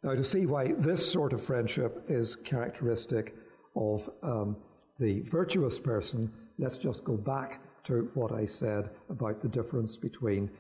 Now, 0.03 0.15
to 0.15 0.25
see 0.25 0.47
why 0.47 0.73
this 0.73 1.11
sort 1.11 1.33
of 1.33 1.43
friendship 1.43 2.05
is 2.09 2.35
characteristic 2.35 3.37
of 3.77 4.11
um, 4.23 4.57
the 4.99 5.21
virtuous 5.21 5.79
person, 5.79 6.33
let's 6.59 6.79
just 6.79 7.05
go 7.05 7.17
back 7.17 7.61
to 7.85 8.11
what 8.15 8.33
I 8.33 8.47
said 8.47 8.91
about 9.09 9.41
the 9.41 9.49
difference 9.49 9.97
between 9.97 10.51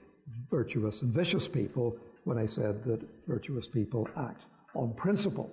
virtuous 0.51 1.03
and 1.03 1.13
vicious 1.13 1.49
people 1.49 1.97
when 2.25 2.39
I 2.39 2.47
said 2.47 2.85
that 2.85 3.01
virtuous 3.27 3.67
people 3.67 4.09
act 4.17 4.47
on 4.75 4.93
principle. 4.95 5.51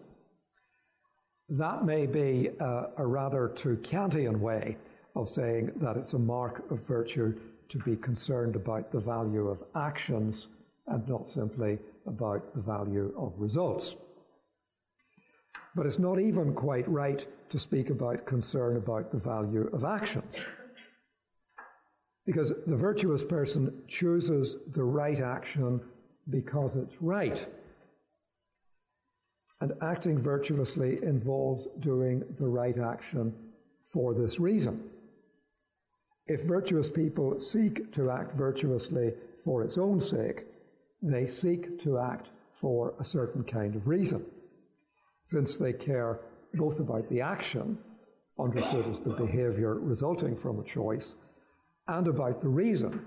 That 1.50 1.86
may 1.86 2.06
be 2.06 2.50
a, 2.60 2.90
a 2.98 3.06
rather 3.06 3.48
too 3.50 3.78
Kantian 3.78 4.38
way 4.40 4.78
of 5.16 5.30
saying 5.30 5.72
that 5.78 5.98
it's 5.98 6.14
a 6.14 6.20
mark 6.20 6.70
of 6.70 6.86
virtue 6.86 7.34
to 7.70 7.78
be 7.80 7.96
concerned 7.96 8.56
about 8.56 8.92
the 8.92 9.00
value 9.00 9.48
of 9.48 9.64
actions 9.76 10.48
and 10.88 11.08
not 11.08 11.28
simply 11.28 11.80
about 12.06 12.54
the 12.54 12.62
value 12.62 13.14
of 13.18 13.34
results. 13.38 13.96
But 15.76 15.86
it's 15.86 16.00
not 16.00 16.20
even 16.20 16.54
quite 16.54 16.88
right 16.88 17.26
to 17.50 17.60
speak 17.60 17.90
about 17.90 18.26
concern 18.26 18.78
about 18.78 19.12
the 19.12 19.18
value 19.18 19.70
of 19.74 19.84
actions. 19.84 20.34
Because 22.28 22.52
the 22.68 22.76
virtuous 22.76 23.24
person 23.24 23.74
chooses 23.88 24.58
the 24.74 24.84
right 24.84 25.20
action 25.22 25.82
because 26.30 26.76
it's 26.76 27.02
right. 27.02 27.48
And 29.62 29.72
acting 29.82 30.20
virtuously 30.20 31.02
involves 31.02 31.68
doing 31.80 32.24
the 32.38 32.48
right 32.48 32.78
action 32.78 33.34
for 33.92 34.14
this 34.14 34.40
reason. 34.40 34.84
If 36.28 36.44
virtuous 36.44 36.90
people 36.90 37.40
seek 37.40 37.94
to 37.94 38.12
act 38.12 38.36
virtuously 38.36 39.14
for 39.44 39.64
its 39.64 39.78
own 39.78 40.02
sake, 40.02 40.46
they 41.02 41.28
seek 41.28 41.82
to 41.84 41.98
act 41.98 42.28
for 42.54 42.94
a 43.00 43.06
certain 43.06 43.44
kind 43.44 43.76
of 43.76 43.88
reason, 43.88 44.26
since 45.24 45.58
they 45.58 45.72
care 45.72 46.20
both 46.56 46.82
about 46.82 47.08
the 47.08 47.22
action, 47.22 47.78
understood 48.38 48.86
as 48.92 49.00
the 49.00 49.14
behavior 49.14 49.76
resulting 49.76 50.36
from 50.36 50.60
a 50.60 50.64
choice, 50.64 51.16
and 51.88 52.08
about 52.08 52.42
the 52.42 52.50
reason. 52.50 53.06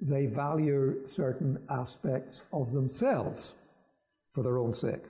They 0.00 0.26
value 0.26 1.06
certain 1.06 1.58
aspects 1.70 2.42
of 2.52 2.72
themselves 2.72 3.54
for 4.32 4.42
their 4.42 4.58
own 4.58 4.74
sake. 4.74 5.04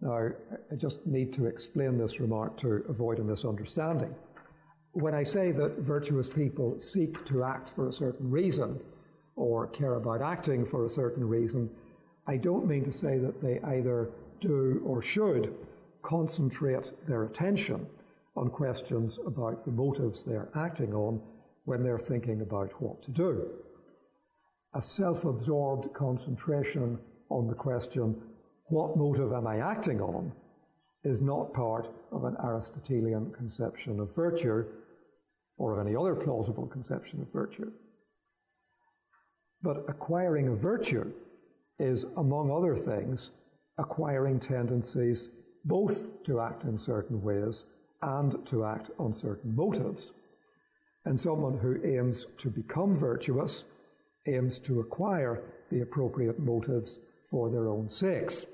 Now, 0.00 0.30
I 0.72 0.76
just 0.76 1.06
need 1.06 1.32
to 1.34 1.46
explain 1.46 1.98
this 1.98 2.20
remark 2.20 2.56
to 2.58 2.84
avoid 2.88 3.18
a 3.18 3.24
misunderstanding. 3.24 4.14
When 4.92 5.14
I 5.14 5.22
say 5.22 5.52
that 5.52 5.78
virtuous 5.78 6.28
people 6.28 6.78
seek 6.80 7.24
to 7.26 7.44
act 7.44 7.68
for 7.70 7.88
a 7.88 7.92
certain 7.92 8.30
reason 8.30 8.80
or 9.36 9.68
care 9.68 9.94
about 9.94 10.22
acting 10.22 10.64
for 10.64 10.86
a 10.86 10.90
certain 10.90 11.26
reason, 11.26 11.70
I 12.26 12.36
don't 12.36 12.66
mean 12.66 12.84
to 12.84 12.92
say 12.92 13.18
that 13.18 13.40
they 13.40 13.60
either 13.60 14.10
do 14.40 14.80
or 14.84 15.02
should 15.02 15.54
concentrate 16.02 16.92
their 17.06 17.24
attention 17.24 17.86
on 18.38 18.48
questions 18.48 19.18
about 19.26 19.64
the 19.64 19.70
motives 19.70 20.24
they're 20.24 20.50
acting 20.54 20.94
on 20.94 21.20
when 21.64 21.82
they're 21.82 21.98
thinking 21.98 22.40
about 22.40 22.70
what 22.80 23.02
to 23.02 23.10
do. 23.10 23.50
A 24.74 24.82
self 24.82 25.24
absorbed 25.24 25.92
concentration 25.92 26.98
on 27.30 27.46
the 27.46 27.54
question, 27.54 28.16
what 28.66 28.96
motive 28.96 29.32
am 29.32 29.46
I 29.46 29.58
acting 29.58 30.00
on, 30.00 30.32
is 31.04 31.20
not 31.20 31.52
part 31.52 31.88
of 32.12 32.24
an 32.24 32.36
Aristotelian 32.42 33.32
conception 33.32 34.00
of 34.00 34.14
virtue 34.14 34.64
or 35.56 35.72
of 35.78 35.86
any 35.86 35.96
other 35.96 36.14
plausible 36.14 36.66
conception 36.66 37.20
of 37.20 37.32
virtue. 37.32 37.70
But 39.62 39.84
acquiring 39.88 40.48
a 40.48 40.54
virtue 40.54 41.12
is, 41.78 42.04
among 42.16 42.50
other 42.50 42.76
things, 42.76 43.32
acquiring 43.78 44.38
tendencies 44.40 45.28
both 45.64 46.22
to 46.24 46.40
act 46.40 46.64
in 46.64 46.78
certain 46.78 47.20
ways 47.22 47.64
and 48.02 48.46
to 48.46 48.64
act 48.64 48.90
on 48.98 49.12
certain 49.12 49.54
motives. 49.54 50.12
And 51.04 51.18
someone 51.18 51.58
who 51.58 51.80
aims 51.84 52.26
to 52.38 52.50
become 52.50 52.94
virtuous 52.94 53.64
aims 54.26 54.58
to 54.60 54.80
acquire 54.80 55.42
the 55.70 55.80
appropriate 55.80 56.38
motives 56.38 56.98
for 57.30 57.50
their 57.50 57.68
own 57.68 57.88
sakes. 57.88 58.46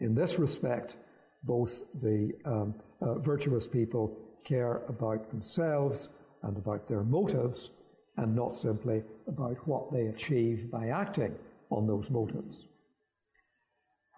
In 0.00 0.14
this 0.14 0.38
respect, 0.38 0.96
both 1.42 1.82
the 2.00 2.32
um, 2.44 2.74
uh, 3.00 3.18
virtuous 3.18 3.66
people 3.66 4.16
care 4.44 4.82
about 4.88 5.28
themselves 5.28 6.08
and 6.42 6.56
about 6.56 6.88
their 6.88 7.02
motives, 7.02 7.70
and 8.16 8.34
not 8.34 8.54
simply 8.54 9.02
about 9.26 9.56
what 9.66 9.92
they 9.92 10.06
achieve 10.06 10.70
by 10.70 10.88
acting 10.88 11.34
on 11.70 11.86
those 11.86 12.10
motives. 12.10 12.66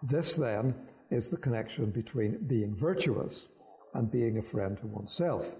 This 0.01 0.35
then 0.35 0.75
is 1.09 1.29
the 1.29 1.37
connection 1.37 1.91
between 1.91 2.45
being 2.47 2.75
virtuous 2.75 3.47
and 3.93 4.11
being 4.11 4.37
a 4.37 4.41
friend 4.41 4.77
to 4.77 4.87
oneself. 4.87 5.55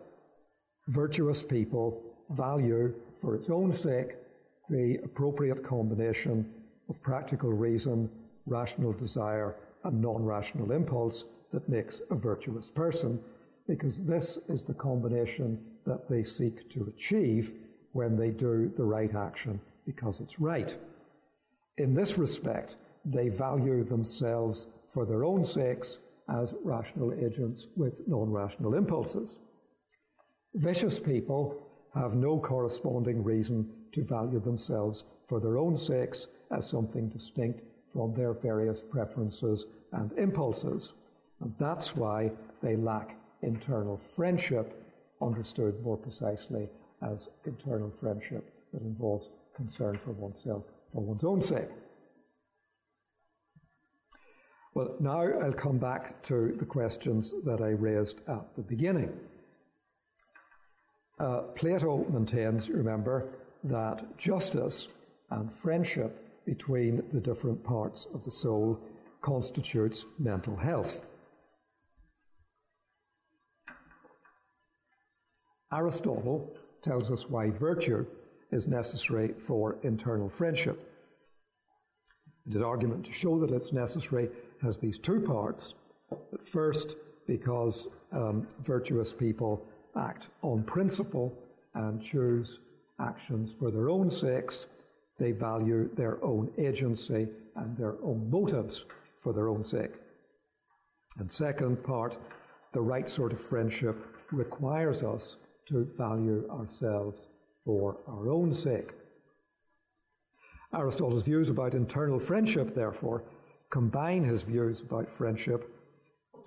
Virtuous 0.87 1.43
people 1.43 2.01
value, 2.31 2.93
for 3.21 3.35
its 3.35 3.49
own 3.49 3.71
sake, 3.71 4.15
the 4.69 4.99
appropriate 5.03 5.63
combination 5.63 6.49
of 6.89 7.01
practical 7.01 7.51
reason, 7.51 8.09
rational 8.45 8.93
desire, 8.93 9.55
and 9.83 10.01
non 10.01 10.23
rational 10.23 10.71
impulse 10.71 11.25
that 11.51 11.69
makes 11.69 12.01
a 12.09 12.15
virtuous 12.15 12.69
person, 12.69 13.19
because 13.67 14.03
this 14.03 14.39
is 14.49 14.63
the 14.63 14.73
combination 14.73 15.59
that 15.85 16.09
they 16.09 16.23
seek 16.23 16.69
to 16.69 16.85
achieve 16.85 17.53
when 17.91 18.17
they 18.17 18.31
do 18.31 18.71
the 18.75 18.83
right 18.83 19.13
action 19.15 19.59
because 19.85 20.19
it's 20.19 20.39
right. 20.39 20.75
In 21.77 21.93
this 21.93 22.17
respect, 22.17 22.75
they 23.05 23.29
value 23.29 23.83
themselves 23.83 24.67
for 24.87 25.05
their 25.05 25.23
own 25.23 25.43
sakes 25.43 25.99
as 26.29 26.53
rational 26.63 27.13
agents 27.13 27.67
with 27.75 28.07
non 28.07 28.31
rational 28.31 28.75
impulses. 28.75 29.39
Vicious 30.55 30.99
people 30.99 31.61
have 31.93 32.15
no 32.15 32.39
corresponding 32.39 33.23
reason 33.23 33.69
to 33.91 34.03
value 34.03 34.39
themselves 34.39 35.05
for 35.27 35.39
their 35.39 35.57
own 35.57 35.77
sakes 35.77 36.27
as 36.51 36.67
something 36.67 37.09
distinct 37.09 37.61
from 37.91 38.13
their 38.13 38.33
various 38.33 38.81
preferences 38.81 39.65
and 39.91 40.11
impulses. 40.13 40.93
And 41.41 41.53
that's 41.59 41.95
why 41.95 42.31
they 42.61 42.75
lack 42.75 43.17
internal 43.41 43.97
friendship, 43.97 44.79
understood 45.21 45.81
more 45.83 45.97
precisely 45.97 46.69
as 47.01 47.29
internal 47.45 47.91
friendship 47.91 48.49
that 48.73 48.81
involves 48.81 49.29
concern 49.55 49.97
for 49.97 50.11
oneself 50.11 50.65
for 50.91 51.01
one's 51.01 51.23
own 51.23 51.41
sake. 51.41 51.69
Well, 54.75 54.95
now 54.99 55.21
I'll 55.21 55.53
come 55.53 55.77
back 55.77 56.23
to 56.23 56.53
the 56.53 56.65
questions 56.65 57.33
that 57.43 57.61
I 57.61 57.69
raised 57.69 58.21
at 58.27 58.55
the 58.55 58.63
beginning. 58.63 59.13
Uh, 61.19 61.41
Plato 61.53 62.05
maintains, 62.09 62.69
remember, 62.71 63.29
that 63.63 64.17
justice 64.17 64.87
and 65.29 65.51
friendship 65.51 66.43
between 66.45 67.03
the 67.13 67.21
different 67.21 67.63
parts 67.63 68.07
of 68.15 68.25
the 68.25 68.31
soul 68.31 68.79
constitutes 69.21 70.05
mental 70.17 70.55
health. 70.55 71.03
Aristotle 75.71 76.55
tells 76.81 77.11
us 77.11 77.29
why 77.29 77.51
virtue 77.51 78.05
is 78.51 78.67
necessary 78.67 79.33
for 79.39 79.77
internal 79.83 80.29
friendship. 80.29 80.89
And 82.45 82.53
his 82.53 82.63
argument 82.63 83.05
to 83.05 83.11
show 83.11 83.39
that 83.39 83.51
it's 83.51 83.71
necessary 83.71 84.29
has 84.63 84.77
these 84.77 84.97
two 84.97 85.19
parts. 85.19 85.75
But 86.09 86.47
first, 86.47 86.95
because 87.27 87.87
um, 88.11 88.47
virtuous 88.63 89.13
people 89.13 89.65
act 89.95 90.29
on 90.41 90.63
principle 90.63 91.37
and 91.75 92.01
choose 92.01 92.59
actions 92.99 93.53
for 93.57 93.71
their 93.71 93.89
own 93.89 94.09
sakes, 94.09 94.67
they 95.19 95.31
value 95.31 95.89
their 95.95 96.23
own 96.23 96.51
agency 96.57 97.27
and 97.55 97.77
their 97.77 97.95
own 98.03 98.27
motives 98.29 98.85
for 99.19 99.33
their 99.33 99.47
own 99.47 99.63
sake. 99.63 99.99
And 101.19 101.31
second 101.31 101.83
part, 101.83 102.17
the 102.71 102.81
right 102.81 103.07
sort 103.07 103.33
of 103.33 103.39
friendship 103.39 103.95
requires 104.31 105.03
us 105.03 105.37
to 105.67 105.87
value 105.97 106.47
ourselves 106.49 107.27
for 107.63 107.97
our 108.07 108.29
own 108.29 108.53
sake. 108.53 108.93
Aristotle's 110.73 111.23
views 111.23 111.49
about 111.49 111.75
internal 111.75 112.19
friendship, 112.19 112.73
therefore, 112.73 113.23
combine 113.73 114.23
his 114.23 114.43
views 114.43 114.81
about 114.81 115.09
friendship 115.09 115.61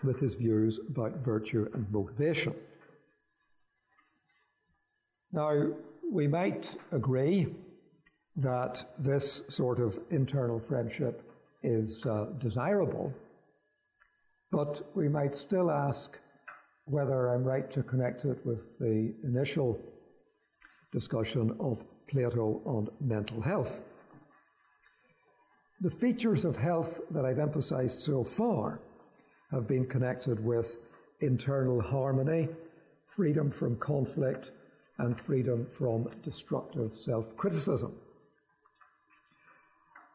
with 0.04 0.20
his 0.20 0.36
views 0.36 0.78
about 0.88 1.12
virtue 1.24 1.68
and 1.74 1.84
motivation. 1.90 2.54
Now, 5.32 5.52
we 6.08 6.28
might 6.28 6.76
agree 6.92 7.48
that 8.36 8.94
this 8.96 9.42
sort 9.48 9.80
of 9.80 9.98
internal 10.10 10.60
friendship 10.60 11.28
is 11.64 12.06
uh, 12.06 12.26
desirable, 12.38 13.12
but 14.52 14.88
we 14.94 15.08
might 15.08 15.34
still 15.34 15.68
ask 15.72 16.20
whether 16.84 17.30
I'm 17.30 17.42
right 17.42 17.68
to 17.72 17.82
connect 17.82 18.24
it 18.24 18.38
with 18.46 18.78
the 18.78 19.12
initial 19.24 19.80
discussion 20.92 21.56
of 21.58 21.82
Plato 22.06 22.62
on 22.64 22.88
mental 23.00 23.40
health. 23.40 23.82
The 25.80 25.90
features 25.90 26.46
of 26.46 26.56
health 26.56 27.02
that 27.10 27.26
I've 27.26 27.38
emphasized 27.38 28.00
so 28.00 28.24
far 28.24 28.80
have 29.50 29.66
been 29.66 29.86
connected 29.86 30.42
with 30.42 30.78
internal 31.20 31.80
harmony, 31.82 32.48
freedom 33.04 33.50
from 33.50 33.76
conflict, 33.76 34.52
and 34.98 35.20
freedom 35.20 35.66
from 35.66 36.08
destructive 36.22 36.96
self 36.96 37.36
criticism. 37.36 37.92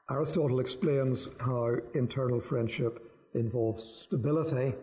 Aristotle 0.09 0.59
explains 0.59 1.29
how 1.39 1.75
internal 1.93 2.39
friendship 2.39 3.11
involves 3.35 3.83
stability 3.83 4.73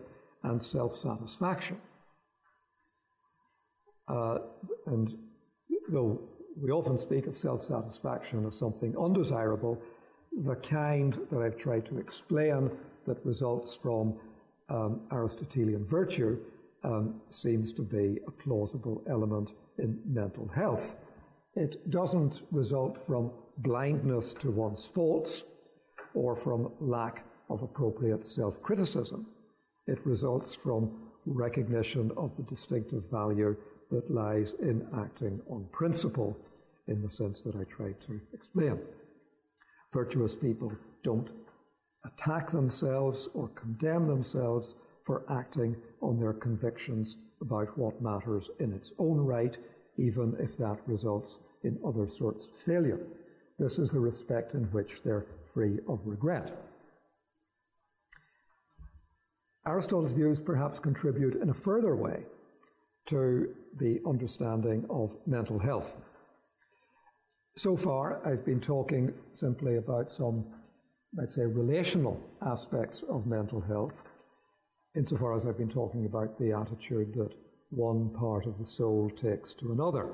and 0.43 0.61
self 0.61 0.97
satisfaction. 0.97 1.77
Uh, 4.07 4.39
and 4.87 5.17
though 5.89 6.21
we 6.59 6.71
often 6.71 6.97
speak 6.97 7.27
of 7.27 7.37
self 7.37 7.63
satisfaction 7.65 8.45
as 8.47 8.57
something 8.57 8.95
undesirable, 8.97 9.79
the 10.31 10.55
kind 10.55 11.19
that 11.31 11.41
I've 11.41 11.57
tried 11.57 11.85
to 11.87 11.97
explain 11.97 12.71
that 13.05 13.25
results 13.25 13.75
from 13.75 14.15
um, 14.69 15.01
Aristotelian 15.11 15.85
virtue 15.85 16.39
um, 16.83 17.21
seems 17.29 17.73
to 17.73 17.81
be 17.81 18.19
a 18.27 18.31
plausible 18.31 19.01
element 19.07 19.53
in 19.77 19.99
mental 20.05 20.47
health. 20.47 20.95
It 21.55 21.89
doesn't 21.89 22.43
result 22.51 23.05
from 23.05 23.31
blindness 23.57 24.33
to 24.35 24.51
one's 24.51 24.85
faults 24.85 25.43
or 26.13 26.35
from 26.35 26.71
lack 26.79 27.25
of 27.49 27.63
appropriate 27.63 28.25
self 28.25 28.61
criticism. 28.61 29.25
It 29.87 30.05
results 30.05 30.53
from 30.53 30.91
recognition 31.25 32.11
of 32.15 32.35
the 32.37 32.43
distinctive 32.43 33.09
value 33.09 33.55
that 33.91 34.09
lies 34.11 34.53
in 34.61 34.87
acting 34.97 35.41
on 35.49 35.65
principle 35.71 36.37
in 36.87 37.01
the 37.01 37.09
sense 37.09 37.43
that 37.43 37.55
I 37.55 37.63
tried 37.63 37.99
to 38.01 38.19
explain. 38.33 38.79
Virtuous 39.91 40.35
people 40.35 40.71
don't 41.03 41.29
attack 42.05 42.51
themselves 42.51 43.27
or 43.33 43.49
condemn 43.49 44.07
themselves 44.07 44.75
for 45.03 45.23
acting 45.29 45.75
on 46.01 46.19
their 46.19 46.33
convictions 46.33 47.17
about 47.41 47.75
what 47.77 48.01
matters 48.01 48.49
in 48.59 48.73
its 48.73 48.93
own 48.99 49.17
right, 49.17 49.57
even 49.97 50.35
if 50.39 50.57
that 50.57 50.79
results 50.85 51.39
in 51.63 51.79
other 51.85 52.07
sorts 52.07 52.45
of 52.45 52.51
failure. 52.51 52.99
This 53.57 53.79
is 53.79 53.91
the 53.91 53.99
respect 53.99 54.53
in 54.53 54.65
which 54.65 55.01
they're 55.03 55.25
free 55.53 55.79
of 55.87 55.99
regret. 56.05 56.55
Aristotle's 59.65 60.11
views 60.11 60.39
perhaps 60.39 60.79
contribute 60.79 61.35
in 61.41 61.49
a 61.49 61.53
further 61.53 61.95
way 61.95 62.23
to 63.07 63.53
the 63.77 63.99
understanding 64.05 64.85
of 64.89 65.17
mental 65.25 65.59
health. 65.59 65.97
So 67.59 67.75
far, 67.75 68.25
I've 68.25 68.45
been 68.45 68.61
talking 68.61 69.13
simply 69.33 69.75
about 69.75 70.13
some, 70.13 70.45
let's 71.13 71.35
say, 71.35 71.41
relational 71.41 72.17
aspects 72.41 73.03
of 73.09 73.27
mental 73.27 73.59
health, 73.59 74.05
insofar 74.95 75.35
as 75.35 75.45
I've 75.45 75.57
been 75.57 75.67
talking 75.67 76.05
about 76.05 76.39
the 76.39 76.53
attitude 76.53 77.13
that 77.15 77.33
one 77.69 78.11
part 78.11 78.45
of 78.45 78.57
the 78.57 78.65
soul 78.65 79.09
takes 79.09 79.53
to 79.55 79.73
another. 79.73 80.13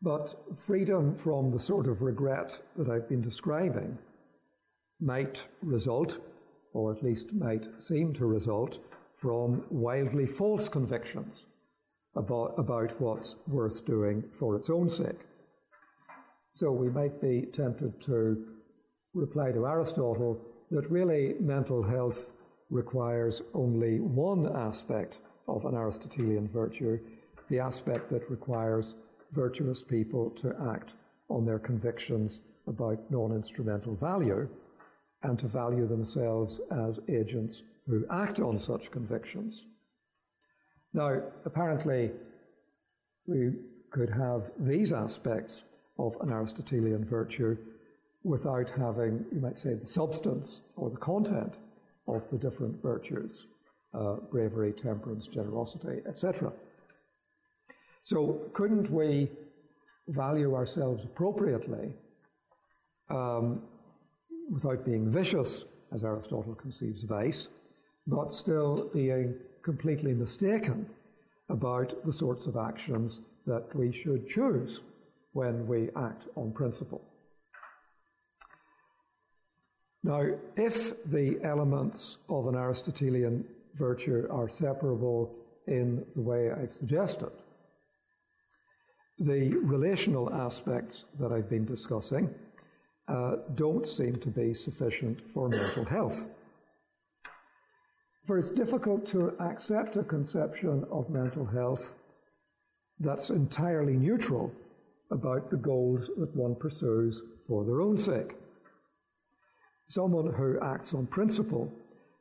But 0.00 0.34
freedom 0.56 1.14
from 1.14 1.50
the 1.50 1.58
sort 1.58 1.88
of 1.88 2.00
regret 2.00 2.58
that 2.78 2.88
I've 2.88 3.06
been 3.06 3.20
describing 3.20 3.98
might 4.98 5.46
result, 5.60 6.20
or 6.72 6.90
at 6.90 7.02
least 7.02 7.34
might 7.34 7.66
seem 7.80 8.14
to 8.14 8.24
result, 8.24 8.78
from 9.14 9.66
wildly 9.68 10.24
false 10.24 10.70
convictions 10.70 11.44
about, 12.16 12.54
about 12.56 12.98
what's 12.98 13.36
worth 13.46 13.84
doing 13.84 14.24
for 14.32 14.56
its 14.56 14.70
own 14.70 14.88
sake. 14.88 15.26
So 16.60 16.70
we 16.70 16.90
might 16.90 17.22
be 17.22 17.46
tempted 17.54 18.02
to 18.02 18.44
reply 19.14 19.50
to 19.50 19.66
Aristotle 19.66 20.44
that 20.70 20.90
really 20.90 21.36
mental 21.40 21.82
health 21.82 22.34
requires 22.68 23.40
only 23.54 23.98
one 23.98 24.46
aspect 24.54 25.20
of 25.48 25.64
an 25.64 25.74
Aristotelian 25.74 26.46
virtue, 26.48 26.98
the 27.48 27.60
aspect 27.60 28.10
that 28.10 28.28
requires 28.30 28.92
virtuous 29.32 29.82
people 29.82 30.28
to 30.32 30.54
act 30.70 30.96
on 31.30 31.46
their 31.46 31.58
convictions 31.58 32.42
about 32.66 33.10
non 33.10 33.32
instrumental 33.32 33.94
value 33.94 34.46
and 35.22 35.38
to 35.38 35.48
value 35.48 35.86
themselves 35.86 36.60
as 36.70 37.00
agents 37.08 37.62
who 37.86 38.04
act 38.10 38.38
on 38.38 38.58
such 38.58 38.90
convictions. 38.90 39.64
Now, 40.92 41.22
apparently, 41.46 42.10
we 43.26 43.52
could 43.90 44.10
have 44.10 44.50
these 44.58 44.92
aspects 44.92 45.62
of 46.06 46.16
an 46.20 46.32
Aristotelian 46.32 47.04
virtue 47.04 47.56
without 48.22 48.70
having, 48.70 49.24
you 49.32 49.40
might 49.40 49.58
say, 49.58 49.74
the 49.74 49.86
substance 49.86 50.62
or 50.76 50.90
the 50.90 50.96
content 50.96 51.58
of 52.08 52.28
the 52.30 52.38
different 52.38 52.80
virtues 52.82 53.46
uh, 53.92 54.14
bravery, 54.30 54.72
temperance, 54.72 55.26
generosity, 55.26 56.00
etc. 56.06 56.52
So, 58.04 58.40
couldn't 58.52 58.88
we 58.88 59.28
value 60.06 60.54
ourselves 60.54 61.04
appropriately 61.04 61.92
um, 63.08 63.62
without 64.48 64.84
being 64.84 65.10
vicious, 65.10 65.64
as 65.92 66.04
Aristotle 66.04 66.54
conceives 66.54 67.02
vice, 67.02 67.48
but 68.06 68.32
still 68.32 68.88
being 68.94 69.34
completely 69.62 70.14
mistaken 70.14 70.86
about 71.48 72.04
the 72.04 72.12
sorts 72.12 72.46
of 72.46 72.56
actions 72.56 73.20
that 73.44 73.74
we 73.74 73.90
should 73.90 74.28
choose 74.28 74.80
when 75.32 75.66
we 75.66 75.90
act 75.96 76.26
on 76.36 76.52
principle? 76.52 77.02
Now, 80.02 80.26
if 80.56 81.04
the 81.04 81.38
elements 81.42 82.18
of 82.28 82.46
an 82.46 82.54
Aristotelian 82.54 83.44
virtue 83.74 84.26
are 84.30 84.48
separable 84.48 85.34
in 85.66 86.04
the 86.14 86.22
way 86.22 86.50
I've 86.50 86.72
suggested, 86.72 87.30
the 89.18 89.54
relational 89.58 90.32
aspects 90.32 91.04
that 91.18 91.32
I've 91.32 91.50
been 91.50 91.66
discussing 91.66 92.34
uh, 93.08 93.36
don't 93.54 93.86
seem 93.86 94.14
to 94.16 94.28
be 94.28 94.54
sufficient 94.54 95.20
for 95.30 95.48
mental 95.50 95.84
health. 95.84 96.28
For 98.26 98.38
it's 98.38 98.50
difficult 98.50 99.04
to 99.08 99.34
accept 99.40 99.96
a 99.96 100.04
conception 100.04 100.84
of 100.90 101.10
mental 101.10 101.44
health 101.44 101.96
that's 103.00 103.30
entirely 103.30 103.96
neutral 103.96 104.52
about 105.10 105.50
the 105.50 105.56
goals 105.56 106.10
that 106.16 106.34
one 106.36 106.54
pursues 106.54 107.22
for 107.46 107.64
their 107.64 107.80
own 107.80 107.96
sake. 107.98 108.36
Someone 109.88 110.32
who 110.32 110.58
acts 110.60 110.94
on 110.94 111.06
principle 111.06 111.72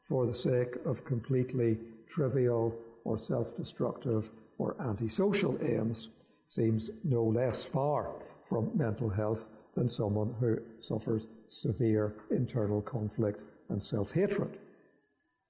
for 0.03 0.25
the 0.25 0.33
sake 0.33 0.75
of 0.85 1.05
completely 1.05 1.77
trivial 2.07 2.75
or 3.03 3.19
self 3.19 3.55
destructive 3.55 4.31
or 4.57 4.75
antisocial 4.81 5.57
aims 5.61 6.09
seems 6.47 6.89
no 7.03 7.23
less 7.23 7.65
far 7.65 8.11
from 8.47 8.71
mental 8.75 9.09
health 9.09 9.45
than 9.75 9.87
someone 9.87 10.33
who 10.39 10.57
suffers 10.79 11.27
severe 11.47 12.15
internal 12.31 12.81
conflict 12.81 13.43
and 13.69 13.81
self 13.81 14.11
hatred. 14.11 14.57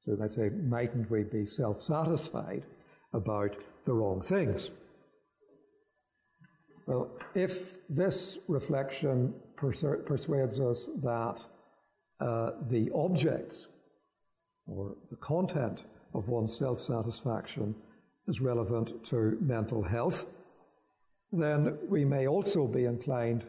So 0.05 0.15
they 0.15 0.27
say, 0.27 0.49
mightn't 0.49 1.09
we 1.09 1.23
be 1.23 1.45
self 1.45 1.81
satisfied 1.81 2.63
about 3.13 3.55
the 3.85 3.93
wrong 3.93 4.21
things? 4.21 4.71
Well, 6.89 7.11
if 7.35 7.87
this 7.87 8.39
reflection 8.47 9.35
persu- 9.55 10.03
persuades 10.07 10.59
us 10.59 10.89
that 11.03 11.45
uh, 12.19 12.53
the 12.67 12.89
objects 12.95 13.67
or 14.65 14.95
the 15.11 15.15
content 15.17 15.83
of 16.15 16.29
one's 16.29 16.57
self 16.57 16.81
satisfaction 16.81 17.75
is 18.27 18.41
relevant 18.41 19.03
to 19.03 19.37
mental 19.39 19.83
health, 19.83 20.25
then 21.31 21.77
we 21.87 22.05
may 22.05 22.27
also 22.27 22.65
be 22.65 22.85
inclined 22.85 23.45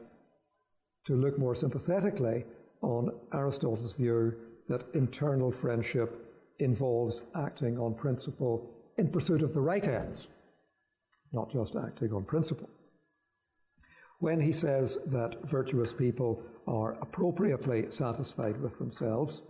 to 1.06 1.16
look 1.16 1.38
more 1.38 1.54
sympathetically 1.54 2.44
on 2.82 3.10
Aristotle's 3.32 3.94
view 3.94 4.34
that 4.68 4.84
internal 4.92 5.50
friendship 5.50 6.30
involves 6.58 7.22
acting 7.34 7.78
on 7.78 7.94
principle 7.94 8.70
in 8.98 9.08
pursuit 9.08 9.40
of 9.40 9.54
the 9.54 9.60
right 9.62 9.88
ends, 9.88 10.26
not 11.32 11.50
just 11.50 11.74
acting 11.74 12.12
on 12.12 12.22
principle. 12.22 12.68
When 14.20 14.38
he 14.38 14.52
says 14.52 14.98
that 15.06 15.42
virtuous 15.48 15.92
people 15.94 16.42
are 16.66 16.92
appropriately 17.00 17.86
satisfied 17.90 18.60
with 18.60 18.78
themselves, 18.78 19.42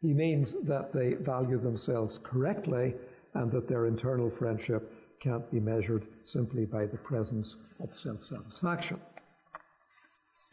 he 0.00 0.12
means 0.12 0.56
that 0.62 0.92
they 0.92 1.14
value 1.14 1.58
themselves 1.58 2.18
correctly 2.22 2.94
and 3.32 3.50
that 3.50 3.66
their 3.66 3.86
internal 3.86 4.30
friendship 4.30 4.92
can't 5.20 5.50
be 5.50 5.58
measured 5.58 6.06
simply 6.22 6.66
by 6.66 6.84
the 6.84 6.98
presence 6.98 7.56
of 7.80 7.94
self 7.94 8.22
satisfaction. 8.24 9.00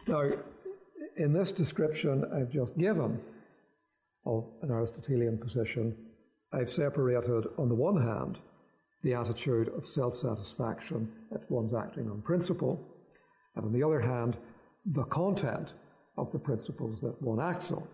Now, 0.08 0.30
in 1.18 1.34
this 1.34 1.52
description 1.52 2.26
I've 2.34 2.50
just 2.50 2.78
given 2.78 3.20
of 4.26 4.48
an 4.62 4.72
Aristotelian 4.72 5.38
position, 5.38 5.98
I've 6.54 6.72
separated, 6.72 7.48
on 7.58 7.68
the 7.68 7.76
one 7.76 8.02
hand, 8.02 8.40
the 9.04 9.14
attitude 9.14 9.68
of 9.70 9.86
self 9.86 10.16
satisfaction 10.16 11.12
at 11.36 11.52
one's 11.52 11.74
acting 11.74 12.10
on 12.10 12.22
principle, 12.22 12.88
and 13.56 13.66
on 13.66 13.74
the 13.74 13.84
other 13.84 14.00
hand, 14.00 14.38
the 14.86 15.04
content 15.06 15.74
of 16.18 16.32
the 16.32 16.40
principles 16.40 17.02
that 17.02 17.22
one 17.22 17.40
acts 17.40 17.72
on. 17.72 17.88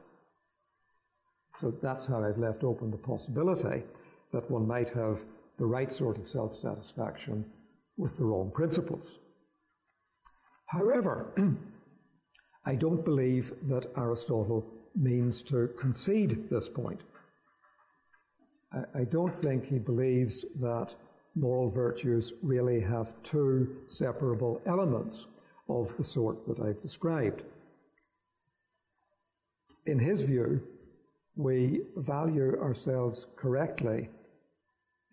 So 1.60 1.72
that's 1.82 2.06
how 2.06 2.24
I've 2.24 2.38
left 2.38 2.64
open 2.64 2.92
the 2.92 2.98
possibility 2.98 3.84
that 4.32 4.50
one 4.52 4.68
might 4.68 4.90
have 4.90 5.26
the 5.58 5.66
right 5.66 5.92
sort 5.92 6.18
of 6.18 6.28
self 6.28 6.56
satisfaction 6.56 7.46
with 7.98 8.16
the 8.18 8.24
wrong 8.24 8.52
principles. 8.54 9.20
However, 10.68 11.34
I 12.66 12.76
don't 12.76 13.04
believe 13.04 13.54
that 13.64 13.88
Aristotle 13.98 14.66
means 14.96 15.42
to 15.44 15.70
concede 15.80 16.50
this 16.50 16.70
point. 16.70 17.02
I, 18.74 19.02
I 19.02 19.04
don't 19.06 19.36
think 19.36 19.66
he 19.66 19.80
believes 19.80 20.46
that 20.60 20.94
moral 21.36 21.70
virtues 21.70 22.34
really 22.42 22.80
have 22.82 23.16
two 23.24 23.78
separable 23.88 24.62
elements 24.66 25.26
of 25.70 25.96
the 25.98 26.04
sort 26.04 26.48
that 26.48 26.60
I've 26.60 26.82
described. 26.82 27.44
In 29.86 30.00
his 30.00 30.24
view, 30.24 30.62
we 31.36 31.82
value 31.96 32.60
ourselves 32.60 33.28
correctly 33.36 34.10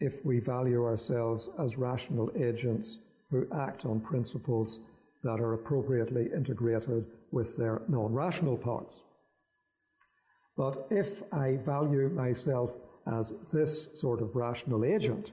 if 0.00 0.24
we 0.24 0.40
value 0.40 0.84
ourselves 0.84 1.50
as 1.59 1.78
rational 1.78 2.30
agents 2.36 2.98
who 3.30 3.46
act 3.55 3.84
on 3.84 4.00
principles 4.00 4.80
that 5.22 5.40
are 5.40 5.55
appropriately 5.55 6.30
integrated 6.34 7.07
with 7.30 7.57
their 7.57 7.82
non 7.88 8.12
rational 8.12 8.57
parts. 8.57 8.96
But 10.57 10.86
if 10.90 11.22
I 11.32 11.57
value 11.57 12.09
myself 12.11 12.70
as 13.07 13.32
this 13.52 13.88
sort 13.94 14.20
of 14.20 14.36
rational 14.36 14.84
agent, 14.84 15.32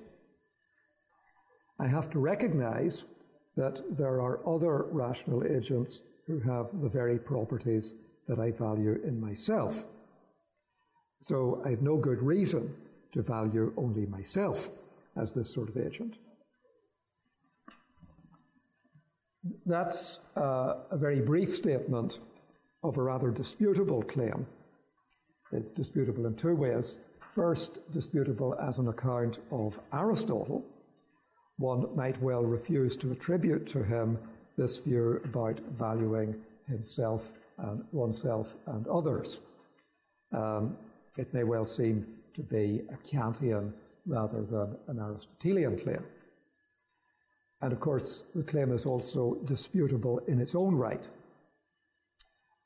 I 1.80 1.88
have 1.88 2.10
to 2.12 2.20
recognize 2.20 3.04
that 3.56 3.82
there 3.98 4.22
are 4.22 4.40
other 4.48 4.86
rational 4.92 5.44
agents 5.46 6.04
who 6.28 6.40
have 6.40 6.68
the 6.82 6.90
very 6.90 7.20
properties 7.20 7.96
that 8.28 8.40
I 8.40 8.52
value 8.52 9.00
in 9.04 9.20
myself. 9.20 9.84
So 11.22 11.62
I 11.66 11.70
have 11.70 11.82
no 11.82 11.98
good 11.98 12.22
reason 12.22 12.74
to 13.12 13.22
value 13.22 13.74
only 13.78 14.06
myself 14.06 14.70
as 15.18 15.34
this 15.34 15.52
sort 15.52 15.70
of 15.70 15.78
agent. 15.78 16.18
That's 19.66 20.20
uh, 20.38 20.76
a 20.92 20.98
very 20.98 21.20
brief 21.20 21.56
statement 21.56 22.20
of 22.84 22.98
a 22.98 23.02
rather 23.02 23.32
disputable 23.32 24.04
claim. 24.04 24.46
It's 25.52 25.72
disputable 25.72 26.26
in 26.26 26.36
two 26.36 26.56
ways. 26.56 26.98
First, 27.34 27.80
disputable 27.92 28.56
as 28.62 28.78
an 28.78 28.88
account 28.88 29.40
of 29.52 29.80
Aristotle. 29.94 30.66
One 31.62 31.96
might 31.96 32.20
well 32.24 32.42
refuse 32.42 32.98
to 32.98 33.12
attribute 33.12 33.68
to 33.68 33.84
him 33.84 34.18
this 34.58 34.80
view 34.80 35.22
about 35.24 35.60
valuing 35.78 36.34
himself 36.68 37.38
and 37.60 37.84
oneself 37.92 38.56
and 38.66 38.88
others. 38.88 39.42
Um, 40.32 40.76
it 41.20 41.32
may 41.36 41.44
well 41.44 41.68
seem 41.68 42.08
to 42.34 42.42
be 42.42 42.82
a 42.90 42.98
Kantian 43.08 43.74
rather 44.08 44.42
than 44.42 44.76
an 44.88 44.98
Aristotelian 44.98 45.78
claim. 45.78 46.04
And 47.62 47.72
of 47.72 47.80
course, 47.80 48.24
the 48.34 48.42
claim 48.42 48.72
is 48.72 48.88
also 48.88 49.36
disputable 49.46 50.18
in 50.28 50.40
its 50.40 50.56
own 50.56 50.74
right. 50.74 51.08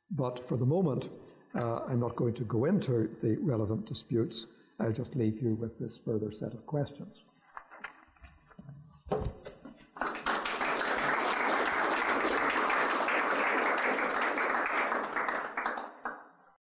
But 0.09 0.47
for 0.47 0.55
the 0.55 0.65
moment, 0.65 1.09
uh, 1.53 1.81
I'm 1.85 1.99
not 1.99 2.15
going 2.15 2.35
to 2.35 2.45
go 2.45 2.63
into 2.63 3.09
the 3.21 3.35
relevant 3.41 3.87
disputes. 3.87 4.47
I'll 4.79 4.93
just 4.93 5.17
leave 5.17 5.41
you 5.41 5.55
with 5.55 5.77
this 5.77 5.97
further 5.97 6.31
set 6.31 6.53
of 6.53 6.65
questions. 6.65 7.25